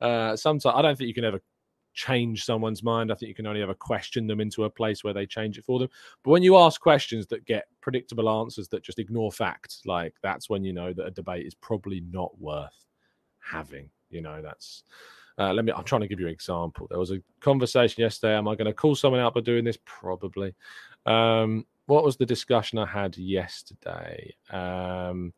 uh, 0.00 0.34
sometimes 0.34 0.74
I 0.74 0.80
don't 0.80 0.96
think 0.96 1.08
you 1.08 1.14
can 1.14 1.26
ever 1.26 1.42
change 1.92 2.44
someone's 2.44 2.82
mind. 2.82 3.10
I 3.10 3.14
think 3.14 3.28
you 3.28 3.34
can 3.34 3.46
only 3.46 3.62
ever 3.62 3.74
question 3.74 4.26
them 4.26 4.40
into 4.40 4.64
a 4.64 4.70
place 4.70 5.04
where 5.04 5.12
they 5.12 5.26
change 5.26 5.58
it 5.58 5.64
for 5.64 5.78
them. 5.78 5.88
But 6.22 6.30
when 6.30 6.42
you 6.42 6.56
ask 6.56 6.80
questions 6.80 7.26
that 7.26 7.44
get 7.44 7.66
predictable 7.80 8.30
answers 8.30 8.68
that 8.68 8.82
just 8.82 8.98
ignore 8.98 9.30
facts, 9.30 9.82
like 9.84 10.14
that's 10.22 10.48
when 10.48 10.64
you 10.64 10.72
know 10.72 10.92
that 10.92 11.06
a 11.06 11.10
debate 11.10 11.46
is 11.46 11.54
probably 11.54 12.00
not 12.10 12.38
worth 12.40 12.86
having. 13.40 13.90
You 14.08 14.22
know, 14.22 14.40
that's 14.42 14.84
uh, 15.38 15.52
let 15.52 15.64
me. 15.64 15.72
I'm 15.72 15.84
trying 15.84 16.02
to 16.02 16.08
give 16.08 16.20
you 16.20 16.26
an 16.26 16.32
example. 16.32 16.86
There 16.90 16.98
was 16.98 17.12
a 17.12 17.22
conversation 17.40 18.02
yesterday. 18.02 18.36
Am 18.36 18.48
I 18.48 18.54
going 18.54 18.66
to 18.66 18.74
call 18.74 18.94
someone 18.94 19.20
out 19.20 19.34
by 19.34 19.40
doing 19.40 19.64
this? 19.64 19.78
Probably. 19.84 20.54
Um, 21.06 21.66
what 21.86 22.04
was 22.04 22.16
the 22.16 22.26
discussion 22.26 22.78
I 22.78 22.86
had 22.86 23.16
yesterday? 23.16 24.34
Um, 24.50 25.32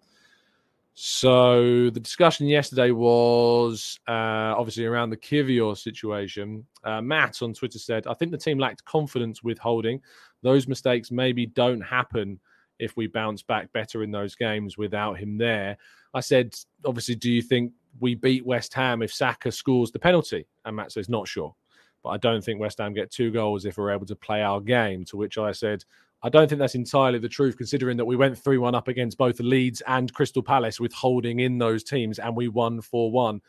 so 0.94 1.88
the 1.90 2.00
discussion 2.00 2.46
yesterday 2.46 2.90
was 2.90 3.98
uh, 4.06 4.54
obviously 4.58 4.84
around 4.84 5.10
the 5.10 5.16
Kiwior 5.16 5.76
situation. 5.76 6.66
Uh, 6.84 7.00
Matt 7.00 7.40
on 7.40 7.54
Twitter 7.54 7.78
said, 7.78 8.06
"I 8.06 8.14
think 8.14 8.30
the 8.30 8.38
team 8.38 8.58
lacked 8.58 8.84
confidence 8.84 9.42
with 9.42 9.58
holding. 9.58 10.00
Those 10.42 10.68
mistakes 10.68 11.10
maybe 11.10 11.46
don't 11.46 11.80
happen 11.80 12.38
if 12.78 12.96
we 12.96 13.06
bounce 13.06 13.42
back 13.42 13.72
better 13.72 14.02
in 14.02 14.10
those 14.10 14.34
games 14.34 14.76
without 14.76 15.14
him 15.18 15.38
there." 15.38 15.78
I 16.12 16.20
said, 16.20 16.54
"Obviously, 16.84 17.14
do 17.14 17.30
you 17.30 17.40
think 17.40 17.72
we 18.00 18.14
beat 18.14 18.44
West 18.44 18.74
Ham 18.74 19.02
if 19.02 19.12
Saka 19.12 19.52
scores 19.52 19.90
the 19.90 19.98
penalty. 19.98 20.46
And 20.64 20.76
Matt 20.76 20.92
says, 20.92 21.08
not 21.08 21.28
sure. 21.28 21.54
But 22.02 22.10
I 22.10 22.16
don't 22.16 22.42
think 22.42 22.60
West 22.60 22.78
Ham 22.78 22.92
get 22.92 23.10
two 23.10 23.30
goals 23.30 23.64
if 23.64 23.78
we're 23.78 23.92
able 23.92 24.06
to 24.06 24.16
play 24.16 24.42
our 24.42 24.60
game. 24.60 25.04
To 25.06 25.16
which 25.16 25.38
I 25.38 25.52
said, 25.52 25.84
I 26.22 26.28
don't 26.28 26.48
think 26.48 26.58
that's 26.58 26.74
entirely 26.74 27.18
the 27.18 27.28
truth, 27.28 27.56
considering 27.56 27.96
that 27.96 28.04
we 28.04 28.16
went 28.16 28.38
3 28.38 28.58
1 28.58 28.74
up 28.74 28.88
against 28.88 29.18
both 29.18 29.40
Leeds 29.40 29.82
and 29.86 30.12
Crystal 30.12 30.42
Palace 30.42 30.80
with 30.80 30.92
holding 30.92 31.40
in 31.40 31.58
those 31.58 31.84
teams 31.84 32.18
and 32.18 32.36
we 32.36 32.48
won 32.48 32.80
4 32.80 33.10
1. 33.10 33.40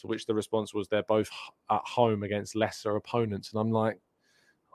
To 0.00 0.06
which 0.08 0.26
the 0.26 0.34
response 0.34 0.74
was 0.74 0.88
they're 0.88 1.04
both 1.04 1.30
at 1.70 1.82
home 1.84 2.24
against 2.24 2.56
lesser 2.56 2.96
opponents. 2.96 3.52
And 3.52 3.60
I'm 3.60 3.70
like, 3.70 3.98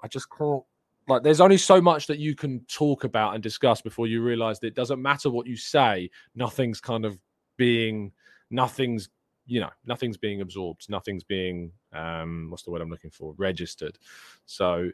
I 0.01 0.07
just 0.07 0.27
can't. 0.29 0.63
Like, 1.09 1.23
there's 1.23 1.41
only 1.41 1.57
so 1.57 1.81
much 1.81 2.07
that 2.07 2.19
you 2.19 2.35
can 2.35 2.59
talk 2.65 3.03
about 3.03 3.33
and 3.33 3.43
discuss 3.43 3.81
before 3.81 4.07
you 4.07 4.21
realize 4.21 4.59
that 4.59 4.67
it 4.67 4.75
doesn't 4.75 5.01
matter 5.01 5.29
what 5.29 5.47
you 5.47 5.57
say, 5.57 6.09
nothing's 6.35 6.79
kind 6.79 7.03
of 7.03 7.19
being 7.57 8.11
nothing's 8.49 9.09
you 9.45 9.59
know 9.59 9.69
nothing's 9.85 10.17
being 10.17 10.41
absorbed 10.41 10.89
nothing's 10.89 11.23
being 11.23 11.71
um 11.93 12.47
what's 12.49 12.63
the 12.63 12.71
word 12.71 12.81
i'm 12.81 12.89
looking 12.89 13.09
for 13.09 13.33
registered 13.37 13.97
so 14.45 14.89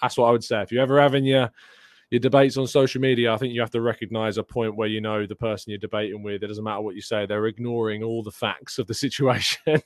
that's 0.00 0.16
what 0.16 0.28
i 0.28 0.30
would 0.30 0.44
say 0.44 0.62
if 0.62 0.70
you're 0.70 0.82
ever 0.82 1.00
having 1.00 1.24
your 1.24 1.50
your 2.10 2.20
debates 2.20 2.56
on 2.56 2.68
social 2.68 3.00
media, 3.00 3.32
I 3.32 3.36
think 3.36 3.52
you 3.52 3.60
have 3.60 3.72
to 3.72 3.80
recognize 3.80 4.38
a 4.38 4.42
point 4.44 4.76
where 4.76 4.86
you 4.86 5.00
know 5.00 5.26
the 5.26 5.34
person 5.34 5.70
you're 5.70 5.78
debating 5.78 6.22
with, 6.22 6.42
it 6.42 6.46
doesn't 6.46 6.62
matter 6.62 6.80
what 6.80 6.94
you 6.94 7.00
say, 7.00 7.26
they're 7.26 7.46
ignoring 7.46 8.04
all 8.04 8.22
the 8.22 8.30
facts 8.30 8.78
of 8.78 8.86
the 8.86 8.94
situation 9.06 9.82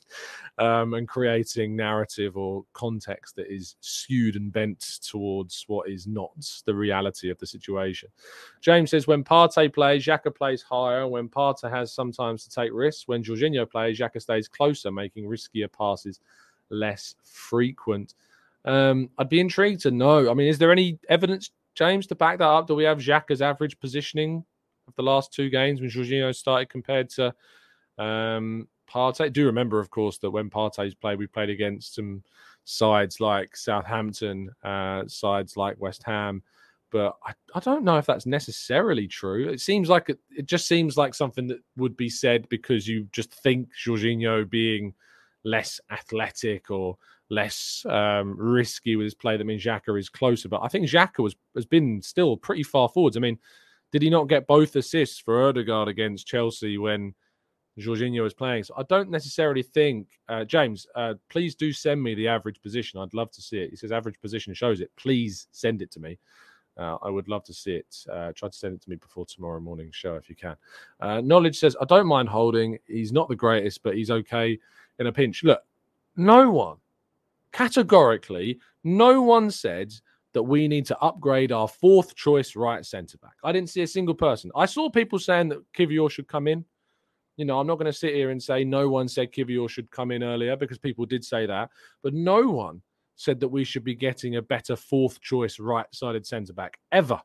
um, 0.59 0.93
and 0.93 1.09
creating 1.09 1.75
narrative 1.75 2.37
or 2.37 2.65
context 2.75 3.37
that 3.37 3.51
is 3.51 3.77
skewed 3.81 4.37
and 4.37 4.53
bent 4.53 4.99
towards 5.03 5.65
what 5.67 5.89
is 5.89 6.07
not 6.07 6.31
the 6.67 6.75
reality 6.75 7.31
of 7.31 7.39
the 7.39 7.47
situation. 7.47 8.11
James 8.61 8.91
says, 8.91 9.07
when 9.07 9.25
Partey 9.25 9.73
plays, 9.73 10.05
Xhaka 10.05 10.35
plays 10.35 10.61
higher. 10.61 11.09
When 11.09 11.27
Partey 11.27 11.71
has 11.71 11.95
sometimes 11.95 12.45
to 12.45 12.51
take 12.51 12.71
risks, 12.75 13.09
when 13.09 13.25
Jorginho 13.25 13.69
plays, 13.71 13.99
Xhaka 13.99 14.21
stays 14.21 14.47
closer, 14.47 14.91
making 14.91 15.25
riskier 15.25 15.73
passes 15.73 16.21
less 16.71 17.15
frequent. 17.25 18.15
Um, 18.65 19.11
I'd 19.19 19.29
be 19.29 19.41
intrigued 19.41 19.81
to 19.83 19.91
know. 19.91 20.31
I 20.31 20.35
mean, 20.35 20.49
is 20.49 20.59
there 20.59 20.73
any 20.73 20.99
evidence 21.09 21.51
James, 21.75 22.07
to 22.09 22.15
back 22.15 22.39
that 22.39 22.45
up, 22.45 22.67
do 22.67 22.75
we 22.75 22.85
have 22.85 22.99
Xhaka's 22.99 23.43
average 23.43 23.79
positioning 23.81 24.45
of 24.89 24.95
the 24.97 25.03
last 25.03 25.33
two 25.33 25.49
games 25.51 25.81
when 25.81 25.91
Jorginho 25.91 26.35
started 26.35 26.69
compared 26.69 27.09
to 27.11 27.35
um, 27.99 28.69
Partey? 28.87 29.33
Do 29.33 29.47
remember, 29.47 29.79
of 29.79 29.91
course, 29.91 30.19
that 30.19 30.31
when 30.31 30.51
Partey's 30.51 30.95
played, 30.95 31.19
we 31.19 31.27
played 31.27 31.51
against 31.51 31.95
some 31.95 32.23
sides 32.65 33.21
like 33.21 33.57
Southampton, 33.57 34.51
uh, 34.63 35.05
sides 35.07 35.57
like 35.57 35.81
West 35.81 36.03
Ham. 36.05 36.43
But 36.91 37.17
I, 37.25 37.33
I 37.55 37.61
don't 37.61 37.85
know 37.85 37.99
if 37.99 38.07
that's 38.07 38.27
necessarily 38.27 39.07
true. 39.07 39.49
It 39.49 39.61
seems 39.61 39.89
like 39.89 40.11
it, 40.11 40.19
it 40.37 40.47
just 40.47 40.67
seems 40.67 40.97
like 40.97 41.15
something 41.15 41.47
that 41.47 41.61
would 41.77 41.97
be 41.97 42.11
said 42.11 42.49
because 42.49 42.89
you 42.89 43.09
just 43.13 43.33
think 43.33 43.69
Jorginho 43.87 44.49
being 44.49 44.93
less 45.45 45.81
athletic 45.91 46.71
or 46.71 46.97
less 47.31 47.85
um, 47.89 48.37
risky 48.37 48.97
with 48.97 49.05
his 49.05 49.15
play. 49.15 49.37
That 49.37 49.45
means 49.45 49.65
Xhaka 49.65 49.99
is 49.99 50.09
closer. 50.09 50.49
But 50.49 50.63
I 50.63 50.69
think 50.69 50.87
Xhaka 50.87 51.23
was 51.23 51.37
has 51.55 51.67
been 51.67 52.03
still 52.03 52.37
pretty 52.37 52.63
far 52.63 52.89
forwards. 52.89 53.17
I 53.17 53.21
mean, 53.21 53.39
did 53.93 54.03
he 54.03 54.11
not 54.11 54.29
get 54.29 54.47
both 54.47 54.77
assists 54.77 55.19
for 55.19 55.49
Odegaard 55.49 55.89
against 55.89 56.27
Chelsea 56.27 56.79
when 56.79 57.15
Jorginho 57.79 58.23
was 58.23 58.35
playing? 58.35 58.65
So 58.65 58.75
I 58.77 58.83
don't 58.85 59.11
necessarily 59.11 59.63
think 59.63 60.09
uh, 60.29 60.45
James. 60.45 60.87
Uh, 60.95 61.15
please 61.29 61.55
do 61.55 61.73
send 61.73 62.03
me 62.03 62.15
the 62.15 62.29
average 62.29 62.61
position. 62.61 63.01
I'd 63.01 63.15
love 63.15 63.31
to 63.33 63.43
see 63.43 63.59
it. 63.59 63.71
He 63.71 63.77
says 63.77 63.93
average 63.93 64.21
position 64.21 64.55
shows 64.55 64.81
it. 64.81 64.91
Please 64.97 65.47
send 65.53 65.83
it 65.83 65.91
to 65.93 66.01
me. 66.01 66.19
Uh, 66.77 66.97
I 67.03 67.11
would 67.11 67.29
love 67.29 67.45
to 67.45 67.53
see 67.53 67.73
it. 67.73 67.97
Uh, 68.11 68.33
try 68.35 68.49
to 68.49 68.57
send 68.57 68.75
it 68.75 68.81
to 68.83 68.91
me 68.91 68.97
before 68.97 69.27
tomorrow 69.27 69.61
morning 69.61 69.91
show 69.93 70.15
if 70.15 70.31
you 70.31 70.37
can. 70.37 70.57
Uh, 71.01 71.21
Knowledge 71.21 71.59
says, 71.59 71.77
I 71.81 71.85
don't 71.85 72.07
mind 72.07 72.29
holding. 72.29 72.79
He's 72.87 73.13
not 73.13 73.29
the 73.29 73.37
greatest, 73.37 73.83
but 73.83 73.97
he's 73.97 74.11
okay 74.11 74.59
in 75.01 75.09
a 75.09 75.13
pinch. 75.13 75.43
Look, 75.43 75.63
no 76.17 76.51
one 76.51 76.77
categorically, 77.53 78.61
no 78.85 79.21
one 79.21 79.51
said 79.51 79.93
that 80.33 80.43
we 80.43 80.69
need 80.69 80.87
to 80.87 80.99
upgrade 80.99 81.51
our 81.51 81.67
fourth 81.67 82.15
choice 82.15 82.55
right 82.55 82.87
centre 82.87 83.19
back. 83.19 83.35
I 83.43 83.51
didn't 83.51 83.71
see 83.71 83.83
a 83.83 83.87
single 83.87 84.15
person. 84.15 84.51
I 84.55 84.67
saw 84.67 84.89
people 84.89 85.19
saying 85.19 85.49
that 85.49 85.73
Kiwior 85.73 86.11
should 86.11 86.29
come 86.29 86.47
in. 86.47 86.65
You 87.37 87.47
know, 87.47 87.59
I'm 87.59 87.67
not 87.67 87.77
going 87.77 87.87
to 87.87 87.93
sit 87.93 88.15
here 88.15 88.31
and 88.31 88.41
say 88.41 88.63
no 88.63 88.89
one 88.89 89.09
said 89.09 89.33
Kiwior 89.33 89.69
should 89.69 89.91
come 89.91 90.13
in 90.13 90.23
earlier 90.23 90.57
because 90.57 90.79
people 90.79 91.07
did 91.07 91.25
say 91.25 91.47
that, 91.47 91.71
but 92.03 92.15
no 92.15 92.43
one 92.43 92.83
said 93.17 93.41
that 93.41 93.49
we 93.49 93.65
should 93.65 93.85
be 93.85 93.95
getting 93.95 94.37
a 94.37 94.43
better 94.43 94.77
fourth 94.77 95.21
choice 95.21 95.59
right 95.59 95.87
sided 95.93 96.27
centre 96.27 96.53
back 96.53 96.79
ever. 96.93 97.21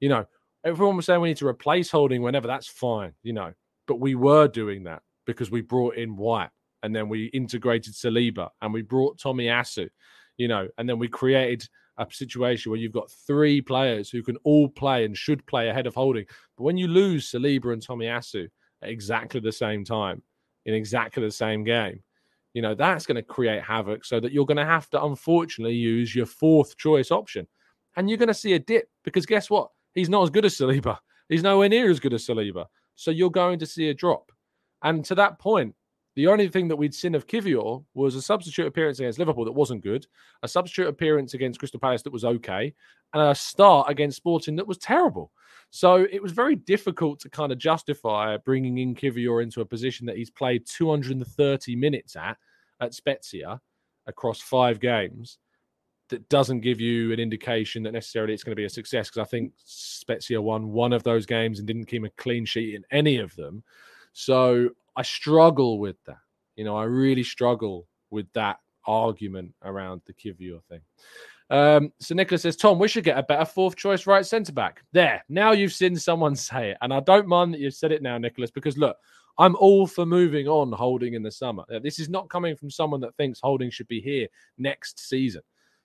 You 0.00 0.08
know, 0.10 0.26
everyone 0.64 0.96
was 0.96 1.06
saying 1.06 1.20
we 1.20 1.28
need 1.28 1.36
to 1.38 1.46
replace 1.46 1.90
Holding 1.90 2.22
whenever. 2.22 2.46
That's 2.46 2.66
fine, 2.66 3.12
you 3.22 3.32
know, 3.32 3.52
but 3.86 4.00
we 4.00 4.14
were 4.14 4.46
doing 4.46 4.84
that 4.84 5.02
because 5.24 5.50
we 5.50 5.62
brought 5.62 5.96
in 5.96 6.16
White 6.16 6.50
and 6.82 6.94
then 6.94 7.08
we 7.08 7.26
integrated 7.26 7.94
Saliba 7.94 8.50
and 8.62 8.72
we 8.72 8.82
brought 8.82 9.18
Tomiyasu, 9.18 9.88
you 10.36 10.48
know, 10.48 10.68
and 10.78 10.88
then 10.88 10.98
we 10.98 11.08
created 11.08 11.68
a 11.98 12.06
situation 12.10 12.70
where 12.70 12.78
you've 12.78 12.92
got 12.92 13.10
three 13.10 13.60
players 13.60 14.10
who 14.10 14.22
can 14.22 14.36
all 14.44 14.68
play 14.68 15.04
and 15.04 15.16
should 15.16 15.44
play 15.46 15.68
ahead 15.68 15.86
of 15.86 15.94
holding. 15.94 16.26
But 16.56 16.64
when 16.64 16.76
you 16.76 16.88
lose 16.88 17.30
Saliba 17.30 17.72
and 17.72 17.84
Tomiyasu 17.84 18.48
at 18.82 18.88
exactly 18.88 19.40
the 19.40 19.52
same 19.52 19.84
time 19.84 20.22
in 20.66 20.74
exactly 20.74 21.22
the 21.22 21.30
same 21.30 21.64
game, 21.64 22.02
you 22.52 22.62
know, 22.62 22.74
that's 22.74 23.06
going 23.06 23.16
to 23.16 23.22
create 23.22 23.62
havoc 23.62 24.04
so 24.04 24.20
that 24.20 24.32
you're 24.32 24.46
going 24.46 24.56
to 24.56 24.64
have 24.64 24.88
to 24.90 25.04
unfortunately 25.04 25.74
use 25.74 26.14
your 26.14 26.26
fourth 26.26 26.76
choice 26.76 27.10
option. 27.10 27.46
And 27.96 28.08
you're 28.08 28.18
going 28.18 28.28
to 28.28 28.34
see 28.34 28.54
a 28.54 28.58
dip 28.58 28.88
because 29.04 29.26
guess 29.26 29.48
what? 29.50 29.70
He's 29.94 30.08
not 30.08 30.22
as 30.22 30.30
good 30.30 30.44
as 30.44 30.56
Saliba. 30.56 30.98
He's 31.28 31.42
nowhere 31.42 31.68
near 31.68 31.90
as 31.90 32.00
good 32.00 32.14
as 32.14 32.26
Saliba. 32.26 32.66
So 32.94 33.10
you're 33.10 33.30
going 33.30 33.58
to 33.58 33.66
see 33.66 33.88
a 33.88 33.94
drop. 33.94 34.32
And 34.82 35.04
to 35.06 35.14
that 35.16 35.38
point, 35.38 35.74
the 36.16 36.26
only 36.26 36.48
thing 36.48 36.66
that 36.68 36.76
we'd 36.76 36.94
seen 36.94 37.14
of 37.14 37.26
Kiwior 37.26 37.84
was 37.94 38.14
a 38.14 38.22
substitute 38.22 38.66
appearance 38.66 38.98
against 38.98 39.18
Liverpool 39.18 39.44
that 39.44 39.52
wasn't 39.52 39.84
good, 39.84 40.06
a 40.42 40.48
substitute 40.48 40.88
appearance 40.88 41.34
against 41.34 41.58
Crystal 41.58 41.78
Palace 41.78 42.02
that 42.02 42.12
was 42.12 42.24
okay, 42.24 42.74
and 43.12 43.22
a 43.22 43.34
start 43.34 43.90
against 43.90 44.16
Sporting 44.16 44.56
that 44.56 44.66
was 44.66 44.78
terrible. 44.78 45.30
So 45.70 46.06
it 46.10 46.22
was 46.22 46.32
very 46.32 46.56
difficult 46.56 47.20
to 47.20 47.28
kind 47.28 47.52
of 47.52 47.58
justify 47.58 48.38
bringing 48.38 48.78
in 48.78 48.94
Kiwior 48.94 49.42
into 49.42 49.60
a 49.60 49.66
position 49.66 50.06
that 50.06 50.16
he's 50.16 50.30
played 50.30 50.66
230 50.66 51.76
minutes 51.76 52.16
at 52.16 52.38
at 52.80 52.94
Spezia 52.94 53.60
across 54.06 54.40
five 54.40 54.80
games 54.80 55.38
that 56.08 56.28
doesn't 56.30 56.60
give 56.60 56.80
you 56.80 57.12
an 57.12 57.20
indication 57.20 57.82
that 57.82 57.92
necessarily 57.92 58.32
it's 58.32 58.44
going 58.44 58.52
to 58.52 58.60
be 58.60 58.64
a 58.64 58.70
success 58.70 59.08
because 59.08 59.26
I 59.26 59.28
think 59.28 59.52
Spezia 59.64 60.40
won 60.40 60.68
one 60.68 60.92
of 60.92 61.02
those 61.02 61.26
games 61.26 61.58
and 61.58 61.66
didn't 61.66 61.86
keep 61.86 62.04
a 62.04 62.10
clean 62.10 62.44
sheet 62.44 62.74
in 62.74 62.84
any 62.90 63.18
of 63.18 63.34
them. 63.36 63.64
So 64.12 64.70
I 64.96 65.02
struggle 65.02 65.78
with 65.78 65.96
that. 66.06 66.18
You 66.56 66.64
know, 66.64 66.76
I 66.76 66.84
really 66.84 67.22
struggle 67.22 67.86
with 68.10 68.26
that 68.32 68.58
argument 68.86 69.52
around 69.62 70.02
the 70.06 70.14
Kiwior 70.14 70.62
thing. 70.64 70.80
Um, 71.48 71.92
so 72.00 72.14
Nicholas 72.14 72.42
says, 72.42 72.56
Tom, 72.56 72.78
we 72.78 72.88
should 72.88 73.04
get 73.04 73.18
a 73.18 73.22
better 73.22 73.44
fourth 73.44 73.76
choice 73.76 74.06
right 74.06 74.26
centre 74.26 74.52
back. 74.52 74.82
There, 74.92 75.22
now 75.28 75.52
you've 75.52 75.72
seen 75.72 75.96
someone 75.96 76.34
say 76.36 76.70
it. 76.70 76.78
And 76.80 76.92
I 76.92 77.00
don't 77.00 77.28
mind 77.28 77.54
that 77.54 77.60
you've 77.60 77.74
said 77.74 77.92
it 77.92 78.02
now, 78.02 78.18
Nicholas, 78.18 78.50
because 78.50 78.76
look, 78.78 78.96
I'm 79.38 79.54
all 79.56 79.86
for 79.86 80.06
moving 80.06 80.48
on 80.48 80.72
holding 80.72 81.14
in 81.14 81.22
the 81.22 81.30
summer. 81.30 81.64
This 81.82 81.98
is 81.98 82.08
not 82.08 82.30
coming 82.30 82.56
from 82.56 82.70
someone 82.70 83.00
that 83.02 83.14
thinks 83.16 83.38
holding 83.42 83.70
should 83.70 83.88
be 83.88 84.00
here 84.00 84.28
next 84.56 85.08
season. 85.08 85.42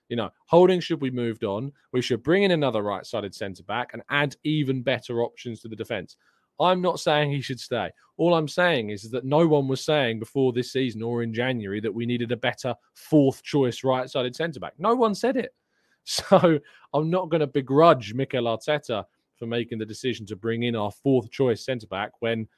You 0.08 0.16
know, 0.16 0.30
holding 0.46 0.80
should 0.80 1.00
be 1.00 1.10
moved 1.10 1.44
on. 1.44 1.72
We 1.92 2.02
should 2.02 2.22
bring 2.22 2.42
in 2.42 2.50
another 2.50 2.82
right 2.82 3.04
sided 3.04 3.34
centre 3.34 3.62
back 3.62 3.90
and 3.92 4.02
add 4.10 4.36
even 4.42 4.82
better 4.82 5.22
options 5.22 5.60
to 5.60 5.68
the 5.68 5.76
defence. 5.76 6.16
I'm 6.60 6.80
not 6.80 7.00
saying 7.00 7.30
he 7.30 7.40
should 7.40 7.60
stay. 7.60 7.90
All 8.16 8.34
I'm 8.34 8.48
saying 8.48 8.90
is 8.90 9.10
that 9.10 9.24
no 9.24 9.46
one 9.46 9.68
was 9.68 9.84
saying 9.84 10.18
before 10.18 10.52
this 10.52 10.72
season 10.72 11.02
or 11.02 11.22
in 11.22 11.34
January 11.34 11.80
that 11.80 11.94
we 11.94 12.06
needed 12.06 12.32
a 12.32 12.36
better 12.36 12.74
fourth 12.94 13.42
choice 13.42 13.84
right 13.84 14.08
sided 14.08 14.36
centre 14.36 14.60
back. 14.60 14.74
No 14.78 14.94
one 14.94 15.14
said 15.14 15.36
it. 15.36 15.54
So 16.04 16.58
I'm 16.92 17.10
not 17.10 17.30
going 17.30 17.42
to 17.42 17.46
begrudge 17.46 18.12
Mikel 18.12 18.46
Arteta 18.46 19.04
for 19.36 19.46
making 19.46 19.78
the 19.78 19.86
decision 19.86 20.26
to 20.26 20.36
bring 20.36 20.64
in 20.64 20.74
our 20.74 20.90
fourth 20.90 21.30
choice 21.30 21.64
centre 21.64 21.86
back 21.86 22.10
when 22.18 22.48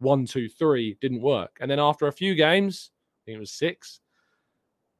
one, 0.00 0.26
two, 0.26 0.48
three 0.48 0.96
didn't 1.00 1.22
work. 1.22 1.56
And 1.60 1.70
then 1.70 1.78
after 1.78 2.08
a 2.08 2.12
few 2.12 2.34
games, 2.34 2.90
I 2.92 3.20
think 3.24 3.36
it 3.36 3.40
was 3.40 3.52
six, 3.52 4.00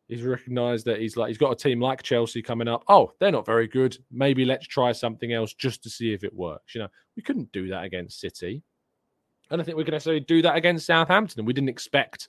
he's 0.09 0.23
recognised 0.23 0.87
that 0.87 1.01
he's 1.01 1.17
like 1.17 1.29
he's 1.29 1.39
got 1.39 1.53
a 1.53 1.57
team 1.57 1.81
like 1.81 2.03
Chelsea 2.03 2.43
coming 2.43 2.69
up. 2.69 2.83
Oh, 2.89 3.13
they're 3.21 3.31
not 3.31 3.47
very 3.47 3.69
good. 3.69 3.97
Maybe 4.11 4.45
let's 4.45 4.67
try 4.67 4.93
something 4.93 5.33
else 5.33 5.53
just 5.55 5.83
to 5.85 5.91
see 5.91 6.13
if 6.13 6.25
it 6.25 6.35
works. 6.35 6.75
You 6.75 6.83
know, 6.83 6.89
we 7.17 7.23
couldn't 7.23 7.53
do 7.53 7.69
that 7.69 7.85
against 7.85 8.21
City. 8.21 8.63
I 9.51 9.57
don't 9.57 9.65
think 9.65 9.79
we 9.79 9.85
can 9.85 9.93
necessarily 9.93 10.21
do 10.21 10.43
that 10.43 10.57
against 10.57 10.87
Southampton. 10.87 11.45
We 11.45 11.53
didn't 11.53 11.71
expect 11.71 12.29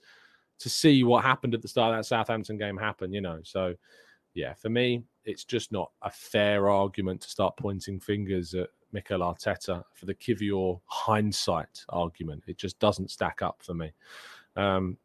to 0.60 0.68
see 0.68 1.04
what 1.04 1.24
happened 1.24 1.54
at 1.54 1.62
the 1.62 1.68
start 1.68 1.92
of 1.92 1.98
that 1.98 2.06
Southampton 2.06 2.58
game 2.58 2.76
happen, 2.76 3.12
you 3.12 3.20
know. 3.20 3.40
So 3.42 3.74
yeah, 4.34 4.54
for 4.54 4.68
me, 4.68 5.02
it's 5.24 5.44
just 5.44 5.72
not 5.72 5.90
a 6.02 6.10
fair 6.10 6.68
argument 6.68 7.22
to 7.22 7.28
start 7.28 7.56
pointing 7.56 8.00
fingers 8.00 8.54
at 8.54 8.68
Mikel 8.92 9.20
Arteta 9.20 9.82
for 9.94 10.06
the 10.06 10.14
Kiwior 10.14 10.80
hindsight 10.86 11.84
argument. 11.88 12.44
It 12.46 12.58
just 12.58 12.78
doesn't 12.78 13.10
stack 13.10 13.42
up 13.42 13.62
for 13.62 13.74
me. 13.74 13.92
Um, 14.56 14.96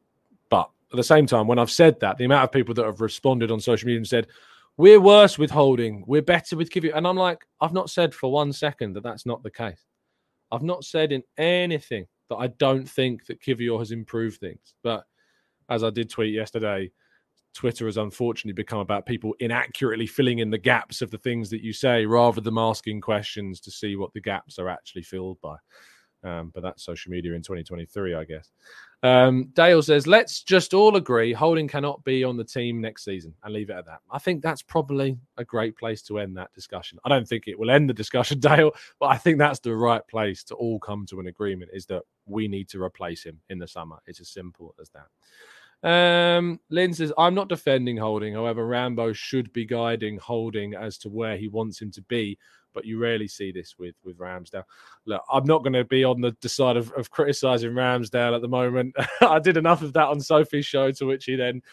at 0.91 0.97
the 0.97 1.03
same 1.03 1.25
time, 1.25 1.47
when 1.47 1.59
I've 1.59 1.71
said 1.71 1.99
that, 1.99 2.17
the 2.17 2.25
amount 2.25 2.43
of 2.43 2.51
people 2.51 2.73
that 2.75 2.85
have 2.85 3.01
responded 3.01 3.51
on 3.51 3.59
social 3.59 3.87
media 3.87 3.97
and 3.97 4.07
said, 4.07 4.27
we're 4.77 4.99
worse 4.99 5.37
with 5.37 5.51
holding, 5.51 6.03
we're 6.05 6.21
better 6.21 6.57
with 6.57 6.69
Kiwior. 6.69 6.95
And 6.95 7.07
I'm 7.07 7.15
like, 7.15 7.45
I've 7.61 7.73
not 7.73 7.89
said 7.89 8.13
for 8.13 8.31
one 8.31 8.51
second 8.51 8.93
that 8.93 9.03
that's 9.03 9.25
not 9.25 9.41
the 9.41 9.51
case. 9.51 9.83
I've 10.51 10.63
not 10.63 10.83
said 10.83 11.11
in 11.11 11.23
anything 11.37 12.05
that 12.29 12.35
I 12.35 12.47
don't 12.47 12.87
think 12.87 13.25
that 13.27 13.41
Kiwior 13.41 13.79
has 13.79 13.91
improved 13.91 14.39
things. 14.39 14.73
But 14.83 15.05
as 15.69 15.83
I 15.83 15.89
did 15.89 16.09
tweet 16.09 16.33
yesterday, 16.33 16.91
Twitter 17.53 17.85
has 17.85 17.97
unfortunately 17.97 18.53
become 18.53 18.79
about 18.79 19.05
people 19.05 19.33
inaccurately 19.39 20.05
filling 20.05 20.39
in 20.39 20.49
the 20.49 20.57
gaps 20.57 21.01
of 21.01 21.09
the 21.09 21.17
things 21.17 21.49
that 21.49 21.63
you 21.63 21.71
say 21.71 22.05
rather 22.05 22.41
than 22.41 22.57
asking 22.57 22.99
questions 22.99 23.61
to 23.61 23.71
see 23.71 23.95
what 23.95 24.13
the 24.13 24.21
gaps 24.21 24.59
are 24.59 24.69
actually 24.69 25.03
filled 25.03 25.39
by. 25.41 25.55
Um, 26.25 26.51
but 26.55 26.63
that's 26.63 26.83
social 26.83 27.11
media 27.11 27.33
in 27.33 27.43
2023, 27.43 28.15
I 28.15 28.23
guess. 28.23 28.51
Um, 29.03 29.51
Dale 29.53 29.83
says, 29.83 30.07
let's 30.07 30.41
just 30.41 30.73
all 30.73 30.95
agree 30.95 31.33
Holding 31.33 31.67
cannot 31.67 32.03
be 32.03 32.23
on 32.23 32.35
the 32.35 32.43
team 32.43 32.81
next 32.81 33.05
season 33.05 33.35
and 33.43 33.53
leave 33.53 33.69
it 33.69 33.75
at 33.75 33.85
that. 33.85 33.99
I 34.09 34.17
think 34.17 34.41
that's 34.41 34.63
probably 34.63 35.19
a 35.37 35.45
great 35.45 35.77
place 35.77 36.01
to 36.03 36.17
end 36.17 36.35
that 36.37 36.51
discussion. 36.53 36.97
I 37.05 37.09
don't 37.09 37.27
think 37.27 37.47
it 37.47 37.59
will 37.59 37.69
end 37.69 37.87
the 37.87 37.93
discussion, 37.93 38.39
Dale, 38.41 38.71
but 38.99 39.07
I 39.07 39.17
think 39.17 39.37
that's 39.37 39.59
the 39.59 39.75
right 39.75 40.01
place 40.07 40.43
to 40.45 40.55
all 40.55 40.79
come 40.79 41.05
to 41.07 41.19
an 41.19 41.27
agreement 41.27 41.69
is 41.73 41.85
that 41.87 42.01
we 42.25 42.47
need 42.47 42.67
to 42.69 42.81
replace 42.81 43.23
him 43.23 43.39
in 43.49 43.59
the 43.59 43.67
summer. 43.67 43.97
It's 44.07 44.19
as 44.19 44.29
simple 44.29 44.73
as 44.81 44.89
that. 44.89 45.07
Um, 45.87 46.59
Lynn 46.69 46.95
says, 46.95 47.13
I'm 47.19 47.35
not 47.35 47.49
defending 47.49 47.97
Holding. 47.97 48.33
However, 48.33 48.65
Rambo 48.65 49.13
should 49.13 49.53
be 49.53 49.65
guiding 49.65 50.17
Holding 50.17 50.73
as 50.73 50.97
to 50.99 51.09
where 51.09 51.37
he 51.37 51.47
wants 51.47 51.79
him 51.79 51.91
to 51.91 52.01
be. 52.01 52.39
But 52.75 52.85
you 52.85 52.99
rarely 52.99 53.27
see 53.27 53.51
this 53.51 53.75
with 53.79 53.95
with 54.03 54.19
Ramsdale. 54.19 54.65
Look, 55.05 55.23
I'm 55.31 55.45
not 55.45 55.63
going 55.63 55.73
to 55.73 55.83
be 55.83 56.03
on 56.03 56.21
the, 56.21 56.35
the 56.41 56.49
side 56.49 56.77
of, 56.77 56.91
of 56.91 57.09
criticizing 57.09 57.71
Ramsdale 57.71 58.35
at 58.35 58.41
the 58.41 58.47
moment. 58.47 58.95
I 59.21 59.39
did 59.39 59.57
enough 59.57 59.81
of 59.81 59.93
that 59.93 60.09
on 60.09 60.19
Sophie's 60.19 60.67
show, 60.67 60.91
to 60.91 61.05
which 61.05 61.25
he 61.25 61.35
then 61.35 61.63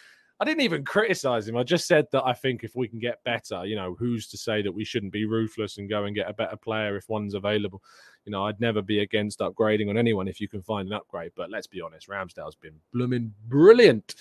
I 0.42 0.44
didn't 0.44 0.62
even 0.62 0.84
criticize 0.84 1.46
him. 1.46 1.56
I 1.56 1.62
just 1.62 1.86
said 1.86 2.06
that 2.10 2.24
I 2.24 2.32
think 2.32 2.64
if 2.64 2.74
we 2.74 2.88
can 2.88 2.98
get 2.98 3.22
better, 3.22 3.64
you 3.64 3.76
know, 3.76 3.94
who's 3.96 4.26
to 4.26 4.36
say 4.36 4.60
that 4.60 4.72
we 4.72 4.84
shouldn't 4.84 5.12
be 5.12 5.24
ruthless 5.24 5.78
and 5.78 5.88
go 5.88 6.02
and 6.02 6.16
get 6.16 6.28
a 6.28 6.32
better 6.32 6.56
player 6.56 6.96
if 6.96 7.08
one's 7.08 7.34
available? 7.34 7.80
You 8.24 8.32
know, 8.32 8.46
I'd 8.46 8.60
never 8.60 8.82
be 8.82 8.98
against 9.00 9.38
upgrading 9.38 9.88
on 9.88 9.96
anyone 9.96 10.26
if 10.26 10.40
you 10.40 10.48
can 10.48 10.60
find 10.60 10.88
an 10.88 10.94
upgrade. 10.94 11.30
But 11.36 11.50
let's 11.50 11.68
be 11.68 11.80
honest, 11.80 12.08
Ramsdale's 12.08 12.56
been 12.56 12.74
blooming 12.92 13.32
brilliant. 13.46 14.16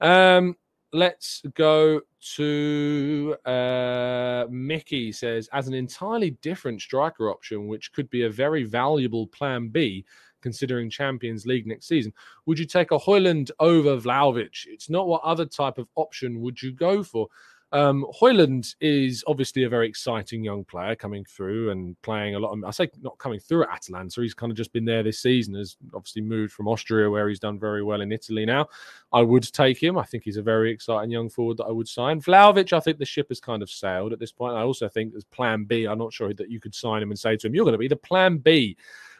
Um, 0.00 0.56
let's 0.92 1.42
go 1.54 2.00
to 2.36 3.36
uh, 3.44 4.46
Mickey 4.50 5.12
says, 5.12 5.48
as 5.52 5.68
an 5.68 5.74
entirely 5.74 6.30
different 6.42 6.80
striker 6.80 7.30
option, 7.30 7.68
which 7.68 7.92
could 7.92 8.08
be 8.10 8.22
a 8.24 8.30
very 8.30 8.64
valuable 8.64 9.26
plan 9.26 9.68
B 9.68 10.04
considering 10.40 10.88
Champions 10.88 11.46
League 11.46 11.66
next 11.66 11.88
season. 11.88 12.12
Would 12.46 12.58
you 12.58 12.64
take 12.64 12.90
a 12.90 12.98
Højlund 12.98 13.50
over 13.60 13.96
Vlahovic? 13.96 14.66
It's 14.66 14.88
not 14.88 15.08
what 15.08 15.22
other 15.22 15.46
type 15.46 15.78
of 15.78 15.88
option 15.96 16.40
would 16.40 16.62
you 16.62 16.72
go 16.72 17.02
for. 17.02 17.28
Um, 17.70 18.06
Højlund 18.18 18.76
is 18.80 19.22
obviously 19.26 19.64
a 19.64 19.68
very 19.68 19.86
exciting 19.86 20.42
young 20.42 20.64
player 20.64 20.94
coming 20.96 21.24
through 21.24 21.70
and 21.70 22.00
playing 22.00 22.34
a 22.34 22.38
lot. 22.38 22.52
Of, 22.52 22.64
I 22.64 22.70
say 22.70 22.88
not 23.02 23.18
coming 23.18 23.40
through 23.40 23.64
at 23.64 23.70
Atalanta. 23.70 24.22
He's 24.22 24.32
kind 24.32 24.50
of 24.50 24.56
just 24.56 24.72
been 24.72 24.86
there 24.86 25.02
this 25.02 25.20
season. 25.20 25.54
Has 25.54 25.76
obviously 25.94 26.22
moved 26.22 26.54
from 26.54 26.66
Austria, 26.66 27.10
where 27.10 27.28
he's 27.28 27.40
done 27.40 27.58
very 27.58 27.82
well 27.82 28.00
in 28.00 28.10
Italy 28.10 28.46
now. 28.46 28.68
I 29.12 29.20
would 29.20 29.52
take 29.52 29.82
him. 29.82 29.98
I 29.98 30.04
think 30.04 30.24
he's 30.24 30.38
a 30.38 30.42
very 30.42 30.70
exciting 30.70 31.10
young 31.10 31.28
forward 31.28 31.58
that 31.58 31.66
I 31.66 31.70
would 31.70 31.88
sign. 31.88 32.22
Vlahovic, 32.22 32.72
I 32.72 32.80
think 32.80 32.98
the 32.98 33.04
ship 33.04 33.28
has 33.28 33.40
kind 33.40 33.62
of 33.62 33.70
sailed 33.70 34.14
at 34.14 34.18
this 34.18 34.32
point. 34.32 34.56
I 34.56 34.62
also 34.62 34.88
think 34.88 35.14
as 35.14 35.24
Plan 35.24 35.64
B, 35.64 35.84
I'm 35.86 35.98
not 35.98 36.12
sure 36.12 36.32
that 36.32 36.50
you 36.50 36.60
could 36.60 36.74
sign 36.74 37.02
him 37.02 37.10
and 37.10 37.18
say 37.18 37.36
to 37.36 37.46
him, 37.46 37.54
"You're 37.54 37.66
going 37.66 37.72
to 37.72 37.78
be 37.78 37.88
the 37.88 37.96
Plan 37.96 38.38
B." 38.38 38.76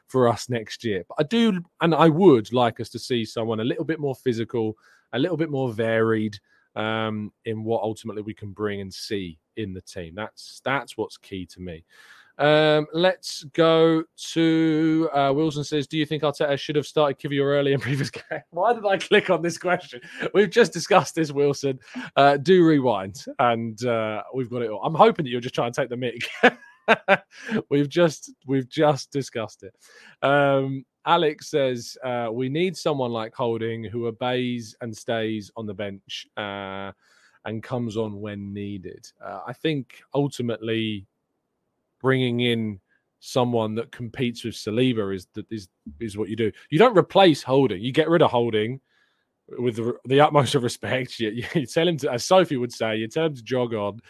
for 0.07 0.27
us 0.27 0.49
next 0.49 0.85
year. 0.85 1.05
But 1.07 1.17
I 1.19 1.23
do, 1.25 1.63
and 1.83 1.95
I 1.95 2.09
would 2.09 2.51
like 2.55 2.81
us 2.81 2.89
to 2.89 2.99
see 2.99 3.27
someone 3.27 3.61
a 3.61 3.65
little 3.65 3.85
bit 3.85 4.01
more 4.01 4.15
physical, 4.15 4.79
a 5.13 5.19
little 5.19 5.37
bit 5.37 5.51
more 5.51 5.71
varied 5.71 6.39
um, 6.77 7.33
in 7.45 7.65
what 7.65 7.83
ultimately 7.83 8.23
we 8.23 8.35
can 8.35 8.53
bring 8.53 8.81
and 8.81 8.93
see 8.93 9.39
in 9.57 9.73
the 9.73 9.81
team. 9.81 10.15
That's 10.15 10.61
that's 10.65 10.97
what's 10.97 11.17
key 11.17 11.47
to 11.47 11.61
me. 11.61 11.85
Um, 12.39 12.87
let's 12.93 13.43
go 13.53 14.05
to 14.33 15.11
uh, 15.13 15.33
Wilson 15.35 15.65
says, 15.65 15.89
Do 15.89 15.99
you 15.99 16.07
think 16.07 16.23
Arteta 16.23 16.57
should 16.57 16.77
have 16.77 16.87
started 16.87 17.19
Kiwior 17.19 17.45
early 17.45 17.73
in 17.73 17.81
previous 17.89 18.11
game? 18.11 18.41
Why 18.51 18.73
did 18.73 18.87
I 18.87 18.97
click 18.97 19.29
on 19.29 19.43
this 19.43 19.59
question? 19.59 20.01
We've 20.33 20.51
just 20.51 20.73
discussed 20.73 21.17
this, 21.17 21.33
Wilson. 21.33 21.81
Uh, 22.15 22.37
do 22.37 22.65
rewind, 22.65 23.25
and 23.41 23.85
uh, 23.85 24.23
we've 24.35 24.51
got 24.51 24.63
it 24.63 24.71
all. 24.71 24.83
I'm 24.85 24.95
hoping 24.95 25.25
that 25.25 25.31
you're 25.31 25.41
just 25.41 25.55
trying 25.55 25.73
to 25.73 25.81
take 25.81 25.91
the 25.91 25.97
mic. 25.97 26.29
we've 27.71 27.89
just 27.89 28.33
we've 28.47 28.69
just 28.69 29.11
discussed 29.11 29.65
it. 29.65 29.75
Um, 30.27 30.85
Alex 31.09 31.49
says 31.49 31.97
uh, 32.05 32.29
we 32.31 32.51
need 32.51 32.77
someone 32.77 33.11
like 33.11 33.35
Holding 33.35 33.83
who 33.83 34.07
obeys 34.07 34.77
and 34.83 34.95
stays 34.95 35.51
on 35.57 35.65
the 35.65 35.73
bench 35.73 36.27
uh, 36.37 36.93
and 37.47 37.63
comes 37.63 37.97
on 37.97 38.21
when 38.21 38.53
needed. 38.53 39.11
Uh, 39.25 39.41
I 39.47 39.55
think 39.55 40.03
ultimately 40.15 41.07
bringing 42.03 42.41
in 42.41 42.79
someone 43.21 43.75
that 43.75 43.91
competes 43.91 44.45
with 44.45 44.55
Saliba 44.55 45.15
is 45.15 45.27
is 45.51 45.69
is 45.99 46.19
what 46.19 46.29
you 46.29 46.37
do. 46.37 46.53
You 46.69 46.79
don't 46.79 46.97
replace 46.97 47.43
Holding. 47.43 47.81
You 47.81 47.91
get 47.91 48.11
rid 48.11 48.21
of 48.21 48.31
Holding 48.31 48.79
with 49.59 49.77
the, 49.77 49.95
the 50.05 50.21
utmost 50.21 50.55
of 50.55 50.63
respect. 50.71 51.19
You, 51.19 51.43
you, 51.55 51.65
tell 51.65 51.89
him 51.89 51.97
to, 51.99 52.13
as 52.13 52.27
Sophie 52.27 52.59
would 52.59 52.73
say, 52.73 52.97
you 52.97 53.09
tell 53.09 53.25
him 53.27 53.35
to 53.35 53.43
jog 53.43 53.73
on 53.73 54.01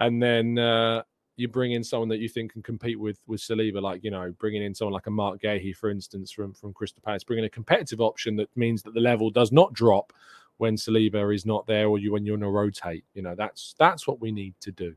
and 0.00 0.20
then 0.20 0.58
uh, 0.58 1.02
you 1.40 1.48
bring 1.48 1.72
in 1.72 1.82
someone 1.82 2.08
that 2.10 2.20
you 2.20 2.28
think 2.28 2.52
can 2.52 2.62
compete 2.62 2.98
with 2.98 3.18
with 3.26 3.40
Saliba, 3.40 3.80
like 3.82 4.04
you 4.04 4.10
know, 4.10 4.32
bringing 4.38 4.62
in 4.62 4.74
someone 4.74 4.92
like 4.92 5.06
a 5.06 5.10
Marc 5.10 5.42
Guéhi, 5.42 5.74
for 5.74 5.90
instance, 5.90 6.30
from 6.30 6.52
from 6.52 6.72
Crystal 6.72 7.02
Palace, 7.04 7.24
bringing 7.24 7.44
a 7.44 7.50
competitive 7.50 8.00
option 8.00 8.36
that 8.36 8.48
means 8.56 8.82
that 8.82 8.94
the 8.94 9.00
level 9.00 9.30
does 9.30 9.50
not 9.50 9.72
drop 9.72 10.12
when 10.58 10.76
Saliba 10.76 11.34
is 11.34 11.46
not 11.46 11.66
there 11.66 11.88
or 11.88 11.98
you 11.98 12.12
when 12.12 12.24
you're 12.24 12.36
going 12.36 12.52
to 12.52 12.56
rotate. 12.56 13.04
You 13.14 13.22
know, 13.22 13.34
that's 13.34 13.74
that's 13.78 14.06
what 14.06 14.20
we 14.20 14.30
need 14.30 14.54
to 14.60 14.70
do. 14.70 14.94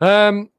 Um, 0.00 0.50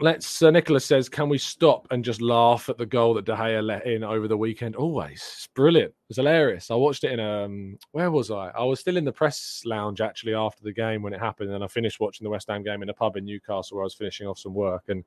let's. 0.00 0.42
Uh, 0.42 0.50
Nicholas 0.50 0.84
says, 0.84 1.08
can 1.08 1.28
we 1.28 1.38
stop 1.38 1.86
and 1.90 2.04
just 2.04 2.20
laugh 2.20 2.68
at 2.68 2.78
the 2.78 2.86
goal 2.86 3.14
that 3.14 3.24
De 3.24 3.34
Gea 3.34 3.62
let 3.62 3.86
in 3.86 4.04
over 4.04 4.28
the 4.28 4.36
weekend? 4.36 4.76
Always, 4.76 5.20
it's 5.20 5.48
brilliant. 5.54 5.94
It's 6.08 6.16
hilarious. 6.16 6.70
I 6.70 6.74
watched 6.74 7.04
it 7.04 7.12
in 7.12 7.20
um, 7.20 7.78
where 7.92 8.10
was 8.10 8.30
I? 8.30 8.48
I 8.50 8.64
was 8.64 8.80
still 8.80 8.96
in 8.96 9.04
the 9.04 9.12
press 9.12 9.62
lounge 9.64 10.00
actually 10.00 10.34
after 10.34 10.62
the 10.62 10.72
game 10.72 11.02
when 11.02 11.12
it 11.12 11.20
happened, 11.20 11.50
and 11.52 11.62
I 11.62 11.66
finished 11.66 12.00
watching 12.00 12.24
the 12.24 12.30
West 12.30 12.48
Ham 12.48 12.62
game 12.62 12.82
in 12.82 12.88
a 12.88 12.94
pub 12.94 13.16
in 13.16 13.24
Newcastle 13.24 13.76
where 13.76 13.84
I 13.84 13.86
was 13.86 13.94
finishing 13.94 14.26
off 14.26 14.38
some 14.38 14.54
work, 14.54 14.84
and 14.88 15.04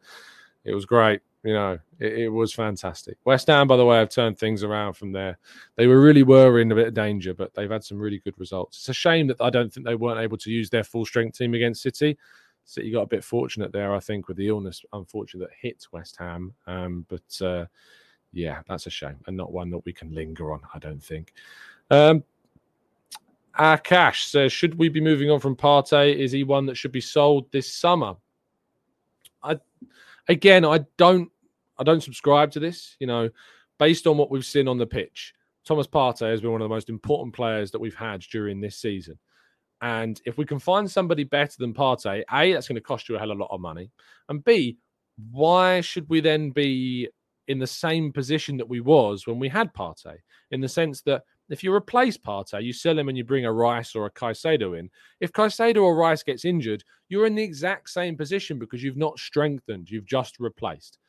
it 0.64 0.74
was 0.74 0.86
great. 0.86 1.22
You 1.44 1.54
know, 1.54 1.80
it, 2.00 2.14
it, 2.14 2.30
was 2.30 2.54
fantastic. 2.54 3.18
West 3.26 3.48
Ham, 3.48 3.68
by 3.68 3.76
the 3.76 3.86
way, 3.86 3.98
have 3.98 4.10
turned 4.10 4.38
things 4.38 4.64
around 4.64 4.94
from 4.94 5.12
there. 5.12 5.40
They 5.76 5.88
were 5.88 6.00
really 6.00 6.22
were 6.22 6.60
in 6.60 6.72
a 6.72 6.76
bit 6.76 6.88
of 6.88 6.94
danger, 6.94 7.34
but 7.34 7.54
they've 7.56 7.72
had 7.72 7.84
some 7.84 7.98
really 7.98 8.20
good 8.20 8.38
results. 8.38 8.78
It's 8.78 8.90
a 8.90 8.94
shame 8.94 9.26
that 9.28 9.42
I 9.42 9.50
don't 9.50 9.74
think 9.74 9.86
they 9.86 9.96
weren't 9.96 10.20
able 10.20 10.38
to 10.38 10.52
use 10.52 10.70
their 10.70 10.84
full 10.84 11.04
strength 11.04 11.38
team 11.38 11.56
against 11.56 11.82
City. 11.82 12.16
City 12.66 12.92
got 12.92 13.02
a 13.02 13.08
bit 13.08 13.24
fortunate 13.24 13.72
there, 13.72 13.94
I 13.94 14.00
think, 14.00 14.28
with 14.28 14.38
the 14.38 14.48
illness, 14.48 14.84
unfortunately, 14.94 15.48
that 15.48 15.68
hit 15.68 15.86
West 15.92 16.16
Ham. 16.20 16.54
Um, 16.68 17.06
but 17.10 17.42
uh, 17.46 17.66
yeah, 18.32 18.62
that's 18.68 18.88
a 18.88 18.90
shame, 18.90 19.18
and 19.28 19.36
not 19.36 19.52
one 19.52 19.70
that 19.72 19.86
we 19.86 19.94
can 19.94 20.14
linger 20.14 20.54
on. 20.54 20.62
I 20.74 20.80
don't 20.80 21.04
think. 21.04 21.34
Um, 21.90 22.24
Akash 23.60 24.30
says, 24.30 24.54
should 24.54 24.76
we 24.76 24.90
be 24.90 25.02
moving 25.02 25.30
on 25.30 25.40
from 25.40 25.56
Partey? 25.56 26.16
Is 26.16 26.32
he 26.32 26.44
one 26.44 26.66
that 26.68 26.76
should 26.78 26.92
be 26.92 27.02
sold 27.02 27.52
this 27.52 27.72
summer? 27.72 28.16
I 29.44 29.60
again, 30.28 30.64
I 30.64 30.86
don't 30.98 31.30
I 31.78 31.84
don't 31.84 32.04
subscribe 32.04 32.52
to 32.52 32.60
this. 32.60 32.96
You 33.00 33.08
know, 33.08 33.30
based 33.78 34.08
on 34.08 34.18
what 34.18 34.32
we've 34.32 34.46
seen 34.46 34.68
on 34.68 34.78
the 34.78 34.86
pitch, 34.86 35.34
Thomas 35.66 35.88
Partey 35.88 36.30
has 36.30 36.42
been 36.42 36.52
one 36.52 36.62
of 36.62 36.66
the 36.66 36.74
most 36.74 36.90
important 36.90 37.36
players 37.36 37.72
that 37.72 37.82
we've 37.82 37.96
had 37.96 38.22
during 38.22 38.62
this 38.62 38.78
season. 38.78 39.18
And 39.82 40.22
if 40.26 40.38
we 40.38 40.46
can 40.46 40.60
find 40.60 40.90
somebody 40.90 41.24
better 41.24 41.56
than 41.58 41.74
Partey, 41.74 42.24
A, 42.32 42.54
that's 42.54 42.68
going 42.68 42.76
to 42.76 42.82
cost 42.82 43.10
you 43.10 43.16
a 43.16 43.20
hell 43.20 43.32
of 43.32 43.38
a 43.38 43.42
lot 43.42 43.52
of 43.52 43.62
money. 43.62 43.90
And 44.30 44.44
B, 44.44 44.78
why 45.32 45.82
should 45.82 46.08
we 46.08 46.22
then 46.22 46.52
be 46.52 47.10
in 47.48 47.58
the 47.58 47.68
same 47.68 48.14
position 48.14 48.58
that 48.58 48.70
we 48.70 48.80
was 48.80 49.26
when 49.26 49.40
we 49.40 49.50
had 49.50 49.74
Partey? 49.74 50.18
In 50.52 50.62
the 50.62 50.70
sense 50.70 51.02
that 51.04 51.24
if 51.50 51.64
you 51.64 51.74
replace 51.74 52.18
Partey, 52.18 52.64
you 52.64 52.74
sell 52.74 52.98
him 52.98 53.10
and 53.10 53.18
you 53.18 53.24
bring 53.24 53.46
a 53.46 53.52
Rice 53.52 53.96
or 53.96 54.06
a 54.06 54.12
Caicedo 54.12 54.78
in. 54.78 54.90
If 55.20 55.32
Caicedo 55.32 55.84
or 55.84 55.96
Rice 55.96 56.24
gets 56.24 56.46
injured, 56.46 56.84
you're 57.10 57.26
in 57.26 57.36
the 57.36 57.44
exact 57.44 57.90
same 57.90 58.16
position 58.16 58.60
because 58.60 58.84
you've 58.84 58.98
not 58.98 59.20
strengthened, 59.20 59.90
you've 59.90 60.06
just 60.06 60.40
replaced. 60.40 61.00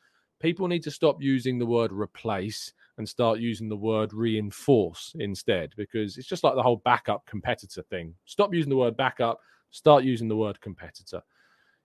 People 0.41 0.67
need 0.67 0.83
to 0.83 0.91
stop 0.91 1.21
using 1.21 1.59
the 1.59 1.65
word 1.65 1.93
replace 1.93 2.73
and 2.97 3.07
start 3.07 3.39
using 3.39 3.69
the 3.69 3.75
word 3.75 4.13
reinforce 4.13 5.15
instead 5.19 5.73
because 5.75 6.17
it's 6.17 6.27
just 6.27 6.43
like 6.43 6.55
the 6.55 6.63
whole 6.63 6.81
backup 6.85 7.25
competitor 7.25 7.81
thing. 7.89 8.13
Stop 8.25 8.53
using 8.53 8.69
the 8.69 8.77
word 8.77 8.95
backup, 8.95 9.39
start 9.71 10.03
using 10.03 10.27
the 10.27 10.35
word 10.35 10.59
competitor. 10.61 11.21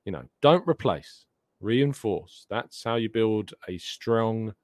You 0.05 0.13
know, 0.13 0.25
don't 0.43 0.67
replace, 0.69 1.25
reinforce. 1.61 2.47
That's 2.51 2.85
how 2.85 2.97
you 2.97 3.09
build 3.09 3.53
a 3.69 3.79
strong 3.79 4.55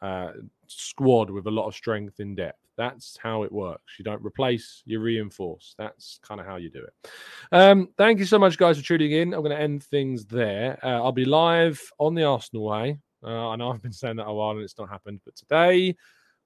uh, 0.00 0.32
squad 0.66 1.30
with 1.30 1.46
a 1.46 1.50
lot 1.50 1.66
of 1.66 1.74
strength 1.74 2.20
in 2.20 2.34
depth. 2.34 2.58
That's 2.76 3.18
how 3.22 3.42
it 3.42 3.52
works. 3.52 3.96
You 3.98 4.04
don't 4.04 4.24
replace, 4.24 4.82
you 4.86 5.00
reinforce. 5.00 5.74
That's 5.76 6.18
kind 6.22 6.40
of 6.40 6.46
how 6.46 6.56
you 6.56 6.70
do 6.70 6.82
it. 6.82 7.10
Um, 7.52 7.88
thank 7.98 8.18
you 8.18 8.24
so 8.24 8.38
much, 8.38 8.56
guys, 8.56 8.78
for 8.78 8.84
tuning 8.84 9.12
in. 9.12 9.34
I'm 9.34 9.42
going 9.42 9.54
to 9.54 9.60
end 9.60 9.84
things 9.84 10.24
there. 10.24 10.78
Uh, 10.82 11.02
I'll 11.02 11.12
be 11.12 11.26
live 11.26 11.78
on 11.98 12.14
the 12.14 12.24
Arsenal 12.24 12.64
way. 12.64 12.98
Uh, 13.22 13.50
I 13.50 13.56
know 13.56 13.70
I've 13.70 13.82
been 13.82 13.92
saying 13.92 14.16
that 14.16 14.26
a 14.26 14.32
while 14.32 14.52
and 14.52 14.62
it's 14.62 14.78
not 14.78 14.88
happened, 14.88 15.20
but 15.24 15.36
today 15.36 15.96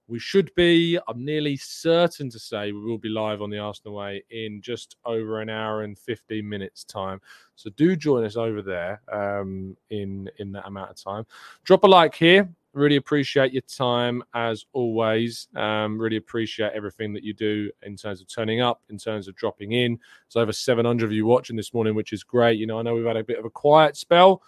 we 0.07 0.19
should 0.19 0.55
be. 0.55 0.99
I'm 1.09 1.25
nearly 1.25 1.57
certain 1.57 2.29
to 2.31 2.39
say 2.39 2.73
we 2.73 2.81
will 2.81 2.99
be 2.99 3.09
live 3.09 3.43
on 3.43 3.51
the 3.51 3.59
Arsenal 3.59 3.95
way 3.95 4.23
in 4.31 4.61
just 4.61 4.97
over 5.05 5.41
an 5.41 5.49
hour 5.49 5.83
and 5.83 5.99
15 5.99 6.47
minutes 6.47 6.85
time. 6.85 7.21
So 7.57 7.71
do 7.77 7.97
join 7.97 8.25
us 8.25 8.37
over 8.37 8.61
there 8.61 9.01
um, 9.13 9.77
in 9.91 10.31
in 10.39 10.53
that 10.53 10.67
amount 10.67 10.91
of 10.91 11.03
time. 11.03 11.25
Drop 11.65 11.85
a 11.85 11.87
like 11.87 12.15
here 12.15 12.49
Really 12.75 12.97
appreciate 12.97 13.53
your 13.53 13.63
time 13.63 14.25
as 14.35 14.67
always. 14.73 15.47
Um, 15.55 15.97
really 15.97 16.17
appreciate 16.17 16.73
everything 16.75 17.13
that 17.13 17.23
you 17.23 17.33
do 17.33 17.71
in 17.85 17.95
terms 17.95 18.21
of 18.21 18.27
turning 18.27 18.63
up, 18.63 18.83
in 18.91 18.99
terms 18.99 19.29
of 19.29 19.37
dropping 19.37 19.73
in. 19.73 19.97
There's 20.27 20.43
over 20.43 20.53
700 20.53 21.05
of 21.07 21.13
you 21.13 21.25
watching 21.25 21.55
this 21.55 21.73
morning, 21.73 21.95
which 21.95 22.13
is 22.13 22.25
great. 22.25 22.59
You 22.59 22.67
know, 22.67 22.81
I 22.81 22.83
know 22.83 22.97
we've 22.97 23.07
had 23.07 23.17
a 23.17 23.23
bit 23.23 23.39
of 23.39 23.45
a 23.45 23.51
quiet 23.51 23.97
spell 23.97 24.43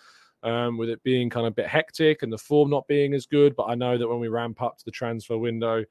um, 0.46 0.78
with 0.78 0.88
it 0.88 1.02
being 1.02 1.28
kind 1.28 1.44
of 1.44 1.52
a 1.52 1.54
bit 1.54 1.66
hectic 1.66 2.22
and 2.22 2.32
the 2.32 2.38
form 2.38 2.70
not 2.70 2.86
being 2.86 3.14
as 3.14 3.26
good, 3.26 3.56
but 3.56 3.64
I 3.64 3.74
know 3.74 3.98
that 3.98 4.08
when 4.08 4.20
we 4.20 4.28
ramp 4.28 4.62
up 4.62 4.78
to 4.78 4.84
the 4.84 4.92
transfer 4.92 5.36
window, 5.36 5.84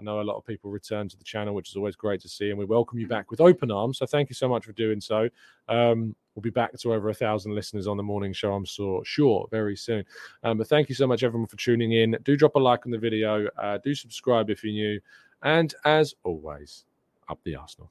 I 0.00 0.02
know 0.02 0.20
a 0.20 0.22
lot 0.22 0.36
of 0.36 0.46
people 0.46 0.70
return 0.70 1.08
to 1.08 1.16
the 1.16 1.24
channel, 1.24 1.54
which 1.54 1.68
is 1.68 1.76
always 1.76 1.94
great 1.94 2.20
to 2.22 2.28
see, 2.28 2.48
and 2.48 2.58
we 2.58 2.64
welcome 2.64 2.98
you 2.98 3.06
back 3.06 3.30
with 3.30 3.40
open 3.40 3.70
arms. 3.70 3.98
So 3.98 4.06
thank 4.06 4.30
you 4.30 4.34
so 4.34 4.48
much 4.48 4.64
for 4.64 4.72
doing 4.72 5.00
so. 5.00 5.28
Um, 5.68 6.16
we'll 6.34 6.40
be 6.40 6.50
back 6.50 6.72
to 6.72 6.94
over 6.94 7.10
a 7.10 7.14
thousand 7.14 7.54
listeners 7.54 7.86
on 7.86 7.98
the 7.98 8.02
morning 8.02 8.32
show, 8.32 8.54
I'm 8.54 8.64
so 8.64 9.02
sure, 9.04 9.46
very 9.50 9.76
soon. 9.76 10.04
Um, 10.42 10.56
but 10.56 10.68
thank 10.68 10.88
you 10.88 10.94
so 10.94 11.06
much, 11.06 11.22
everyone, 11.22 11.48
for 11.48 11.56
tuning 11.56 11.92
in. 11.92 12.16
Do 12.22 12.34
drop 12.34 12.54
a 12.54 12.58
like 12.58 12.86
on 12.86 12.92
the 12.92 12.98
video. 12.98 13.46
Uh, 13.60 13.78
do 13.84 13.94
subscribe 13.94 14.48
if 14.48 14.64
you're 14.64 14.72
new. 14.72 15.00
And 15.42 15.74
as 15.84 16.14
always, 16.24 16.84
up 17.28 17.40
the 17.44 17.56
Arsenal. 17.56 17.90